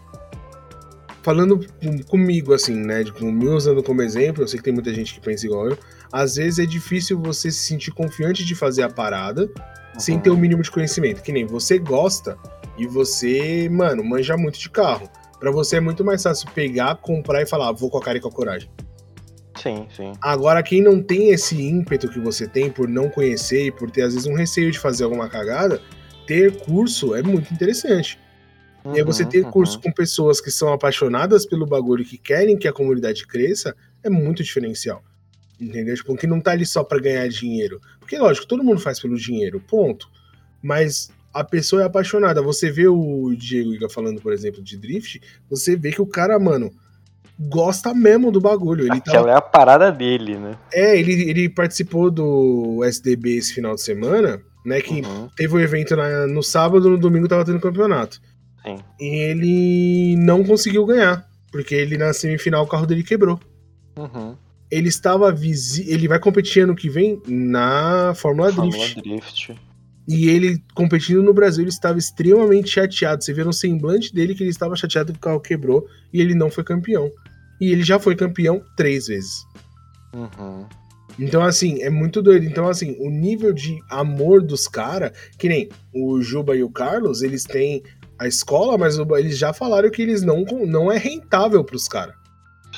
Falando 1.22 1.66
comigo, 2.08 2.54
assim, 2.54 2.76
né? 2.76 3.02
Tipo, 3.02 3.26
me 3.26 3.48
usando 3.48 3.82
como 3.82 4.00
exemplo, 4.00 4.44
eu 4.44 4.48
sei 4.48 4.58
que 4.58 4.64
tem 4.64 4.72
muita 4.72 4.94
gente 4.94 5.12
que 5.12 5.20
pensa 5.20 5.44
igual 5.44 5.70
eu. 5.70 5.78
Às 6.12 6.36
vezes 6.36 6.60
é 6.60 6.66
difícil 6.66 7.20
você 7.20 7.50
se 7.50 7.66
sentir 7.66 7.90
confiante 7.90 8.44
de 8.44 8.54
fazer 8.54 8.84
a 8.84 8.88
parada 8.88 9.42
uhum. 9.42 9.98
sem 9.98 10.20
ter 10.20 10.30
o 10.30 10.36
mínimo 10.36 10.62
de 10.62 10.70
conhecimento. 10.70 11.20
Que 11.20 11.32
nem 11.32 11.44
você 11.44 11.80
gosta, 11.80 12.38
e 12.78 12.86
você, 12.86 13.68
mano, 13.68 14.04
manja 14.04 14.36
muito 14.36 14.58
de 14.58 14.70
carro. 14.70 15.08
Para 15.38 15.50
você 15.50 15.76
é 15.76 15.80
muito 15.80 16.04
mais 16.04 16.22
fácil 16.22 16.50
pegar, 16.50 16.96
comprar 16.96 17.42
e 17.42 17.46
falar, 17.46 17.72
vou 17.72 17.90
com 17.90 17.98
a 17.98 18.02
cara 18.02 18.18
e 18.18 18.20
com 18.20 18.28
a 18.28 18.32
coragem. 18.32 18.70
Sim, 19.62 19.86
sim. 19.94 20.12
Agora, 20.20 20.62
quem 20.62 20.82
não 20.82 21.02
tem 21.02 21.30
esse 21.30 21.60
ímpeto 21.60 22.08
que 22.08 22.20
você 22.20 22.46
tem 22.46 22.70
por 22.70 22.88
não 22.88 23.08
conhecer 23.08 23.66
e 23.66 23.72
por 23.72 23.90
ter, 23.90 24.02
às 24.02 24.14
vezes, 24.14 24.28
um 24.28 24.34
receio 24.34 24.70
de 24.70 24.78
fazer 24.78 25.04
alguma 25.04 25.28
cagada, 25.28 25.80
ter 26.26 26.58
curso 26.58 27.14
é 27.14 27.22
muito 27.22 27.52
interessante. 27.52 28.18
Uhum, 28.84 28.94
e 28.94 28.98
aí 28.98 29.04
você 29.04 29.24
ter 29.24 29.44
uhum. 29.44 29.50
curso 29.50 29.80
com 29.80 29.90
pessoas 29.90 30.40
que 30.40 30.50
são 30.50 30.72
apaixonadas 30.72 31.46
pelo 31.46 31.66
bagulho 31.66 32.02
e 32.02 32.06
que 32.06 32.18
querem 32.18 32.56
que 32.56 32.68
a 32.68 32.72
comunidade 32.72 33.26
cresça 33.26 33.74
é 34.02 34.10
muito 34.10 34.42
diferencial. 34.42 35.02
Entendeu? 35.58 35.94
Tipo, 35.94 36.16
que 36.16 36.26
não 36.26 36.40
tá 36.40 36.52
ali 36.52 36.66
só 36.66 36.84
para 36.84 37.00
ganhar 37.00 37.26
dinheiro. 37.28 37.80
Porque, 37.98 38.18
lógico, 38.18 38.46
todo 38.46 38.62
mundo 38.62 38.80
faz 38.80 39.00
pelo 39.00 39.16
dinheiro, 39.16 39.58
ponto. 39.66 40.08
Mas 40.62 41.10
a 41.36 41.44
pessoa 41.44 41.82
é 41.82 41.84
apaixonada. 41.84 42.40
Você 42.40 42.70
vê 42.70 42.88
o 42.88 43.34
Diego 43.36 43.74
Iga 43.74 43.88
falando, 43.88 44.20
por 44.22 44.32
exemplo, 44.32 44.62
de 44.62 44.76
drift, 44.78 45.20
você 45.50 45.76
vê 45.76 45.92
que 45.92 46.00
o 46.00 46.06
cara, 46.06 46.38
mano, 46.38 46.72
gosta 47.38 47.92
mesmo 47.92 48.32
do 48.32 48.40
bagulho. 48.40 48.86
Ele 48.86 48.98
Aquela 48.98 49.26
tá... 49.26 49.30
é 49.32 49.36
a 49.36 49.40
parada 49.42 49.92
dele, 49.92 50.38
né? 50.38 50.56
É, 50.72 50.98
ele, 50.98 51.28
ele 51.28 51.48
participou 51.50 52.10
do 52.10 52.82
SDB 52.84 53.36
esse 53.36 53.52
final 53.52 53.74
de 53.74 53.82
semana, 53.82 54.40
né? 54.64 54.80
Que 54.80 55.02
uhum. 55.02 55.28
teve 55.36 55.54
o 55.54 55.58
um 55.58 55.60
evento 55.60 55.94
na, 55.94 56.26
no 56.26 56.42
sábado, 56.42 56.88
no 56.88 56.98
domingo 56.98 57.28
tava 57.28 57.44
tendo 57.44 57.60
campeonato. 57.60 58.20
Sim. 58.64 58.78
E 58.98 59.04
ele 59.04 60.16
não 60.16 60.42
conseguiu 60.42 60.86
ganhar, 60.86 61.28
porque 61.52 61.74
ele 61.74 61.98
na 61.98 62.14
semifinal 62.14 62.64
o 62.64 62.68
carro 62.68 62.86
dele 62.86 63.02
quebrou. 63.02 63.38
Uhum. 63.96 64.34
Ele 64.70 64.88
estava 64.88 65.30
visi... 65.30 65.88
ele 65.88 66.08
vai 66.08 66.18
competir 66.18 66.64
ano 66.64 66.74
que 66.74 66.88
vem 66.88 67.22
na 67.28 68.14
Fórmula, 68.16 68.50
Fórmula 68.52 68.76
Drift. 68.76 69.02
Drift. 69.02 69.65
E 70.08 70.28
ele, 70.28 70.62
competindo 70.74 71.22
no 71.22 71.34
Brasil, 71.34 71.62
ele 71.64 71.70
estava 71.70 71.98
extremamente 71.98 72.68
chateado. 72.68 73.24
Você 73.24 73.32
vê 73.32 73.42
no 73.42 73.52
semblante 73.52 74.14
dele 74.14 74.34
que 74.34 74.42
ele 74.42 74.50
estava 74.50 74.76
chateado 74.76 75.12
que 75.12 75.18
o 75.18 75.20
carro 75.20 75.40
quebrou 75.40 75.86
e 76.12 76.20
ele 76.20 76.34
não 76.34 76.50
foi 76.50 76.62
campeão. 76.62 77.10
E 77.60 77.72
ele 77.72 77.82
já 77.82 77.98
foi 77.98 78.14
campeão 78.14 78.62
três 78.76 79.06
vezes. 79.06 79.44
Uhum. 80.14 80.64
Então, 81.18 81.42
assim, 81.42 81.82
é 81.82 81.90
muito 81.90 82.22
doido. 82.22 82.44
Então, 82.44 82.68
assim, 82.68 82.96
o 83.00 83.10
nível 83.10 83.52
de 83.52 83.78
amor 83.90 84.42
dos 84.42 84.68
caras, 84.68 85.12
que 85.38 85.48
nem 85.48 85.68
o 85.92 86.20
Juba 86.20 86.54
e 86.54 86.62
o 86.62 86.70
Carlos, 86.70 87.22
eles 87.22 87.44
têm 87.44 87.82
a 88.18 88.28
escola, 88.28 88.78
mas 88.78 88.98
eles 88.98 89.36
já 89.36 89.52
falaram 89.52 89.90
que 89.90 90.02
eles 90.02 90.22
não, 90.22 90.44
não 90.66 90.92
é 90.92 90.98
rentável 90.98 91.64
pros 91.64 91.88
caras. 91.88 92.14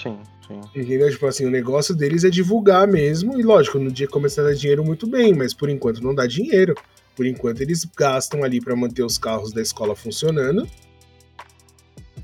Sim, 0.00 0.18
sim. 0.46 0.60
Entendeu? 0.74 1.10
Tipo 1.10 1.26
assim, 1.26 1.44
o 1.44 1.50
negócio 1.50 1.94
deles 1.94 2.24
é 2.24 2.30
divulgar 2.30 2.86
mesmo. 2.86 3.38
E 3.38 3.42
lógico, 3.42 3.78
no 3.78 3.90
dia 3.90 4.06
começar 4.06 4.42
a 4.42 4.46
dar 4.46 4.54
dinheiro, 4.54 4.84
muito 4.84 5.06
bem, 5.06 5.34
mas 5.34 5.52
por 5.52 5.68
enquanto 5.68 6.02
não 6.02 6.14
dá 6.14 6.26
dinheiro. 6.26 6.74
Por 7.18 7.26
enquanto, 7.26 7.60
eles 7.60 7.84
gastam 7.84 8.44
ali 8.44 8.60
para 8.60 8.76
manter 8.76 9.02
os 9.02 9.18
carros 9.18 9.52
da 9.52 9.60
escola 9.60 9.96
funcionando. 9.96 10.68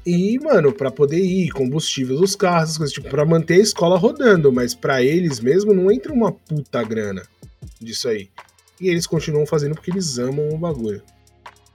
E, 0.06 0.38
mano, 0.38 0.72
para 0.72 0.88
poder 0.88 1.18
ir, 1.18 1.50
combustível 1.50 2.16
dos 2.16 2.36
carros, 2.36 2.78
coisas, 2.78 2.94
tipo, 2.94 3.10
pra 3.10 3.24
manter 3.24 3.54
a 3.54 3.58
escola 3.58 3.98
rodando, 3.98 4.52
mas 4.52 4.72
para 4.72 5.02
eles 5.02 5.40
mesmo 5.40 5.74
não 5.74 5.90
entra 5.90 6.12
uma 6.12 6.30
puta 6.30 6.80
grana 6.84 7.24
disso 7.80 8.08
aí. 8.08 8.30
E 8.80 8.88
eles 8.88 9.04
continuam 9.04 9.44
fazendo 9.44 9.74
porque 9.74 9.90
eles 9.90 10.16
amam 10.16 10.50
o 10.50 10.58
bagulho. 10.58 11.02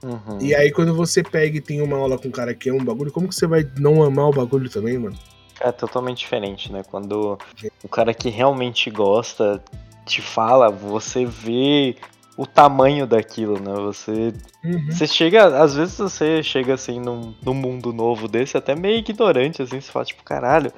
Uhum. 0.02 0.38
E 0.40 0.54
aí, 0.54 0.72
quando 0.72 0.94
você 0.94 1.22
pega 1.22 1.58
e 1.58 1.60
tem 1.60 1.82
uma 1.82 1.98
aula 1.98 2.16
com 2.16 2.28
um 2.28 2.30
cara 2.30 2.54
que 2.54 2.70
ama 2.70 2.80
o 2.80 2.84
bagulho, 2.86 3.12
como 3.12 3.28
que 3.28 3.34
você 3.34 3.46
vai 3.46 3.70
não 3.78 4.02
amar 4.02 4.30
o 4.30 4.32
bagulho 4.32 4.70
também, 4.70 4.96
mano? 4.96 5.18
É 5.60 5.70
totalmente 5.70 6.20
diferente, 6.20 6.72
né? 6.72 6.82
Quando 6.90 7.38
o 7.84 7.88
cara 7.90 8.14
que 8.14 8.30
realmente 8.30 8.88
gosta 8.88 9.62
te 10.06 10.22
fala, 10.22 10.70
você 10.70 11.26
vê 11.26 11.96
o 12.40 12.46
tamanho 12.46 13.06
daquilo, 13.06 13.60
né? 13.60 13.74
Você, 13.82 14.32
uhum. 14.64 14.86
você 14.90 15.06
chega, 15.06 15.62
às 15.62 15.74
vezes 15.74 15.98
você 15.98 16.42
chega 16.42 16.72
assim 16.72 16.98
num, 16.98 17.34
num 17.44 17.52
mundo 17.52 17.92
novo 17.92 18.26
desse, 18.26 18.56
até 18.56 18.74
meio 18.74 18.96
ignorante, 18.96 19.60
assim, 19.60 19.78
você 19.78 19.92
fala, 19.92 20.06
tipo, 20.06 20.24
caralho, 20.24 20.72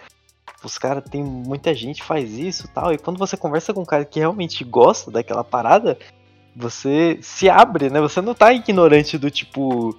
os 0.65 0.77
caras 0.77 1.05
tem 1.09 1.23
muita 1.23 1.73
gente 1.73 2.03
faz 2.03 2.37
isso 2.37 2.69
tal. 2.75 2.93
E 2.93 2.99
quando 2.99 3.17
você 3.17 3.37
conversa 3.37 3.73
com 3.73 3.83
um 3.83 3.85
cara 3.85 4.05
que 4.05 4.19
realmente 4.19 4.65
gosta 4.65 5.09
daquela 5.09 5.45
parada, 5.45 5.97
você 6.55 7.21
se 7.23 7.49
abre, 7.49 7.89
né? 7.91 8.01
Você 8.01 8.21
não 8.21 8.35
tá 8.35 8.53
ignorante 8.53 9.17
do 9.17 9.31
tipo. 9.31 9.97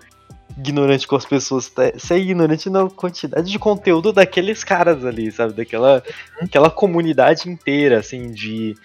Ignorante 0.58 1.08
com 1.08 1.16
as 1.16 1.26
pessoas, 1.26 1.70
tá? 1.70 1.94
você 1.98 2.16
é 2.16 2.20
ignorante 2.20 2.70
na 2.70 2.88
quantidade 2.90 3.50
de 3.50 3.58
conteúdo 3.58 4.12
daqueles 4.12 4.64
caras 4.66 5.04
ali, 5.04 5.32
sabe? 5.32 5.54
Daquela 5.54 6.04
aquela 6.42 6.70
comunidade 6.70 7.50
inteira, 7.50 8.00
assim, 8.00 8.32
de. 8.32 8.76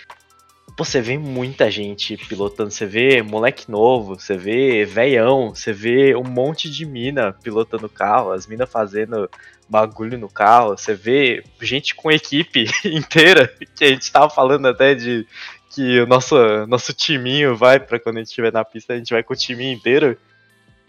Pô, 0.78 0.84
você 0.84 1.00
vê 1.00 1.18
muita 1.18 1.68
gente 1.68 2.16
pilotando, 2.16 2.70
você 2.70 2.86
vê 2.86 3.20
moleque 3.20 3.68
novo, 3.68 4.14
você 4.14 4.36
vê 4.36 4.84
veião, 4.84 5.52
você 5.52 5.72
vê 5.72 6.14
um 6.14 6.22
monte 6.22 6.70
de 6.70 6.86
mina 6.86 7.32
pilotando 7.32 7.88
carro, 7.88 8.30
as 8.30 8.46
minas 8.46 8.70
fazendo 8.70 9.28
bagulho 9.68 10.16
no 10.16 10.28
carro, 10.28 10.78
você 10.78 10.94
vê 10.94 11.42
gente 11.60 11.96
com 11.96 12.12
equipe 12.12 12.66
inteira, 12.86 13.52
que 13.74 13.82
a 13.82 13.88
gente 13.88 14.12
tava 14.12 14.30
falando 14.30 14.68
até 14.68 14.94
de 14.94 15.26
que 15.68 15.98
o 15.98 16.06
nosso, 16.06 16.36
nosso 16.68 16.92
timinho 16.92 17.56
vai 17.56 17.80
para 17.80 17.98
quando 17.98 18.18
a 18.18 18.20
gente 18.20 18.28
estiver 18.28 18.52
na 18.52 18.64
pista, 18.64 18.92
a 18.92 18.96
gente 18.98 19.12
vai 19.12 19.24
com 19.24 19.32
o 19.32 19.36
timinho 19.36 19.76
inteiro. 19.76 20.16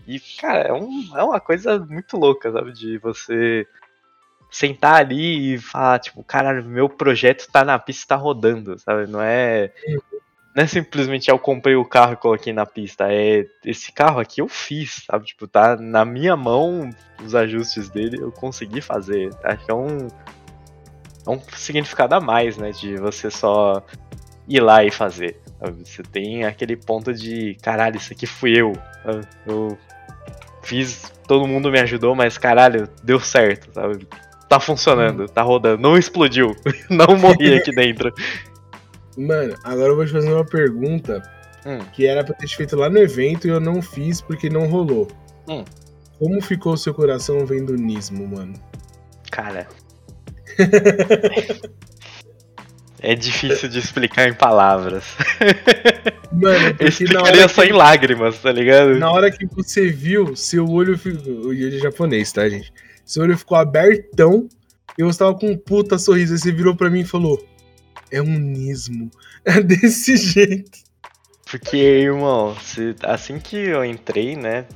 E, 0.08 0.20
cara, 0.40 0.68
é, 0.68 0.72
um, 0.72 1.18
é 1.18 1.24
uma 1.24 1.40
coisa 1.40 1.80
muito 1.80 2.16
louca, 2.16 2.52
sabe? 2.52 2.74
De 2.74 3.00
você 3.00 3.66
sentar 4.50 4.96
ali 4.96 5.54
e 5.54 5.58
falar, 5.58 6.00
tipo, 6.00 6.24
cara, 6.24 6.62
meu 6.62 6.90
projeto 6.90 7.48
tá 7.52 7.64
na 7.64 7.78
pista, 7.78 8.16
tá 8.16 8.16
rodando, 8.16 8.78
sabe? 8.80 9.08
Não 9.08 9.22
é. 9.22 9.72
Não 10.56 10.64
é 10.64 10.68
simplesmente 10.68 11.30
eu 11.30 11.38
comprei 11.38 11.76
o 11.76 11.86
carro 11.86 12.14
e 12.14 12.18
coloquei 12.18 12.52
na 12.52 12.66
pista. 12.66 13.12
É 13.12 13.46
esse 13.64 13.92
carro 13.92 14.20
aqui 14.20 14.42
eu 14.42 14.48
fiz, 14.48 15.06
sabe? 15.06 15.26
Tipo, 15.26 15.48
tá 15.48 15.76
na 15.76 16.04
minha 16.04 16.36
mão 16.36 16.90
os 17.24 17.36
ajustes 17.36 17.90
dele, 17.90 18.18
eu 18.20 18.32
consegui 18.32 18.82
fazer. 18.82 19.30
Acho 19.44 19.66
que 19.66 19.72
é 19.72 19.76
um. 19.76 20.08
É 21.28 21.30
um 21.30 21.40
significado 21.56 22.16
a 22.16 22.20
mais, 22.20 22.58
né? 22.58 22.72
De 22.72 22.98
você 22.98 23.30
só 23.30 23.84
ir 24.48 24.60
lá 24.62 24.84
e 24.84 24.90
fazer. 24.90 25.40
Sabe? 25.60 25.88
Você 25.88 26.02
tem 26.02 26.46
aquele 26.46 26.76
ponto 26.76 27.14
de, 27.14 27.56
caralho, 27.62 27.98
isso 27.98 28.12
aqui 28.12 28.26
fui 28.26 28.60
eu. 28.60 28.74
Eu 29.46 29.78
fiz, 30.64 31.12
todo 31.28 31.48
mundo 31.48 31.72
me 31.72 31.80
ajudou, 31.80 32.16
mas 32.16 32.38
caralho, 32.38 32.90
deu 33.04 33.20
certo, 33.20 33.72
sabe? 33.74 34.08
Tá 34.50 34.60
funcionando, 34.60 35.30
tá 35.30 35.44
rodando, 35.44 35.80
não 35.80 35.96
explodiu, 35.96 36.56
não 36.90 37.16
morri 37.16 37.54
aqui 37.54 37.72
dentro. 37.72 38.12
Mano, 39.16 39.56
agora 39.64 39.90
eu 39.90 39.96
vou 39.96 40.06
te 40.06 40.12
fazer 40.12 40.34
uma 40.34 40.44
pergunta 40.44 41.22
hum. 41.66 41.78
que 41.94 42.08
era 42.08 42.24
pra 42.24 42.34
ter 42.34 42.48
feito 42.48 42.76
lá 42.76 42.90
no 42.90 42.98
evento 42.98 43.48
e 43.48 43.52
eu 43.52 43.60
não 43.60 43.80
fiz 43.80 44.22
porque 44.22 44.50
não 44.50 44.68
rolou. 44.68 45.08
Hum. 45.48 45.64
Como 46.18 46.42
ficou 46.42 46.74
o 46.74 46.78
seu 46.78 46.94
coração 46.94 47.46
vendo 47.46 47.74
o 47.74 47.76
Nismo, 47.76 48.28
mano? 48.28 48.54
Cara. 49.30 49.68
É 53.02 53.16
difícil 53.16 53.70
de 53.70 53.80
explicar 53.80 54.28
em 54.28 54.34
palavras. 54.34 55.16
Mano, 56.34 56.76
eu 56.78 56.88
explicaria 56.90 57.48
só 57.48 57.64
que... 57.64 57.70
em 57.70 57.72
lágrimas, 57.72 58.40
tá 58.40 58.52
ligado? 58.52 59.00
Na 59.00 59.10
hora 59.10 59.32
que 59.32 59.46
você 59.46 59.90
viu, 59.90 60.36
seu 60.36 60.70
olho 60.70 60.98
ficou. 60.98 61.32
O 61.32 61.48
olho 61.48 61.76
é 61.76 61.80
japonês, 61.80 62.32
tá, 62.32 62.48
gente? 62.50 62.74
Seu 63.10 63.24
olho 63.24 63.36
ficou 63.36 63.58
abertão 63.58 64.48
e 64.96 65.04
você 65.04 65.18
tava 65.18 65.34
com 65.34 65.48
um 65.48 65.58
puta 65.58 65.98
sorriso. 65.98 66.34
Aí 66.34 66.40
você 66.40 66.52
virou 66.52 66.76
pra 66.76 66.92
mim 66.92 67.00
e 67.00 67.06
falou: 67.06 67.44
É 68.12 68.22
um 68.22 68.38
nismo. 68.38 69.10
É 69.46 69.62
desse 69.62 70.18
jeito. 70.18 70.78
Porque, 71.50 71.78
irmão, 71.78 72.56
se, 72.62 72.94
assim 73.02 73.40
que 73.40 73.56
eu 73.56 73.84
entrei, 73.84 74.36
né? 74.36 74.68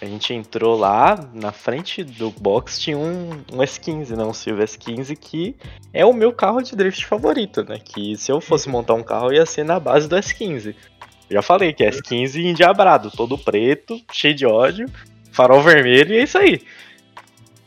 A 0.00 0.06
gente 0.06 0.32
entrou 0.32 0.78
lá, 0.78 1.28
na 1.34 1.50
frente 1.50 2.04
do 2.04 2.30
box 2.30 2.78
tinha 2.78 2.96
um, 2.96 3.30
um 3.52 3.58
S15, 3.58 4.16
né? 4.16 4.24
Um 4.24 4.32
Silver 4.32 4.66
S15, 4.66 5.16
que 5.16 5.56
é 5.92 6.06
o 6.06 6.12
meu 6.14 6.32
carro 6.32 6.62
de 6.62 6.76
drift 6.76 7.04
favorito, 7.04 7.64
né? 7.64 7.78
Que 7.84 8.16
se 8.16 8.30
eu 8.30 8.40
fosse 8.40 8.68
montar 8.68 8.94
um 8.94 9.02
carro 9.02 9.32
ia 9.32 9.44
ser 9.44 9.64
na 9.64 9.80
base 9.80 10.08
do 10.08 10.16
S15. 10.16 10.74
Já 11.28 11.42
falei 11.42 11.74
que 11.74 11.84
é 11.84 11.90
S15 11.90 12.36
endiabrado, 12.36 13.10
todo 13.10 13.36
preto, 13.36 14.00
cheio 14.12 14.34
de 14.34 14.46
ódio, 14.46 14.86
farol 15.32 15.62
vermelho 15.62 16.14
e 16.14 16.18
é 16.18 16.22
isso 16.22 16.38
aí. 16.38 16.62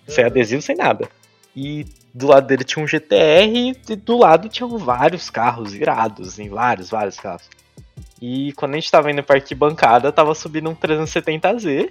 Sem 0.08 0.26
adesivo, 0.26 0.62
sem 0.62 0.76
nada. 0.76 1.10
E 1.56 1.86
do 2.14 2.28
lado 2.28 2.48
dele 2.48 2.64
tinha 2.64 2.84
um 2.84 2.88
GTR 2.88 3.74
e 3.90 3.96
do 3.96 4.18
lado 4.18 4.50
tinham 4.50 4.78
vários 4.78 5.30
carros 5.30 5.74
irados, 5.74 6.40
em 6.40 6.50
vários, 6.50 6.90
vários 6.90 7.20
carros. 7.20 7.50
E 8.22 8.54
quando 8.54 8.74
a 8.74 8.76
gente 8.76 8.92
tava 8.92 9.12
indo 9.12 9.24
pra 9.24 9.38
arquibancada, 9.38 10.12
tava 10.12 10.36
subindo 10.36 10.70
um 10.70 10.76
370Z 10.76 11.90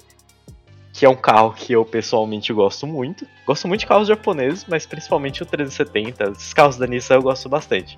que 0.92 1.06
é 1.06 1.08
um 1.08 1.16
carro 1.16 1.52
que 1.52 1.72
eu 1.72 1.84
pessoalmente 1.84 2.52
gosto 2.52 2.86
muito. 2.86 3.26
Gosto 3.46 3.68
muito 3.68 3.80
de 3.80 3.86
carros 3.86 4.08
japoneses, 4.08 4.66
mas 4.68 4.86
principalmente 4.86 5.42
o 5.42 5.46
370. 5.46 6.32
Esses 6.32 6.52
carros 6.52 6.76
da 6.76 6.86
Nissan 6.86 7.14
eu 7.14 7.22
gosto 7.22 7.48
bastante. 7.48 7.96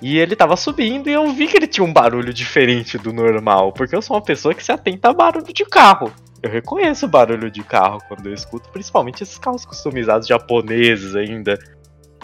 E 0.00 0.18
ele 0.18 0.36
tava 0.36 0.56
subindo 0.56 1.08
e 1.08 1.12
eu 1.12 1.30
vi 1.32 1.46
que 1.46 1.56
ele 1.56 1.66
tinha 1.66 1.84
um 1.84 1.92
barulho 1.92 2.32
diferente 2.32 2.96
do 2.96 3.12
normal, 3.12 3.72
porque 3.72 3.94
eu 3.94 4.02
sou 4.02 4.16
uma 4.16 4.22
pessoa 4.22 4.54
que 4.54 4.64
se 4.64 4.72
atenta 4.72 5.10
a 5.10 5.12
barulho 5.12 5.52
de 5.52 5.64
carro. 5.64 6.12
Eu 6.42 6.50
reconheço 6.50 7.08
barulho 7.08 7.50
de 7.50 7.62
carro 7.64 8.00
quando 8.06 8.26
eu 8.26 8.34
escuto, 8.34 8.68
principalmente 8.70 9.22
esses 9.22 9.38
carros 9.38 9.64
customizados 9.64 10.28
japoneses 10.28 11.16
ainda. 11.16 11.58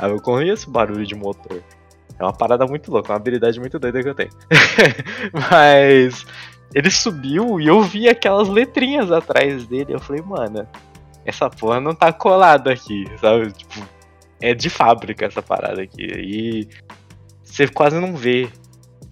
Eu 0.00 0.20
conheço 0.20 0.70
barulho 0.70 1.04
de 1.04 1.14
motor. 1.14 1.62
É 2.18 2.22
uma 2.22 2.32
parada 2.32 2.64
muito 2.66 2.92
louca, 2.92 3.12
uma 3.12 3.16
habilidade 3.16 3.58
muito 3.58 3.78
doida 3.78 4.02
que 4.02 4.08
eu 4.08 4.14
tenho. 4.14 4.30
Mas 5.50 6.24
ele 6.72 6.90
subiu 6.90 7.60
e 7.60 7.66
eu 7.66 7.82
vi 7.82 8.08
aquelas 8.08 8.48
letrinhas 8.48 9.10
atrás 9.10 9.66
dele. 9.66 9.94
Eu 9.94 10.00
falei, 10.00 10.22
mano, 10.22 10.66
essa 11.24 11.50
porra 11.50 11.80
não 11.80 11.94
tá 11.94 12.12
colado 12.12 12.68
aqui, 12.68 13.04
sabe? 13.20 13.52
Tipo, 13.52 13.80
é 14.40 14.54
de 14.54 14.68
fábrica 14.68 15.26
essa 15.26 15.42
parada 15.42 15.82
aqui. 15.82 16.04
E 16.04 16.68
você 17.42 17.66
quase 17.66 17.98
não 17.98 18.14
vê 18.14 18.48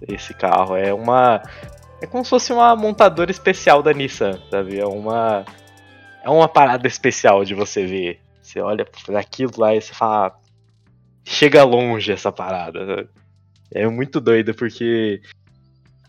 esse 0.08 0.34
carro. 0.34 0.76
É 0.76 0.92
uma. 0.92 1.42
É 2.02 2.06
como 2.06 2.24
se 2.24 2.30
fosse 2.30 2.52
uma 2.52 2.74
montadora 2.74 3.30
especial 3.30 3.80
da 3.80 3.92
Nissan, 3.92 4.38
sabe? 4.50 4.78
É 4.78 4.84
uma. 4.84 5.44
É 6.24 6.28
uma 6.28 6.48
parada 6.48 6.86
especial 6.88 7.44
de 7.44 7.54
você 7.54 7.86
ver. 7.86 8.20
Você 8.42 8.60
olha 8.60 8.84
para 9.06 9.20
aquilo 9.20 9.52
lá 9.56 9.72
e 9.72 9.80
você 9.80 9.94
fala. 9.94 10.36
Chega 11.24 11.62
longe 11.62 12.10
essa 12.10 12.32
parada. 12.32 12.84
Sabe? 12.84 13.08
É 13.70 13.86
muito 13.86 14.20
doido 14.20 14.52
porque 14.52 15.22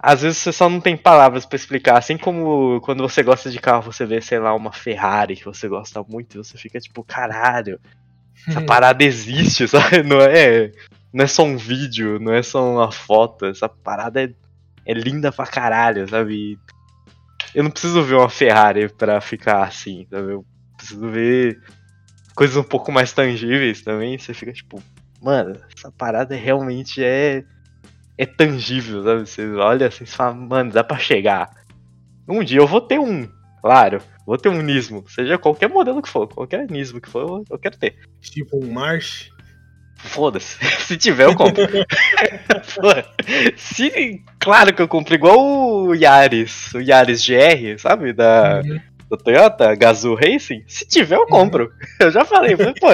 às 0.06 0.22
vezes 0.22 0.40
você 0.40 0.52
só 0.52 0.68
não 0.68 0.82
tem 0.82 0.98
palavras 0.98 1.46
para 1.46 1.56
explicar. 1.56 1.98
Assim 1.98 2.18
como 2.18 2.82
quando 2.82 3.08
você 3.08 3.24
gosta 3.24 3.50
de 3.50 3.58
carro, 3.58 3.84
você 3.84 4.06
vê, 4.06 4.20
sei 4.20 4.38
lá, 4.38 4.54
uma 4.54 4.74
Ferrari 4.74 5.38
que 5.38 5.46
você 5.46 5.66
gosta 5.68 6.04
muito, 6.04 6.36
e 6.36 6.38
você 6.44 6.58
fica 6.58 6.78
tipo, 6.78 7.04
caralho, 7.06 7.80
essa 8.46 8.60
parada 8.66 9.02
existe, 9.02 9.66
sabe? 9.70 10.04
Não 10.04 10.20
é, 10.20 10.72
não 11.14 11.24
é 11.24 11.28
só 11.28 11.44
um 11.44 11.56
vídeo, 11.56 12.20
não 12.20 12.34
é 12.34 12.44
só 12.44 12.70
uma 12.70 12.92
foto, 12.92 13.46
essa 13.46 13.70
parada 13.70 14.22
é, 14.24 14.34
é 14.86 14.94
linda 14.94 15.32
pra 15.32 15.46
caralho, 15.46 16.08
sabe? 16.08 16.60
Eu 17.54 17.64
não 17.64 17.72
preciso 17.72 18.02
ver 18.04 18.16
uma 18.16 18.30
Ferrari 18.30 18.90
pra 18.90 19.22
ficar 19.22 19.64
assim, 19.64 20.08
sabe? 20.10 20.34
Eu 20.34 20.46
preciso 20.76 21.10
ver 21.10 21.62
coisas 22.36 22.58
um 22.58 22.64
pouco 22.64 22.92
mais 22.92 23.14
tangíveis 23.14 23.82
também. 23.82 24.18
Você 24.18 24.34
fica 24.34 24.52
tipo, 24.52 24.82
mano, 25.22 25.56
essa 25.76 25.92
parada 25.92 26.36
realmente 26.36 27.04
é 27.04 27.44
é 28.18 28.26
tangível, 28.26 29.04
sabe? 29.04 29.28
Você 29.28 29.48
olha 29.54 29.88
assim 29.88 30.04
e 30.04 30.08
fala, 30.08 30.34
mano, 30.34 30.72
dá 30.72 30.84
pra 30.84 30.98
chegar. 30.98 31.50
Um 32.28 32.44
dia 32.44 32.60
eu 32.60 32.68
vou 32.68 32.82
ter 32.82 33.00
um, 33.00 33.28
claro. 33.62 34.02
Vou 34.26 34.38
ter 34.38 34.50
um 34.50 34.62
Nismo, 34.62 35.04
seja 35.10 35.38
qualquer 35.38 35.68
modelo 35.68 36.02
que 36.02 36.08
for, 36.08 36.28
qualquer 36.28 36.70
Nismo 36.70 37.02
que 37.02 37.10
for, 37.10 37.44
eu 37.50 37.60
quero 37.60 37.78
ter. 37.78 37.98
Tipo 38.22 38.64
um 38.64 38.72
March? 38.72 39.33
Foda-se. 40.04 40.58
Se 40.86 40.98
tiver, 40.98 41.26
eu 41.26 41.36
compro. 41.36 41.66
Se, 43.56 44.22
claro 44.40 44.74
que 44.74 44.82
eu 44.82 44.88
compro 44.88 45.16
igual 45.16 45.40
o 45.40 45.96
Yaris, 45.96 46.74
o 46.74 46.80
Yaris 46.80 47.26
GR, 47.26 47.80
sabe? 47.80 48.14
Da, 48.14 48.62
uhum 48.64 48.80
da 49.14 49.18
Toyota, 49.18 49.76
Gazoo 49.76 50.16
Racing, 50.16 50.64
se 50.68 50.86
tiver 50.86 51.16
eu 51.16 51.28
compro. 51.28 51.72
Eu 52.00 52.12
já 52.12 52.26
falei, 52.26 52.56
falei 52.56 52.74
pô, 52.74 52.88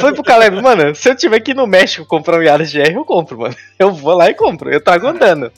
foi 0.00 0.14
pro 0.14 0.22
Caleb, 0.22 0.60
mano, 0.62 0.94
se 0.94 1.10
eu 1.10 1.14
tiver 1.14 1.36
aqui 1.36 1.52
no 1.52 1.66
México 1.66 2.06
comprar 2.06 2.38
um 2.38 2.42
Yaris 2.42 2.72
GR, 2.72 2.90
eu 2.92 3.04
compro, 3.04 3.38
mano. 3.38 3.54
Eu 3.78 3.92
vou 3.92 4.14
lá 4.14 4.30
e 4.30 4.34
compro, 4.34 4.70
eu 4.70 4.80
trago 4.80 5.06
andando. 5.06 5.52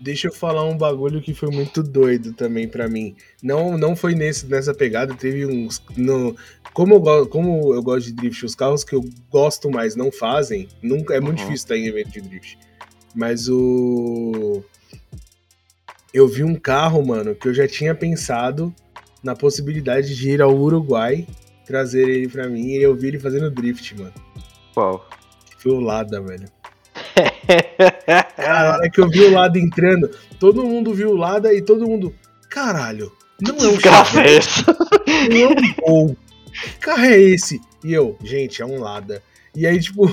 Deixa 0.00 0.28
eu 0.28 0.32
falar 0.32 0.64
um 0.64 0.76
bagulho 0.76 1.20
que 1.20 1.34
foi 1.34 1.50
muito 1.50 1.82
doido 1.82 2.32
também 2.32 2.68
para 2.68 2.88
mim. 2.88 3.16
Não, 3.42 3.76
não 3.76 3.96
foi 3.96 4.14
nesse, 4.14 4.46
nessa 4.46 4.72
pegada, 4.72 5.14
teve 5.14 5.44
uns. 5.44 5.82
No, 5.96 6.36
como, 6.72 6.94
eu, 6.94 7.26
como 7.26 7.74
eu 7.74 7.82
gosto 7.82 8.06
de 8.06 8.12
drift, 8.12 8.46
os 8.46 8.54
carros 8.54 8.84
que 8.84 8.94
eu 8.94 9.04
gosto 9.28 9.68
mais 9.68 9.96
não 9.96 10.12
fazem, 10.12 10.68
nunca 10.80 11.14
é 11.14 11.20
muito 11.20 11.40
uhum. 11.40 11.46
difícil 11.46 11.64
estar 11.64 11.76
em 11.76 11.86
evento 11.86 12.12
de 12.12 12.20
drift. 12.20 12.58
Mas 13.14 13.48
o. 13.48 14.62
Eu 16.14 16.28
vi 16.28 16.44
um 16.44 16.54
carro, 16.54 17.04
mano, 17.04 17.34
que 17.34 17.48
eu 17.48 17.54
já 17.54 17.66
tinha 17.66 17.94
pensado 17.94 18.72
na 19.22 19.34
possibilidade 19.34 20.14
de 20.14 20.30
ir 20.30 20.40
ao 20.40 20.56
Uruguai, 20.56 21.26
trazer 21.66 22.08
ele 22.08 22.28
pra 22.28 22.48
mim 22.48 22.68
e 22.68 22.82
eu 22.82 22.94
vi 22.94 23.08
ele 23.08 23.18
fazendo 23.18 23.50
drift, 23.50 23.98
mano. 23.98 24.14
Qual? 24.72 25.08
Foi 25.58 25.72
o 25.72 25.80
Lada, 25.80 26.20
velho. 26.20 26.48
Cara, 28.36 28.70
a 28.72 28.76
hora 28.76 28.90
que 28.90 29.00
eu 29.00 29.08
vi 29.08 29.20
o 29.22 29.32
Lada 29.32 29.58
entrando, 29.58 30.10
todo 30.38 30.64
mundo 30.64 30.94
viu 30.94 31.10
o 31.10 31.16
Lada 31.16 31.52
e 31.52 31.62
todo 31.62 31.86
mundo. 31.86 32.14
Caralho, 32.48 33.12
não 33.40 33.56
é 33.56 33.68
um 33.68 33.76
carro. 33.76 34.18
É 34.18 34.32
esse? 34.32 34.64
Não 34.66 35.42
é 35.42 35.90
um 35.90 36.14
Que 36.52 36.78
carro 36.80 37.04
é 37.04 37.20
esse? 37.20 37.60
E 37.84 37.92
eu, 37.92 38.16
gente, 38.22 38.62
é 38.62 38.66
um 38.66 38.80
Lada. 38.80 39.22
E 39.54 39.66
aí, 39.66 39.78
tipo, 39.78 40.08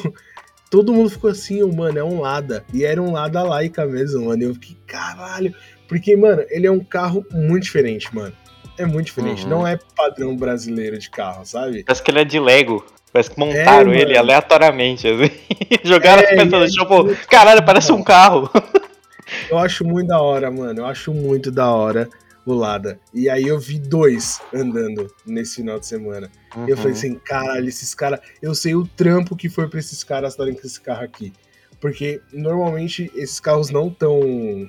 todo 0.69 0.93
mundo 0.93 1.09
ficou 1.09 1.31
assim, 1.31 1.63
oh, 1.63 1.73
mano, 1.73 1.97
é 1.97 2.03
um 2.03 2.21
Lada. 2.21 2.63
E 2.73 2.83
era 2.83 3.01
um 3.01 3.11
Lada 3.11 3.41
Laika 3.41 3.85
mesmo, 3.85 4.25
mano. 4.25 4.43
Eu 4.43 4.53
fiquei, 4.53 4.77
caralho. 4.85 5.53
Porque, 5.87 6.15
mano, 6.15 6.43
ele 6.49 6.67
é 6.67 6.71
um 6.71 6.83
carro 6.83 7.25
muito 7.31 7.63
diferente, 7.63 8.13
mano. 8.13 8.33
É 8.77 8.85
muito 8.85 9.07
diferente. 9.07 9.43
Uhum. 9.43 9.49
Não 9.49 9.67
é 9.67 9.79
padrão 9.95 10.35
brasileiro 10.35 10.97
de 10.97 11.09
carro, 11.09 11.45
sabe? 11.45 11.83
Parece 11.83 12.03
que 12.03 12.11
ele 12.11 12.19
é 12.19 12.25
de 12.25 12.39
Lego. 12.39 12.85
Parece 13.11 13.31
que 13.31 13.39
montaram 13.39 13.93
é, 13.93 14.01
ele 14.01 14.17
aleatoriamente. 14.17 15.07
Assim. 15.07 15.31
Jogaram 15.83 16.21
é, 16.21 16.25
as 16.25 16.29
peças 16.31 16.51
no 16.51 16.73
chão, 16.73 16.85
pô, 16.85 17.05
caralho, 17.29 17.63
parece 17.63 17.91
um 17.91 18.03
carro. 18.03 18.49
Eu 19.49 19.57
acho 19.57 19.83
muito 19.83 20.07
da 20.07 20.21
hora, 20.21 20.51
mano. 20.51 20.81
Eu 20.81 20.85
acho 20.85 21.13
muito 21.13 21.49
da 21.49 21.71
hora 21.71 22.07
o 22.45 22.53
Lada. 22.53 22.99
E 23.13 23.27
aí 23.27 23.47
eu 23.47 23.59
vi 23.59 23.79
dois 23.79 24.39
andando 24.53 25.07
nesse 25.25 25.55
final 25.55 25.79
de 25.79 25.87
semana. 25.87 26.29
Uhum. 26.55 26.67
Eu 26.67 26.77
falei 26.77 26.91
uhum. 26.91 26.97
assim, 26.97 27.15
caralho, 27.15 27.67
esses 27.67 27.95
caras. 27.95 28.19
Eu 28.41 28.53
sei 28.53 28.75
o 28.75 28.85
trampo 28.85 29.35
que 29.35 29.49
foi 29.49 29.67
pra 29.67 29.79
esses 29.79 30.03
caras 30.03 30.33
estarem 30.33 30.53
com 30.53 30.65
esse 30.65 30.79
carro 30.79 31.03
aqui. 31.03 31.33
Porque 31.81 32.21
normalmente 32.31 33.11
esses 33.15 33.39
carros 33.39 33.69
não 33.69 33.87
estão 33.87 34.19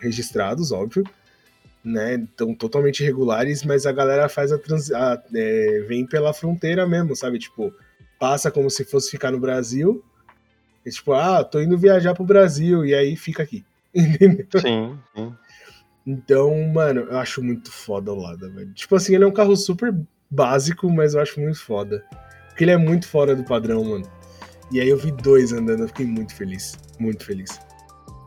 registrados, 0.00 0.72
óbvio. 0.72 1.04
Né, 1.88 2.16
estão 2.16 2.52
totalmente 2.52 3.00
irregulares, 3.04 3.62
mas 3.62 3.86
a 3.86 3.92
galera 3.92 4.28
faz 4.28 4.50
a, 4.50 4.58
trans, 4.58 4.90
a 4.90 5.22
é, 5.32 5.84
vem 5.86 6.04
pela 6.04 6.34
fronteira 6.34 6.84
mesmo, 6.84 7.14
sabe? 7.14 7.38
Tipo, 7.38 7.72
passa 8.18 8.50
como 8.50 8.68
se 8.68 8.84
fosse 8.84 9.08
ficar 9.08 9.30
no 9.30 9.38
Brasil. 9.38 10.04
E, 10.84 10.90
tipo, 10.90 11.12
ah, 11.12 11.44
tô 11.44 11.60
indo 11.60 11.78
viajar 11.78 12.12
pro 12.12 12.24
Brasil, 12.24 12.84
e 12.84 12.92
aí 12.92 13.14
fica 13.14 13.44
aqui. 13.44 13.64
Entendeu? 13.94 14.46
Sim, 14.60 14.98
sim. 15.14 15.32
Então, 16.06 16.56
mano, 16.68 17.02
eu 17.02 17.18
acho 17.18 17.42
muito 17.42 17.70
foda 17.72 18.12
o 18.12 18.20
Lada, 18.20 18.48
velho. 18.48 18.72
Tipo 18.72 18.96
assim, 18.96 19.14
ele 19.14 19.24
é 19.24 19.26
um 19.26 19.32
carro 19.32 19.56
super 19.56 19.94
básico, 20.30 20.90
mas 20.90 21.14
eu 21.14 21.20
acho 21.20 21.40
muito 21.40 21.60
foda. 21.60 22.04
Porque 22.48 22.62
ele 22.62 22.70
é 22.70 22.76
muito 22.76 23.08
fora 23.08 23.34
do 23.34 23.44
padrão, 23.44 23.84
mano. 23.84 24.08
E 24.70 24.80
aí 24.80 24.88
eu 24.88 24.96
vi 24.96 25.10
dois 25.10 25.52
andando, 25.52 25.82
eu 25.82 25.88
fiquei 25.88 26.06
muito 26.06 26.34
feliz. 26.34 26.76
Muito 26.98 27.24
feliz. 27.24 27.60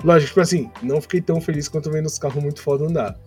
Lógico, 0.03 0.29
tipo 0.29 0.41
assim, 0.41 0.71
não 0.81 1.01
fiquei 1.01 1.21
tão 1.21 1.39
feliz 1.41 1.67
quanto 1.67 1.91
vendo 1.91 2.05
os 2.05 2.17
carros 2.17 2.41
muito 2.41 2.61
foda 2.61 2.85
andar. 2.85 3.17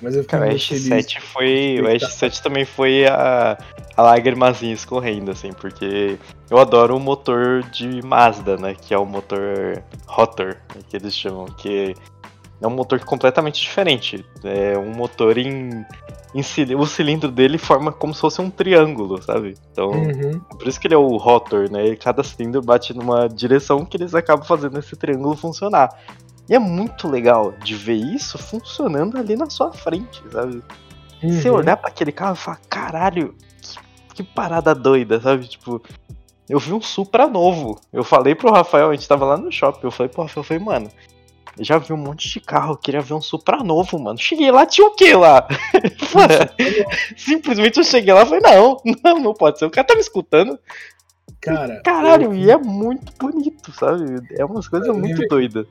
Mas 0.00 0.14
eu 0.14 0.22
fiquei 0.22 0.38
Cara, 0.38 0.52
o 0.52 0.54
S7 0.54 1.20
foi. 1.20 1.80
O 1.80 1.84
S7 1.84 2.40
também 2.40 2.64
foi 2.64 3.06
a, 3.06 3.58
a 3.96 4.02
lágrimazinha 4.02 4.72
escorrendo, 4.72 5.30
assim, 5.30 5.52
porque 5.52 6.18
eu 6.50 6.58
adoro 6.58 6.96
o 6.96 7.00
motor 7.00 7.62
de 7.64 8.00
Mazda, 8.02 8.56
né? 8.56 8.74
Que 8.74 8.94
é 8.94 8.98
o 8.98 9.04
motor 9.04 9.82
Rotor, 10.06 10.56
né, 10.74 10.82
que 10.88 10.96
eles 10.96 11.14
chamam, 11.14 11.46
que 11.46 11.94
é 12.60 12.66
um 12.66 12.70
motor 12.70 13.00
completamente 13.00 13.60
diferente. 13.60 14.24
É 14.44 14.76
um 14.78 14.92
motor 14.92 15.36
em, 15.38 15.84
em 16.34 16.74
o 16.76 16.86
cilindro 16.86 17.30
dele 17.30 17.58
forma 17.58 17.92
como 17.92 18.14
se 18.14 18.20
fosse 18.20 18.40
um 18.40 18.50
triângulo, 18.50 19.22
sabe? 19.22 19.54
Então, 19.72 19.90
uhum. 19.90 20.40
por 20.40 20.66
isso 20.66 20.78
que 20.80 20.86
ele 20.86 20.94
é 20.94 20.98
o 20.98 21.16
rotor, 21.16 21.70
né? 21.70 21.88
E 21.88 21.96
cada 21.96 22.22
cilindro 22.22 22.62
bate 22.62 22.94
numa 22.94 23.28
direção 23.28 23.84
que 23.84 23.96
eles 23.96 24.14
acabam 24.14 24.44
fazendo 24.44 24.78
esse 24.78 24.96
triângulo 24.96 25.36
funcionar. 25.36 25.88
E 26.48 26.54
é 26.54 26.58
muito 26.58 27.08
legal 27.08 27.52
de 27.52 27.74
ver 27.74 27.96
isso 27.96 28.38
funcionando 28.38 29.18
ali 29.18 29.36
na 29.36 29.50
sua 29.50 29.72
frente, 29.72 30.22
sabe? 30.32 30.62
Uhum. 31.22 31.32
Você 31.32 31.50
olhar 31.50 31.76
para 31.76 31.88
aquele 31.88 32.12
carro 32.12 32.34
e 32.34 32.38
falar, 32.38 32.60
caralho, 32.70 33.34
que, 33.60 34.14
que 34.14 34.22
parada 34.22 34.74
doida, 34.74 35.20
sabe? 35.20 35.46
Tipo, 35.46 35.82
eu 36.48 36.58
vi 36.58 36.72
um 36.72 36.80
Supra 36.80 37.26
novo. 37.28 37.78
Eu 37.92 38.02
falei 38.02 38.34
pro 38.34 38.52
Rafael, 38.52 38.90
a 38.90 38.94
gente 38.94 39.06
tava 39.06 39.26
lá 39.26 39.36
no 39.36 39.52
shopping, 39.52 39.80
eu 39.84 39.90
falei 39.90 40.10
pro 40.10 40.22
Rafael, 40.22 40.40
eu 40.40 40.44
falei, 40.44 40.64
mano, 40.64 40.90
eu 41.58 41.64
já 41.64 41.76
vi 41.76 41.92
um 41.92 41.98
monte 41.98 42.28
de 42.28 42.40
carro, 42.40 42.72
eu 42.72 42.78
queria 42.78 43.02
ver 43.02 43.14
um 43.14 43.20
Supra 43.20 43.58
novo, 43.62 43.98
mano. 43.98 44.18
Cheguei 44.18 44.50
lá, 44.50 44.64
tinha 44.64 44.86
o 44.86 44.94
quê 44.94 45.14
lá? 45.14 45.46
Simplesmente 47.16 47.78
eu 47.78 47.84
cheguei 47.84 48.14
lá 48.14 48.22
e 48.22 48.26
falei, 48.26 48.40
não, 48.40 48.76
não, 49.04 49.18
não 49.18 49.34
pode 49.34 49.58
ser. 49.58 49.66
O 49.66 49.70
cara 49.70 49.86
tá 49.86 49.94
me 49.94 50.00
escutando. 50.00 50.58
Cara. 51.40 51.82
Caralho, 51.82 52.32
eu... 52.32 52.34
e 52.34 52.50
é 52.50 52.56
muito 52.56 53.12
bonito, 53.18 53.70
sabe? 53.72 54.04
É 54.32 54.44
umas 54.44 54.66
coisas 54.66 54.96
muito 54.96 55.26
doidas. 55.28 55.66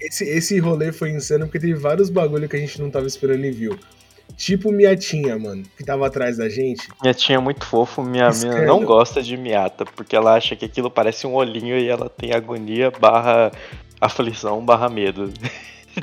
Esse, 0.00 0.24
esse 0.24 0.58
rolê 0.58 0.92
foi 0.92 1.10
insano 1.10 1.46
porque 1.46 1.58
teve 1.58 1.74
vários 1.74 2.10
bagulho 2.10 2.48
que 2.48 2.56
a 2.56 2.58
gente 2.58 2.80
não 2.80 2.90
tava 2.90 3.06
esperando 3.06 3.44
e 3.44 3.50
viu. 3.50 3.78
Tipo 4.36 4.70
Miatinha, 4.70 5.38
mano, 5.38 5.62
que 5.76 5.84
tava 5.84 6.06
atrás 6.06 6.36
da 6.36 6.48
gente. 6.48 6.88
Miatinha 7.02 7.38
é 7.38 7.40
muito 7.40 7.64
fofo, 7.64 8.02
minha 8.02 8.28
mina 8.30 8.62
não 8.62 8.84
gosta 8.84 9.22
de 9.22 9.36
Miata, 9.36 9.84
porque 9.84 10.14
ela 10.14 10.34
acha 10.34 10.54
que 10.54 10.64
aquilo 10.64 10.90
parece 10.90 11.26
um 11.26 11.34
olhinho 11.34 11.78
e 11.78 11.88
ela 11.88 12.10
tem 12.10 12.32
agonia 12.32 12.90
barra 12.90 13.50
aflição 14.00 14.64
barra 14.64 14.88
medo. 14.88 15.32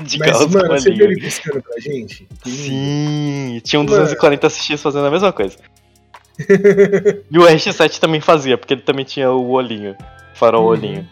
De 0.01 0.17
Mas, 0.17 0.47
mano, 0.47 0.69
você 0.69 0.89
viu 0.89 1.05
ele 1.05 1.21
piscando 1.21 1.61
pra 1.61 1.79
gente? 1.79 2.27
Sim, 2.43 3.61
tinha 3.63 3.79
um 3.79 3.85
240 3.85 4.49
fazendo 4.75 5.05
a 5.05 5.11
mesma 5.11 5.31
coisa. 5.31 5.55
e 7.29 7.37
o 7.37 7.43
RX7 7.43 7.99
também 7.99 8.19
fazia, 8.19 8.57
porque 8.57 8.73
ele 8.73 8.81
também 8.81 9.05
tinha 9.05 9.29
o 9.29 9.51
olhinho, 9.51 9.95
farol 10.33 10.63
uhum. 10.63 10.69
olhinho. 10.69 11.07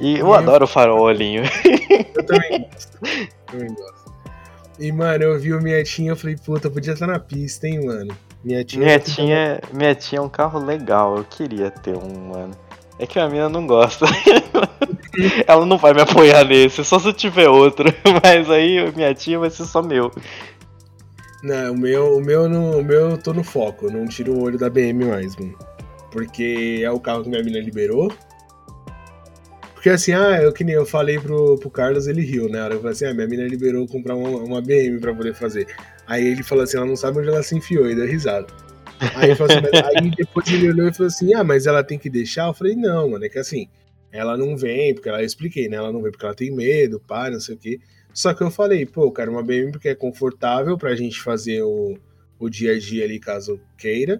E 0.00 0.18
eu, 0.18 0.32
adoro 0.32 0.64
o 0.64 0.68
farol 0.68 1.02
olhinho. 1.02 1.42
Eu 2.14 2.24
também 2.24 2.68
gosto. 2.68 2.98
Eu 3.02 3.28
também 3.46 3.74
gosto. 3.74 4.04
E, 4.78 4.90
mano, 4.90 5.22
eu 5.22 5.38
vi 5.38 5.52
o 5.52 5.62
Mietinha 5.62 6.12
e 6.12 6.16
falei, 6.16 6.36
puta, 6.36 6.68
podia 6.68 6.94
estar 6.94 7.06
na 7.06 7.18
pista, 7.18 7.68
hein, 7.68 7.84
mano. 7.84 8.16
Mietinha, 8.44 8.84
Mietinha, 8.84 9.60
Mietinha 9.72 10.18
é 10.18 10.22
um 10.22 10.28
carro 10.28 10.58
legal, 10.58 11.16
eu 11.16 11.24
queria 11.24 11.70
ter 11.70 11.96
um, 11.96 12.28
mano. 12.28 12.54
É 12.98 13.06
que 13.06 13.18
a 13.18 13.28
minha 13.28 13.48
não 13.48 13.66
gosta. 13.66 14.06
Ela 15.46 15.64
não 15.64 15.78
vai 15.78 15.94
me 15.94 16.02
apoiar 16.02 16.44
nesse, 16.44 16.84
só 16.84 16.98
se 16.98 17.08
eu 17.08 17.12
tiver 17.12 17.48
outro. 17.48 17.92
Mas 18.22 18.50
aí 18.50 18.92
minha 18.92 19.14
tia 19.14 19.38
vai 19.38 19.50
ser 19.50 19.64
só 19.64 19.82
meu. 19.82 20.12
Não, 21.42 21.72
o 21.72 21.78
meu, 21.78 22.16
o 22.16 22.20
meu, 22.20 22.48
no, 22.48 22.78
o 22.78 22.84
meu 22.84 23.10
eu 23.10 23.18
tô 23.18 23.32
no 23.32 23.44
foco, 23.44 23.86
eu 23.86 23.90
não 23.90 24.06
tiro 24.06 24.32
o 24.32 24.42
olho 24.42 24.58
da 24.58 24.70
BM 24.70 25.04
mais, 25.04 25.36
mano. 25.36 25.56
Porque 26.10 26.80
é 26.82 26.90
o 26.90 27.00
carro 27.00 27.22
que 27.22 27.28
minha 27.28 27.42
mina 27.42 27.58
liberou. 27.58 28.12
Porque 29.84 29.96
assim, 29.96 30.12
ah, 30.12 30.40
eu 30.40 30.50
que 30.50 30.64
nem 30.64 30.74
eu 30.74 30.86
falei 30.86 31.20
pro, 31.20 31.58
pro 31.58 31.68
Carlos, 31.68 32.06
ele 32.06 32.22
riu, 32.22 32.48
né? 32.48 32.58
Eu 32.68 32.78
falei 32.78 32.92
assim, 32.92 33.04
ah, 33.04 33.12
minha 33.12 33.26
mina 33.26 33.46
liberou 33.46 33.86
comprar 33.86 34.16
uma, 34.16 34.30
uma 34.30 34.62
BM 34.62 34.98
pra 34.98 35.14
poder 35.14 35.34
fazer. 35.34 35.66
Aí 36.06 36.26
ele 36.26 36.42
falou 36.42 36.64
assim, 36.64 36.78
ela 36.78 36.86
não 36.86 36.96
sabe 36.96 37.18
onde 37.18 37.28
ela 37.28 37.42
se 37.42 37.54
enfiou, 37.54 37.90
e 37.90 37.94
deu 37.94 38.06
risada. 38.06 38.46
Aí, 39.14 39.30
assim, 39.32 39.98
aí 39.98 40.10
depois 40.16 40.50
ele 40.50 40.70
olhou 40.70 40.88
e 40.88 40.94
falou 40.94 41.08
assim, 41.08 41.34
ah, 41.34 41.44
mas 41.44 41.66
ela 41.66 41.84
tem 41.84 41.98
que 41.98 42.08
deixar? 42.08 42.46
Eu 42.46 42.54
falei, 42.54 42.74
não, 42.74 43.10
mano, 43.10 43.26
é 43.26 43.28
que 43.28 43.38
assim, 43.38 43.68
ela 44.10 44.38
não 44.38 44.56
vem, 44.56 44.94
porque 44.94 45.10
ela 45.10 45.20
eu 45.20 45.26
expliquei, 45.26 45.68
né? 45.68 45.76
Ela 45.76 45.92
não 45.92 46.00
vem 46.00 46.10
porque 46.10 46.24
ela 46.24 46.34
tem 46.34 46.50
medo, 46.50 46.98
pá, 46.98 47.28
não 47.28 47.38
sei 47.38 47.54
o 47.54 47.58
quê. 47.58 47.78
Só 48.14 48.32
que 48.32 48.42
eu 48.42 48.50
falei, 48.50 48.86
pô, 48.86 49.12
cara, 49.12 49.30
uma 49.30 49.42
BM 49.42 49.70
porque 49.70 49.90
é 49.90 49.94
confortável 49.94 50.78
pra 50.78 50.96
gente 50.96 51.20
fazer 51.20 51.60
o, 51.60 51.98
o 52.38 52.48
dia 52.48 52.72
a 52.72 52.78
dia 52.78 53.04
ali, 53.04 53.20
caso 53.20 53.60
queira. 53.76 54.18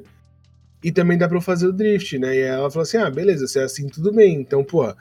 E 0.82 0.92
também 0.92 1.16
dá 1.16 1.26
pra 1.26 1.38
eu 1.38 1.40
fazer 1.40 1.66
o 1.66 1.72
drift, 1.72 2.18
né? 2.18 2.36
E 2.36 2.40
ela 2.40 2.70
falou 2.70 2.82
assim: 2.82 2.98
ah, 2.98 3.10
beleza, 3.10 3.46
se 3.46 3.58
é 3.58 3.62
assim, 3.62 3.88
tudo 3.88 4.12
bem. 4.12 4.34
Então, 4.34 4.62
pô, 4.62 4.94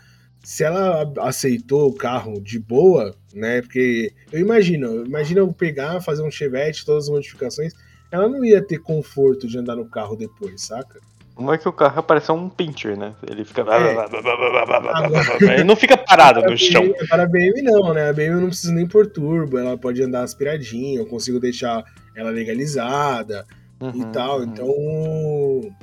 se 0.44 0.64
ela 0.64 1.12
aceitou 1.22 1.90
o 1.90 1.96
carro 1.96 2.42
de 2.42 2.60
boa, 2.60 3.16
né? 3.34 3.62
Porque 3.62 4.14
eu 4.32 4.42
imagino, 4.42 5.06
imagina 5.06 5.40
eu 5.40 5.52
pegar, 5.54 6.02
fazer 6.02 6.22
um 6.22 6.30
Chevette, 6.30 6.86
todas 6.86 7.06
as 7.06 7.10
modificações, 7.10 7.74
ela 8.12 8.28
não 8.28 8.44
ia 8.44 8.62
ter 8.62 8.80
conforto 8.80 9.48
de 9.48 9.58
andar 9.58 9.78
no 9.78 9.90
carro 9.90 10.18
depois, 10.18 10.62
saca? 10.62 11.00
Como 11.34 11.52
é 11.52 11.58
que 11.58 11.68
o 11.68 11.74
carro 11.74 12.04
parece 12.04 12.32
um 12.32 12.48
pincher, 12.48 12.96
né? 12.96 13.16
Ele 13.28 13.44
fica. 13.44 13.62
É. 13.62 15.54
Ele 15.54 15.64
não 15.64 15.76
fica 15.76 15.98
parado 15.98 16.42
no 16.42 16.56
chão. 16.56 16.94
Para 17.10 17.24
a 17.24 17.26
BM 17.26 17.64
não, 17.64 17.92
né? 17.92 18.10
A 18.10 18.14
BM 18.14 18.34
eu 18.34 18.42
não 18.42 18.50
preciso 18.50 18.72
nem 18.74 18.86
pôr 18.86 19.08
turbo, 19.08 19.58
ela 19.58 19.76
pode 19.76 20.04
andar 20.04 20.22
aspiradinha, 20.22 21.00
eu 21.00 21.08
consigo 21.08 21.40
deixar 21.40 21.84
ela 22.16 22.30
legalizada 22.30 23.48
uhum, 23.80 23.92
e 23.96 24.06
tal. 24.12 24.40
Uhum. 24.40 24.44
Então. 24.44 25.76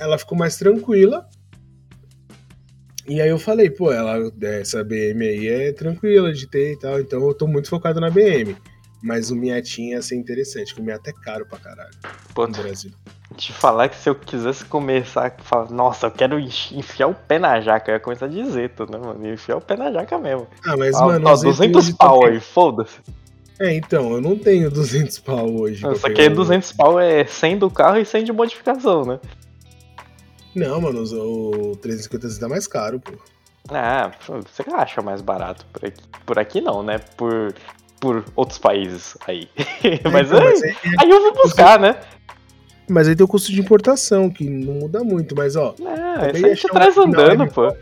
Ela 0.00 0.18
ficou 0.18 0.36
mais 0.36 0.56
tranquila. 0.56 1.28
E 3.06 3.20
aí 3.20 3.28
eu 3.28 3.38
falei, 3.38 3.68
pô, 3.68 3.92
ela, 3.92 4.32
essa 4.42 4.82
BM 4.82 5.22
aí 5.26 5.46
é 5.46 5.72
tranquila 5.72 6.32
de 6.32 6.46
ter 6.46 6.72
e 6.72 6.78
tal, 6.78 6.98
então 6.98 7.26
eu 7.26 7.34
tô 7.34 7.46
muito 7.46 7.68
focado 7.68 8.00
na 8.00 8.10
BM. 8.10 8.56
Mas 9.02 9.30
o 9.30 9.36
Miatinha 9.36 9.96
ia 9.96 10.02
ser 10.02 10.16
interessante, 10.16 10.68
porque 10.68 10.80
o 10.80 10.84
Miata 10.84 11.10
é 11.10 11.12
caro 11.12 11.44
pra 11.44 11.58
caralho 11.58 11.90
Pô, 12.34 12.46
no 12.46 12.54
Brasil. 12.54 12.90
Te 13.36 13.52
falar 13.52 13.88
que 13.90 13.96
se 13.96 14.08
eu 14.08 14.14
quisesse 14.14 14.64
começar 14.64 15.36
falar, 15.42 15.70
nossa, 15.70 16.06
eu 16.06 16.10
quero 16.10 16.38
enfiar 16.38 17.08
o 17.08 17.14
pé 17.14 17.38
na 17.38 17.60
jaca, 17.60 17.90
eu 17.90 17.96
ia 17.96 18.00
começar 18.00 18.26
a 18.26 18.28
dizer, 18.30 18.70
tu, 18.70 18.90
né, 18.90 18.96
mano? 18.96 19.26
Enfiar 19.26 19.56
o 19.56 19.60
pé 19.60 19.76
na 19.76 19.92
jaca 19.92 20.16
mesmo. 20.18 20.46
Ah, 20.64 20.76
mas, 20.76 20.96
ah, 20.96 21.04
mano. 21.04 21.28
Ó, 21.28 21.36
200 21.36 21.90
pau 21.92 22.24
aí, 22.24 22.40
foda-se. 22.40 23.00
É, 23.58 23.74
então, 23.74 24.12
eu 24.12 24.20
não 24.20 24.38
tenho 24.38 24.70
200 24.70 25.18
pau 25.18 25.52
hoje. 25.54 25.82
Só 25.96 26.08
que 26.08 26.28
200 26.28 26.72
pau 26.72 26.98
é 26.98 27.24
100 27.24 27.58
do 27.58 27.70
carro 27.70 27.98
e 27.98 28.04
100 28.04 28.24
de 28.24 28.32
modificação, 28.32 29.04
né? 29.04 29.20
Não, 30.54 30.80
mano, 30.80 31.02
o 31.02 31.76
350 31.76 32.38
tá 32.38 32.48
mais 32.48 32.66
caro, 32.66 33.00
pô. 33.00 33.12
Ah, 33.70 34.12
você 34.28 34.62
acha 34.72 35.00
mais 35.00 35.22
barato 35.22 35.66
por 35.72 35.86
aqui? 35.86 36.02
Por 36.26 36.38
aqui 36.38 36.60
não, 36.60 36.82
né? 36.82 36.98
Por 37.16 37.54
por 38.04 38.22
outros 38.36 38.58
países 38.58 39.16
aí. 39.26 39.48
É, 39.82 40.06
mas, 40.12 40.28
então, 40.28 40.46
aí, 40.46 40.62
aí, 40.62 40.96
aí, 41.00 41.10
eu 41.10 41.22
vou 41.22 41.32
buscar, 41.42 41.80
né? 41.80 41.98
Mas 42.86 43.08
aí 43.08 43.16
tem 43.16 43.24
o 43.24 43.28
custo 43.28 43.50
de 43.50 43.58
importação, 43.58 44.28
que 44.28 44.44
não 44.44 44.74
muda 44.74 45.02
muito, 45.02 45.34
mas 45.34 45.56
ó. 45.56 45.74
É, 46.20 46.36
isso 46.36 46.44
a 46.44 46.48
gente 46.50 46.68
traz 46.68 46.98
andando, 46.98 47.46
pô. 47.48 47.74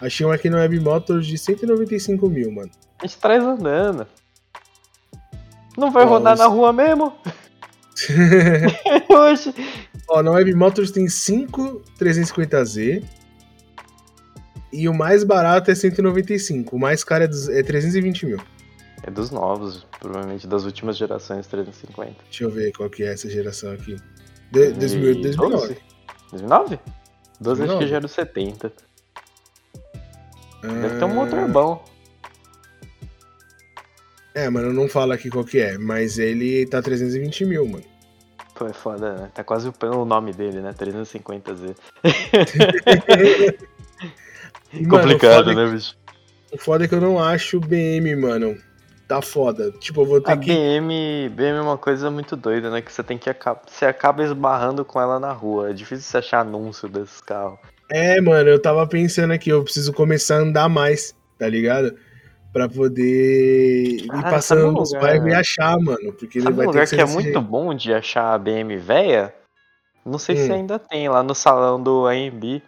Achei 0.00 0.24
um 0.24 0.32
aqui 0.32 0.48
no 0.48 0.56
Web 0.56 0.80
Motors 0.80 1.26
de 1.26 1.36
195 1.36 2.28
mil, 2.30 2.50
mano. 2.50 2.70
A 2.98 3.06
gente 3.06 3.18
traz 3.18 3.44
andando. 3.44 4.06
Não 5.76 5.90
vai 5.90 6.06
rodar 6.06 6.36
na 6.36 6.46
rua 6.46 6.72
mesmo? 6.72 7.12
Ó, 10.14 10.22
na 10.22 10.30
Web 10.30 10.54
Motors 10.54 10.90
tem 10.90 11.08
5 11.08 11.82
350Z. 11.98 13.02
E 14.70 14.88
o 14.88 14.94
mais 14.94 15.24
barato 15.24 15.70
é 15.70 15.74
195. 15.74 16.76
O 16.76 16.78
mais 16.78 17.02
caro 17.02 17.24
é, 17.24 17.26
dos- 17.28 17.48
é 17.48 17.62
320 17.62 18.26
mil. 18.26 18.40
É 19.04 19.10
dos 19.10 19.30
novos, 19.30 19.86
provavelmente 19.98 20.46
das 20.46 20.64
últimas 20.64 20.96
gerações 20.96 21.46
350. 21.46 22.14
Deixa 22.24 22.44
eu 22.44 22.50
ver 22.50 22.72
qual 22.72 22.88
que 22.90 23.02
é 23.02 23.12
essa 23.12 23.28
geração 23.28 23.72
aqui. 23.72 23.96
De, 24.50 24.72
2000, 24.72 25.22
2009. 25.22 25.76
2009? 26.30 26.78
12 27.40 27.62
acho 27.62 27.78
2009. 27.78 27.78
que 27.84 27.90
já 27.90 27.96
era 27.96 28.06
o 28.06 28.08
70. 28.08 28.72
Deve 30.62 30.98
ter 30.98 31.04
um 31.04 31.10
Ah, 31.10 31.14
motor 31.14 31.48
bom. 31.48 31.84
É, 34.34 34.48
mano, 34.48 34.72
não 34.72 34.88
fala 34.88 35.14
aqui 35.14 35.28
qual 35.28 35.44
que 35.44 35.58
é, 35.58 35.76
mas 35.76 36.18
ele 36.18 36.66
tá 36.66 36.80
320 36.80 37.44
mil, 37.44 37.66
mano. 37.66 37.84
Pô, 38.62 38.66
é 38.68 38.72
foda, 38.72 39.14
né? 39.14 39.30
Tá 39.34 39.42
quase 39.42 39.68
o 39.68 40.04
nome 40.04 40.32
dele, 40.32 40.60
né? 40.60 40.72
350Z. 40.72 41.74
E, 44.72 44.86
mano, 44.86 45.02
Complicado, 45.02 45.52
né, 45.52 45.66
bicho? 45.66 45.96
O 46.52 46.58
foda 46.58 46.84
é 46.84 46.88
que 46.88 46.94
eu 46.94 47.00
não 47.00 47.18
acho 47.18 47.58
BM, 47.58 48.14
mano. 48.14 48.56
Tá 49.08 49.20
foda. 49.20 49.72
Tipo, 49.80 50.02
eu 50.02 50.06
vou 50.06 50.20
ter 50.20 50.30
A 50.30 50.36
que. 50.36 50.52
BM, 50.52 51.28
BM 51.30 51.58
é 51.58 51.60
uma 51.60 51.76
coisa 51.76 52.08
muito 52.08 52.36
doida, 52.36 52.70
né? 52.70 52.80
Que 52.80 52.92
você 52.92 53.02
tem 53.02 53.18
que 53.18 53.28
acabar. 53.28 53.62
Você 53.66 53.84
acaba 53.84 54.22
esbarrando 54.22 54.84
com 54.84 55.00
ela 55.00 55.18
na 55.18 55.32
rua. 55.32 55.70
É 55.70 55.72
difícil 55.72 56.04
você 56.04 56.18
achar 56.18 56.40
anúncio 56.40 56.88
desses 56.88 57.20
carros. 57.20 57.58
É, 57.90 58.20
mano, 58.20 58.48
eu 58.48 58.62
tava 58.62 58.86
pensando 58.86 59.32
aqui, 59.32 59.50
eu 59.50 59.64
preciso 59.64 59.92
começar 59.92 60.36
a 60.36 60.42
andar 60.42 60.68
mais, 60.68 61.16
tá 61.36 61.48
ligado? 61.48 61.96
Pra 62.52 62.68
poder 62.68 64.02
ir 64.02 64.06
Cara, 64.08 64.30
passando 64.30 64.68
um 64.68 64.72
nos 64.72 64.92
lugar- 64.92 65.02
bairros 65.08 65.26
e 65.28 65.34
achar, 65.34 65.78
mano. 65.80 66.12
Porque 66.12 66.38
ele 66.38 66.44
Sabe 66.44 66.54
um 66.54 66.56
vai 66.56 66.66
ter 66.66 66.70
lugar 66.72 66.86
que 66.86 66.96
que 66.96 67.00
é 67.00 67.06
muito 67.06 67.40
bom 67.40 67.74
de 67.74 67.94
achar 67.94 68.34
a 68.34 68.38
BM 68.38 68.76
véia? 68.76 69.34
Não 70.04 70.18
sei 70.18 70.36
se 70.36 70.50
Hum. 70.50 70.54
ainda 70.56 70.78
tem, 70.78 71.08
lá 71.08 71.22
no 71.22 71.34
salão 71.34 71.82
do 71.82 72.06
AMB. 72.06 72.62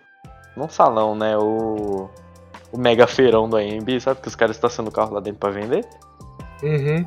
Não 0.56 0.68
salão, 0.68 1.14
né? 1.14 1.36
O. 1.36 2.08
O 2.72 2.78
mega 2.78 3.06
feirão 3.06 3.48
do 3.48 3.56
AMB, 3.56 4.00
sabe? 4.00 4.20
Que 4.20 4.28
os 4.28 4.34
caras 4.34 4.56
estacionam 4.56 4.88
o 4.88 4.92
carro 4.92 5.14
lá 5.14 5.20
dentro 5.20 5.38
pra 5.38 5.50
vender. 5.50 5.84
Uhum. 6.62 7.06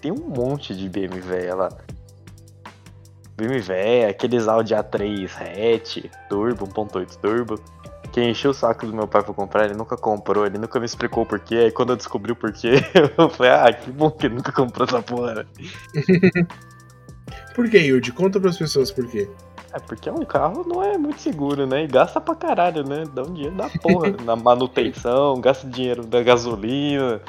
Tem 0.00 0.10
um 0.12 0.16
monte 0.28 0.74
de 0.74 0.88
BM 0.88 1.18
véia 1.20 1.54
lá. 1.54 1.68
BM 3.36 3.58
véia, 3.60 4.08
aqueles 4.08 4.48
Audi 4.48 4.74
A3 4.74 5.30
hatch, 5.36 6.04
turbo, 6.28 6.66
1.8 6.66 7.16
turbo. 7.18 7.60
Quem 8.16 8.30
encheu 8.30 8.52
o 8.52 8.54
saco 8.54 8.86
do 8.86 8.94
meu 8.94 9.06
pai 9.06 9.22
pra 9.22 9.34
comprar, 9.34 9.66
ele 9.66 9.74
nunca 9.74 9.94
comprou, 9.94 10.46
ele 10.46 10.56
nunca 10.56 10.80
me 10.80 10.86
explicou 10.86 11.24
o 11.24 11.26
porquê. 11.26 11.56
Aí 11.56 11.70
quando 11.70 11.90
eu 11.90 11.96
descobri 11.96 12.32
o 12.32 12.34
porquê, 12.34 12.76
eu 13.18 13.28
falei, 13.28 13.52
ah, 13.52 13.70
que 13.70 13.90
bom 13.90 14.10
que 14.10 14.24
ele 14.24 14.36
nunca 14.36 14.50
comprou 14.50 14.86
essa 14.88 15.02
porra. 15.02 15.46
Por 17.54 17.68
que, 17.68 17.76
Yudi? 17.76 18.12
Conta 18.12 18.40
pras 18.40 18.56
pessoas 18.56 18.90
por 18.90 19.06
quê. 19.06 19.28
É 19.70 19.78
porque 19.78 20.08
um 20.08 20.24
carro 20.24 20.64
não 20.66 20.82
é 20.82 20.96
muito 20.96 21.20
seguro, 21.20 21.66
né? 21.66 21.84
E 21.84 21.86
gasta 21.86 22.18
pra 22.18 22.34
caralho, 22.34 22.88
né? 22.88 23.04
Dá 23.12 23.20
um 23.20 23.34
dinheiro 23.34 23.54
da 23.54 23.68
porra 23.68 24.10
na 24.24 24.34
manutenção, 24.34 25.38
gasta 25.38 25.68
dinheiro 25.68 26.06
da 26.06 26.22
gasolina. 26.22 27.20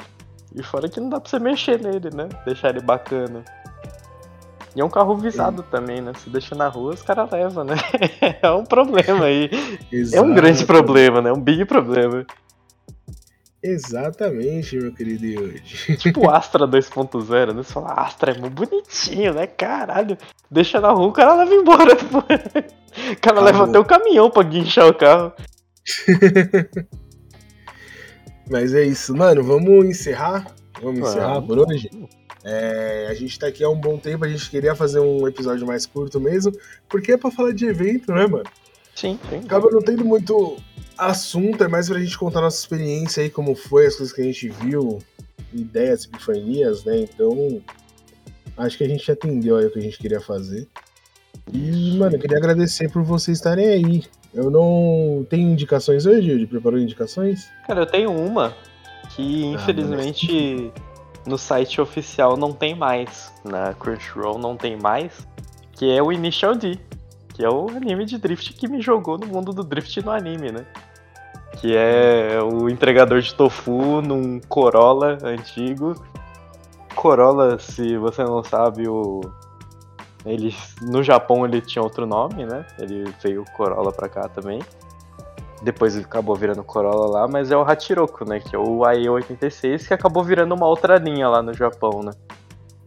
E 0.54 0.62
fora 0.62 0.88
que 0.88 0.98
não 1.00 1.10
dá 1.10 1.20
pra 1.20 1.28
você 1.28 1.38
mexer 1.38 1.78
nele, 1.82 2.08
né? 2.14 2.30
Deixar 2.46 2.70
ele 2.70 2.80
bacana. 2.80 3.44
E 4.78 4.80
é 4.80 4.84
um 4.84 4.88
carro 4.88 5.16
visado 5.16 5.64
também, 5.64 6.00
né? 6.00 6.12
Se 6.14 6.30
deixa 6.30 6.54
na 6.54 6.68
rua, 6.68 6.94
os 6.94 7.02
caras 7.02 7.28
levam, 7.32 7.64
né? 7.64 7.74
É 8.40 8.48
um 8.52 8.64
problema 8.64 9.24
aí. 9.24 9.50
É 10.12 10.20
um 10.20 10.32
grande 10.32 10.64
problema, 10.64 11.20
né? 11.20 11.32
Um 11.32 11.40
big 11.40 11.64
problema. 11.64 12.24
Exatamente, 13.60 14.76
meu 14.76 14.94
querido 14.94 15.26
Yudi. 15.26 15.96
Tipo 15.96 16.26
o 16.26 16.30
Astra 16.30 16.64
2.0, 16.64 17.54
né? 17.54 17.64
Você 17.64 17.72
fala, 17.72 17.92
Astra 17.92 18.30
é 18.30 18.38
muito 18.38 18.54
bonitinho, 18.54 19.34
né? 19.34 19.48
Caralho. 19.48 20.16
Deixa 20.48 20.80
na 20.80 20.92
rua, 20.92 21.08
o 21.08 21.12
cara 21.12 21.34
leva 21.34 21.54
embora. 21.54 21.96
pô. 22.06 22.18
O 22.18 23.20
cara 23.20 23.40
leva 23.40 23.64
até 23.64 23.80
o 23.80 23.84
caminhão 23.84 24.30
pra 24.30 24.44
guinchar 24.44 24.86
o 24.86 24.94
carro. 24.94 25.32
Mas 28.48 28.72
é 28.72 28.84
isso, 28.84 29.12
mano. 29.12 29.42
Vamos 29.42 29.86
encerrar? 29.86 30.46
Vamos 30.80 31.00
Vamos. 31.00 31.10
encerrar 31.10 31.42
por 31.42 31.58
hoje? 31.58 31.90
É, 32.44 33.08
a 33.10 33.14
gente 33.14 33.38
tá 33.38 33.48
aqui 33.48 33.64
há 33.64 33.68
um 33.68 33.78
bom 33.78 33.98
tempo, 33.98 34.24
a 34.24 34.28
gente 34.28 34.48
queria 34.48 34.74
fazer 34.74 35.00
um 35.00 35.26
episódio 35.26 35.66
mais 35.66 35.86
curto 35.86 36.20
mesmo, 36.20 36.52
porque 36.88 37.12
é 37.12 37.16
pra 37.16 37.30
falar 37.30 37.52
de 37.52 37.66
evento, 37.66 38.12
né, 38.12 38.26
mano? 38.26 38.44
Sim, 38.94 39.18
sim. 39.28 39.38
Acaba 39.44 39.68
não 39.70 39.80
tendo 39.80 40.04
muito 40.04 40.56
assunto, 40.96 41.62
é 41.62 41.68
mais 41.68 41.88
pra 41.88 42.00
gente 42.00 42.18
contar 42.18 42.40
nossa 42.40 42.58
experiência 42.58 43.22
aí, 43.22 43.30
como 43.30 43.54
foi, 43.54 43.86
as 43.86 43.96
coisas 43.96 44.14
que 44.14 44.20
a 44.20 44.24
gente 44.24 44.48
viu, 44.48 44.98
ideias, 45.52 46.04
epifanias, 46.04 46.84
né? 46.84 47.00
Então, 47.00 47.60
acho 48.56 48.76
que 48.76 48.84
a 48.84 48.88
gente 48.88 49.10
atendeu 49.10 49.56
aí 49.56 49.66
o 49.66 49.70
que 49.70 49.78
a 49.78 49.82
gente 49.82 49.98
queria 49.98 50.20
fazer. 50.20 50.66
E, 51.52 51.96
mano, 51.96 52.16
eu 52.16 52.20
queria 52.20 52.36
agradecer 52.36 52.90
por 52.90 53.02
vocês 53.02 53.38
estarem 53.38 53.66
aí. 53.66 54.04
Eu 54.34 54.50
não 54.50 55.26
tenho 55.30 55.48
indicações 55.48 56.04
hoje, 56.04 56.30
Yuri? 56.30 56.46
Preparou 56.46 56.78
indicações? 56.78 57.48
Cara, 57.66 57.80
eu 57.80 57.86
tenho 57.86 58.10
uma 58.12 58.54
que 59.14 59.44
Ah, 59.44 59.54
infelizmente 59.54 60.72
no 61.28 61.38
site 61.38 61.80
oficial 61.80 62.36
não 62.36 62.52
tem 62.52 62.74
mais. 62.74 63.32
Na 63.44 63.74
Crunchyroll 63.74 64.38
não 64.38 64.56
tem 64.56 64.76
mais. 64.76 65.26
Que 65.72 65.92
é 65.92 66.02
o 66.02 66.10
Initial 66.10 66.54
D. 66.54 66.78
Que 67.34 67.44
é 67.44 67.48
o 67.48 67.68
anime 67.68 68.04
de 68.04 68.18
drift 68.18 68.54
que 68.54 68.66
me 68.66 68.80
jogou 68.80 69.18
no 69.18 69.26
mundo 69.26 69.52
do 69.52 69.62
drift 69.62 70.02
no 70.02 70.10
anime, 70.10 70.50
né? 70.50 70.66
Que 71.60 71.76
é 71.76 72.40
o 72.42 72.68
entregador 72.68 73.20
de 73.20 73.34
tofu 73.34 74.00
num 74.02 74.40
Corolla 74.40 75.18
antigo. 75.22 75.94
Corolla, 76.94 77.58
se 77.58 77.96
você 77.96 78.24
não 78.24 78.42
sabe, 78.42 78.88
o. 78.88 79.20
Ele, 80.26 80.54
no 80.82 81.02
Japão 81.02 81.44
ele 81.44 81.60
tinha 81.60 81.82
outro 81.82 82.06
nome, 82.06 82.44
né? 82.44 82.66
Ele 82.78 83.04
veio 83.22 83.44
Corolla 83.56 83.92
pra 83.92 84.08
cá 84.08 84.28
também. 84.28 84.60
Depois 85.62 85.96
ele 85.96 86.04
acabou 86.04 86.36
virando 86.36 86.62
Corolla 86.62 87.06
lá, 87.06 87.28
mas 87.28 87.50
é 87.50 87.56
o 87.56 87.62
Hachiroku, 87.62 88.24
né? 88.24 88.40
Que 88.40 88.54
é 88.54 88.58
o 88.58 88.80
AE86, 88.80 89.88
que 89.88 89.94
acabou 89.94 90.22
virando 90.22 90.54
uma 90.54 90.66
outra 90.66 90.96
linha 90.96 91.28
lá 91.28 91.42
no 91.42 91.52
Japão, 91.52 92.02
né? 92.02 92.12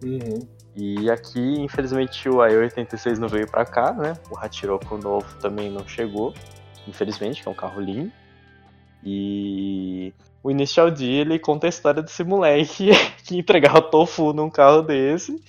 Uhum. 0.04 0.48
E 0.76 1.12
aqui, 1.12 1.60
infelizmente, 1.60 2.30
o 2.30 2.38
AE86 2.38 3.18
não 3.18 3.28
veio 3.28 3.50
pra 3.50 3.66
cá, 3.66 3.92
né? 3.92 4.14
O 4.30 4.38
Hachiroku 4.38 4.98
novo 4.98 5.28
também 5.42 5.70
não 5.70 5.86
chegou, 5.86 6.34
infelizmente, 6.88 7.44
que 7.44 7.50
é 7.50 7.52
um 7.52 7.56
carro 7.56 7.82
lindo. 7.82 8.12
E 9.04 10.14
o 10.42 10.50
Initial 10.50 10.90
D, 10.90 11.06
ele 11.06 11.40
conta 11.40 11.68
a 11.68 11.70
história 11.70 12.02
desse 12.02 12.24
moleque 12.24 12.92
que 13.26 13.38
entregava 13.38 13.82
tofu 13.82 14.32
num 14.32 14.50
carro 14.50 14.82
desse 14.82 15.44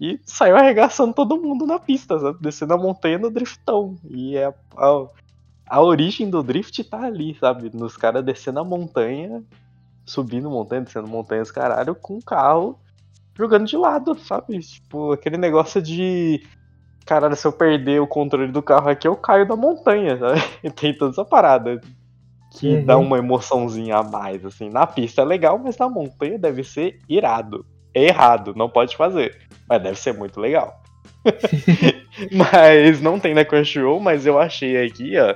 e 0.00 0.18
saiu 0.24 0.56
arregaçando 0.56 1.14
todo 1.14 1.40
mundo 1.40 1.66
na 1.66 1.78
pista, 1.78 2.18
sabe? 2.18 2.38
Descendo 2.40 2.74
a 2.74 2.78
montanha 2.78 3.18
no 3.18 3.30
driftão. 3.30 3.96
E 4.08 4.36
é 4.36 4.52
a, 4.76 5.06
a, 5.68 5.80
origem 5.82 6.28
do 6.28 6.42
drift 6.42 6.82
tá 6.84 7.04
ali, 7.04 7.36
sabe? 7.38 7.70
Nos 7.74 7.96
caras 7.96 8.24
descendo 8.24 8.60
a 8.60 8.64
montanha, 8.64 9.42
subindo 10.04 10.50
montanha, 10.50 10.82
descendo 10.82 11.08
montanhas, 11.08 11.50
caralho, 11.50 11.94
com 11.94 12.18
o 12.18 12.24
carro 12.24 12.78
jogando 13.36 13.66
de 13.66 13.76
lado, 13.76 14.18
sabe? 14.18 14.58
Tipo, 14.60 15.12
aquele 15.12 15.36
negócio 15.36 15.82
de. 15.82 16.42
Caralho, 17.04 17.36
se 17.36 17.46
eu 17.46 17.52
perder 17.52 18.00
o 18.00 18.06
controle 18.06 18.50
do 18.50 18.62
carro 18.62 18.88
aqui, 18.88 19.06
eu 19.06 19.16
caio 19.16 19.46
da 19.46 19.56
montanha, 19.56 20.16
sabe? 20.18 20.42
E 20.62 20.70
tem 20.70 20.96
toda 20.96 21.12
essa 21.12 21.24
parada 21.24 21.80
que 22.58 22.68
Uhum. 22.68 22.84
dá 22.86 22.96
uma 22.96 23.18
emoçãozinha 23.18 23.96
a 23.96 24.02
mais, 24.02 24.44
assim. 24.44 24.70
Na 24.70 24.86
pista 24.86 25.22
é 25.22 25.24
legal, 25.24 25.58
mas 25.58 25.76
na 25.76 25.88
montanha 25.88 26.38
deve 26.38 26.62
ser 26.62 27.00
irado. 27.08 27.66
É 27.92 28.04
errado, 28.04 28.54
não 28.56 28.68
pode 28.68 28.96
fazer. 28.96 29.36
Mas 29.68 29.82
deve 29.82 29.98
ser 29.98 30.14
muito 30.14 30.40
legal. 30.40 30.80
mas 32.32 33.00
não 33.00 33.18
tem 33.18 33.34
na 33.34 33.44
Crunchyroll, 33.44 34.00
mas 34.00 34.26
eu 34.26 34.38
achei 34.38 34.84
aqui, 34.84 35.18
ó, 35.18 35.34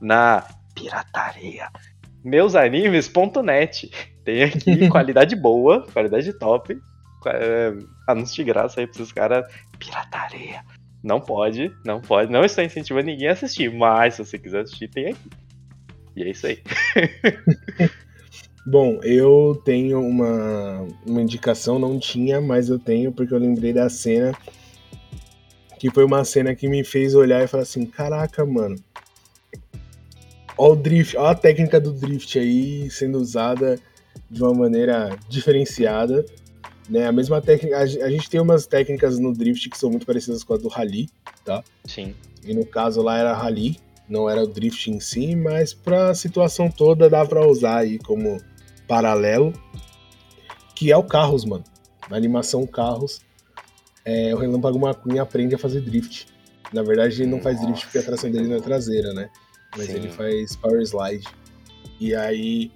na 0.00 0.44
pirataria. 0.74 1.68
Meusanimos.net. 2.24 3.90
Tem 4.24 4.44
aqui 4.44 4.88
qualidade 4.90 5.34
boa, 5.34 5.86
qualidade 5.92 6.32
top. 6.34 6.78
É, 7.26 7.72
anúncio 8.06 8.36
de 8.36 8.44
graça 8.44 8.80
aí 8.80 8.86
pra 8.86 9.00
esses 9.00 9.12
caras. 9.12 9.52
Pirataria. 9.78 10.62
Não 11.02 11.20
pode, 11.20 11.72
não 11.84 12.00
pode. 12.00 12.30
Não 12.30 12.44
estou 12.44 12.62
incentivando 12.62 13.06
ninguém 13.06 13.28
a 13.28 13.32
assistir, 13.32 13.72
mas 13.72 14.14
se 14.14 14.24
você 14.24 14.38
quiser 14.38 14.60
assistir, 14.60 14.88
tem 14.88 15.06
aqui. 15.08 15.30
E 16.14 16.22
é 16.22 16.30
isso 16.30 16.46
aí. 16.46 16.62
Bom, 18.66 19.00
eu 19.02 19.60
tenho 19.64 20.00
uma, 20.00 20.86
uma 21.06 21.22
indicação, 21.22 21.78
não 21.78 21.98
tinha, 21.98 22.40
mas 22.40 22.68
eu 22.68 22.78
tenho, 22.78 23.10
porque 23.10 23.32
eu 23.32 23.38
lembrei 23.38 23.72
da 23.72 23.88
cena. 23.88 24.32
Que 25.80 25.90
foi 25.90 26.04
uma 26.04 26.24
cena 26.24 26.54
que 26.54 26.68
me 26.68 26.84
fez 26.84 27.14
olhar 27.14 27.42
e 27.42 27.48
falar 27.48 27.64
assim: 27.64 27.84
caraca, 27.86 28.44
mano. 28.46 28.76
Ó 30.56 30.72
o 30.72 30.76
drift, 30.76 31.16
ó 31.16 31.26
a 31.28 31.34
técnica 31.34 31.80
do 31.80 31.90
drift 31.92 32.38
aí 32.38 32.88
sendo 32.90 33.18
usada 33.18 33.78
de 34.30 34.42
uma 34.42 34.52
maneira 34.52 35.16
diferenciada. 35.28 36.24
Né? 36.88 37.06
A 37.06 37.12
mesma 37.12 37.40
técnica. 37.40 37.78
A 37.78 37.86
gen- 37.86 38.02
a 38.02 38.10
gente 38.10 38.28
tem 38.28 38.40
umas 38.40 38.66
técnicas 38.66 39.18
no 39.18 39.32
drift 39.32 39.70
que 39.70 39.78
são 39.78 39.88
muito 39.90 40.04
parecidas 40.04 40.44
com 40.44 40.52
a 40.54 40.56
do 40.58 40.68
rally, 40.68 41.08
Sim. 41.86 42.14
e 42.44 42.52
no 42.52 42.66
caso 42.66 43.00
lá 43.00 43.16
era 43.16 43.32
rally, 43.32 43.78
não 44.08 44.28
era 44.28 44.42
o 44.42 44.46
drift 44.46 44.90
em 44.90 45.00
si, 45.00 45.34
mas 45.34 45.72
pra 45.72 46.14
situação 46.14 46.70
toda 46.70 47.08
dá 47.08 47.24
pra 47.24 47.46
usar 47.46 47.78
aí 47.78 47.98
como 47.98 48.38
paralelo, 48.86 49.52
que 50.74 50.90
é 50.92 50.96
o 50.96 51.04
Carros, 51.04 51.44
mano. 51.44 51.64
Na 52.10 52.16
animação 52.16 52.66
Carros, 52.66 53.20
é, 54.04 54.34
o 54.34 54.38
Relâmpago 54.38 54.78
McQueen 54.78 55.18
aprende 55.18 55.54
a 55.54 55.58
fazer 55.58 55.80
drift. 55.80 56.26
Na 56.72 56.82
verdade, 56.82 57.22
ele 57.22 57.30
não 57.30 57.40
faz 57.40 57.60
drift 57.60 57.86
porque 57.86 57.98
a 57.98 58.02
tração 58.02 58.30
dele 58.30 58.48
não 58.48 58.56
é 58.56 58.60
traseira, 58.60 59.12
né? 59.12 59.30
Mas 59.76 59.86
Sim. 59.86 59.94
ele 59.94 60.08
faz 60.10 60.56
power 60.56 60.80
slide. 60.82 61.26
E 62.00 62.14
aí 62.14 62.70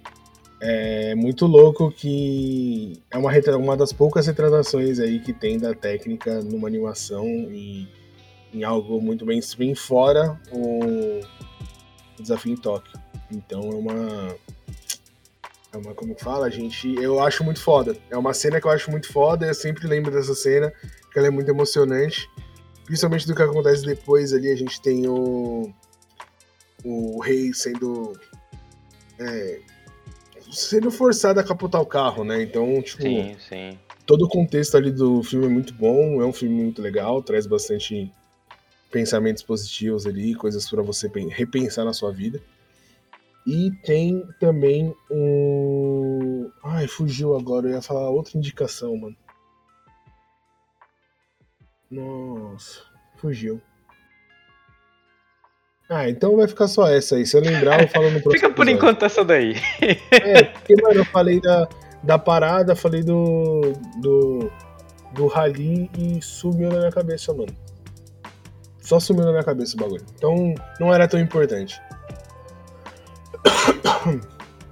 é 0.61 1.15
muito 1.15 1.45
louco 1.45 1.91
que 1.91 3.01
é 3.11 3.17
uma, 3.17 3.31
uma 3.57 3.77
das 3.77 3.91
poucas 3.91 4.27
retratações 4.27 4.99
aí 4.99 5.19
que 5.19 5.33
tem 5.33 5.57
da 5.57 5.73
técnica 5.73 6.41
numa 6.41 6.67
animação 6.67 7.25
e 7.25 7.87
em 8.53 8.63
algo 8.63 9.01
muito 9.01 9.25
mainstream, 9.25 9.75
fora 9.75 10.39
o 10.51 11.21
Desafio 12.19 12.53
em 12.53 12.55
Tóquio. 12.55 12.97
Então 13.31 13.61
é 13.69 13.75
uma. 13.75 14.35
É 15.75 15.77
uma, 15.77 15.93
como 15.93 16.15
fala, 16.17 16.49
gente, 16.49 16.95
eu 16.95 17.19
acho 17.19 17.43
muito 17.43 17.59
foda. 17.59 17.97
É 18.09 18.17
uma 18.17 18.33
cena 18.33 18.61
que 18.61 18.67
eu 18.67 18.71
acho 18.71 18.89
muito 18.89 19.11
foda, 19.11 19.45
eu 19.45 19.53
sempre 19.53 19.85
lembro 19.85 20.09
dessa 20.09 20.33
cena, 20.33 20.71
que 21.11 21.19
ela 21.19 21.27
é 21.27 21.29
muito 21.29 21.49
emocionante. 21.49 22.29
Principalmente 22.85 23.27
do 23.27 23.35
que 23.35 23.41
acontece 23.41 23.85
depois 23.85 24.31
ali, 24.31 24.49
a 24.49 24.55
gente 24.55 24.81
tem 24.81 25.05
o. 25.05 25.69
O 26.83 27.19
rei 27.19 27.53
sendo. 27.53 28.13
É, 29.19 29.59
sendo 30.49 30.89
forçado 30.89 31.39
a 31.41 31.43
capotar 31.43 31.81
o 31.81 31.85
carro, 31.85 32.23
né? 32.23 32.41
Então, 32.41 32.81
tipo. 32.81 33.03
Sim, 33.03 33.35
sim. 33.49 33.77
Todo 34.05 34.25
o 34.25 34.29
contexto 34.29 34.77
ali 34.77 34.91
do 34.91 35.21
filme 35.23 35.47
é 35.47 35.49
muito 35.49 35.73
bom, 35.73 36.21
é 36.21 36.25
um 36.25 36.31
filme 36.31 36.55
muito 36.63 36.81
legal, 36.81 37.21
traz 37.21 37.45
bastante 37.45 38.09
pensamentos 38.91 39.43
positivos 39.43 40.05
ali, 40.05 40.35
coisas 40.35 40.69
para 40.69 40.81
você 40.83 41.09
repensar 41.31 41.83
na 41.83 41.91
sua 41.91 42.11
vida. 42.13 42.39
E 43.45 43.71
tem 43.83 44.27
também 44.39 44.95
um. 45.11 46.49
Ai, 46.63 46.87
fugiu 46.87 47.37
agora, 47.37 47.67
eu 47.67 47.73
ia 47.73 47.81
falar 47.81 48.09
outra 48.09 48.37
indicação, 48.37 48.97
mano. 48.97 49.15
Nossa, 51.91 52.81
fugiu. 53.17 53.61
Ah, 55.87 56.09
então 56.09 56.35
vai 56.35 56.47
ficar 56.47 56.67
só 56.67 56.87
essa 56.87 57.15
aí. 57.15 57.25
Se 57.27 57.37
eu 57.37 57.41
lembrar, 57.41 57.81
eu 57.81 57.87
falo 57.87 58.09
no 58.09 58.19
próximo. 58.21 58.31
Fica 58.31 58.49
por 58.49 58.63
episódio. 58.63 58.73
enquanto 58.73 59.05
essa 59.05 59.23
daí. 59.23 59.53
é, 60.11 60.43
porque, 60.45 60.75
mano, 60.81 61.01
eu 61.01 61.05
falei 61.05 61.39
da, 61.39 61.69
da 62.01 62.17
parada, 62.17 62.75
falei 62.75 63.03
do. 63.03 63.73
do. 64.01 64.51
do 65.13 65.27
rally 65.27 65.89
e 65.99 66.19
sumiu 66.19 66.69
na 66.69 66.79
minha 66.79 66.91
cabeça, 66.91 67.31
mano. 67.31 67.55
Só 68.81 68.99
sumiu 68.99 69.25
na 69.25 69.31
minha 69.31 69.43
cabeça 69.43 69.75
o 69.75 69.79
bagulho. 69.79 70.05
Então 70.15 70.55
não 70.79 70.91
era 70.91 71.07
tão 71.07 71.19
importante. 71.19 71.79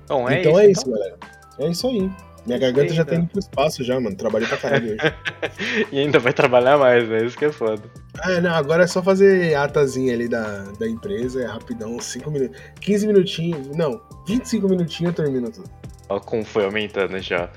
Bom, 0.07 0.27
é 0.29 0.39
então 0.39 0.51
isso, 0.51 0.59
é 0.59 0.71
isso, 0.71 0.81
então. 0.81 0.93
galera. 0.93 1.17
É 1.59 1.67
isso 1.69 1.87
aí. 1.87 2.11
Minha 2.45 2.59
garganta 2.59 2.93
já 2.93 3.05
tá 3.05 3.15
indo 3.15 3.27
pro 3.27 3.39
espaço 3.39 3.83
já, 3.83 3.99
mano. 3.99 4.15
Trabalhei 4.17 4.47
pra 4.47 4.57
caralho 4.57 4.93
hoje. 4.93 5.13
E 5.91 5.99
ainda 5.99 6.19
vai 6.19 6.33
trabalhar 6.33 6.77
mais, 6.77 7.07
né? 7.07 7.25
Isso 7.25 7.37
que 7.37 7.45
é 7.45 7.51
foda. 7.51 7.81
Ah, 8.19 8.41
não, 8.41 8.53
agora 8.53 8.83
é 8.83 8.87
só 8.87 9.01
fazer 9.01 9.55
a 9.55 9.63
atazinha 9.63 10.13
ali 10.13 10.27
da, 10.27 10.63
da 10.79 10.87
empresa, 10.87 11.41
é 11.41 11.45
rapidão, 11.45 11.99
5 11.99 12.29
minutos. 12.29 12.57
15 12.81 13.07
minutinhos, 13.07 13.67
não, 13.75 14.01
25 14.27 14.67
minutinhos 14.67 15.17
eu 15.17 15.25
termino 15.25 15.49
tudo. 15.49 15.69
Ó, 16.09 16.19
como 16.19 16.43
foi 16.43 16.65
aumentando 16.65 17.17
já. 17.19 17.49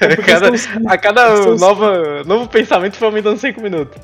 É 0.00 0.08
porque 0.08 0.22
cada, 0.30 0.50
a 0.88 0.98
cada 0.98 1.56
nova, 1.56 2.24
novo 2.24 2.48
pensamento 2.48 2.96
foi 2.96 3.08
aumentando 3.08 3.38
5 3.38 3.60
minutos. 3.60 4.00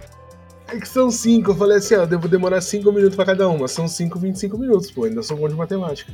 É 0.68 0.80
que 0.80 0.88
são 0.88 1.10
5, 1.10 1.50
eu 1.50 1.54
falei 1.54 1.78
assim, 1.78 1.94
ó, 1.94 2.02
eu 2.02 2.06
devo 2.06 2.28
demorar 2.28 2.60
5 2.60 2.90
minutos 2.90 3.14
pra 3.14 3.24
cada 3.24 3.48
uma. 3.48 3.68
São 3.68 3.86
5, 3.86 4.18
25 4.18 4.58
minutos, 4.58 4.90
pô, 4.90 5.04
ainda 5.04 5.22
sou 5.22 5.36
bom 5.36 5.48
de 5.48 5.54
matemática. 5.54 6.12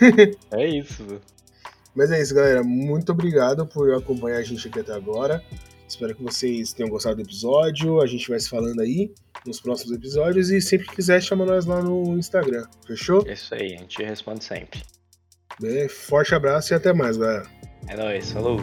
É 0.52 0.66
isso. 0.66 1.20
Mas 1.94 2.10
é 2.10 2.20
isso, 2.20 2.34
galera. 2.34 2.62
Muito 2.62 3.12
obrigado 3.12 3.66
por 3.66 3.92
acompanhar 3.94 4.38
a 4.38 4.42
gente 4.42 4.66
aqui 4.66 4.80
até 4.80 4.92
agora. 4.92 5.42
Espero 5.86 6.14
que 6.14 6.22
vocês 6.22 6.72
tenham 6.72 6.90
gostado 6.90 7.16
do 7.16 7.22
episódio. 7.22 8.00
A 8.00 8.06
gente 8.06 8.28
vai 8.28 8.40
se 8.40 8.48
falando 8.48 8.80
aí 8.80 9.12
nos 9.46 9.60
próximos 9.60 9.96
episódios. 9.96 10.50
E 10.50 10.60
sempre 10.60 10.88
que 10.88 10.96
quiser, 10.96 11.22
chama 11.22 11.44
nós 11.44 11.66
lá 11.66 11.80
no 11.80 12.18
Instagram. 12.18 12.66
Fechou? 12.86 13.22
É 13.26 13.34
Isso 13.34 13.54
aí, 13.54 13.74
a 13.74 13.78
gente 13.78 14.02
responde 14.02 14.42
sempre. 14.42 14.82
Bem, 15.60 15.88
forte 15.88 16.34
abraço 16.34 16.72
e 16.72 16.74
até 16.74 16.92
mais, 16.92 17.16
galera. 17.16 17.46
É 17.86 17.96
nóis, 17.96 18.32
falou. 18.32 18.58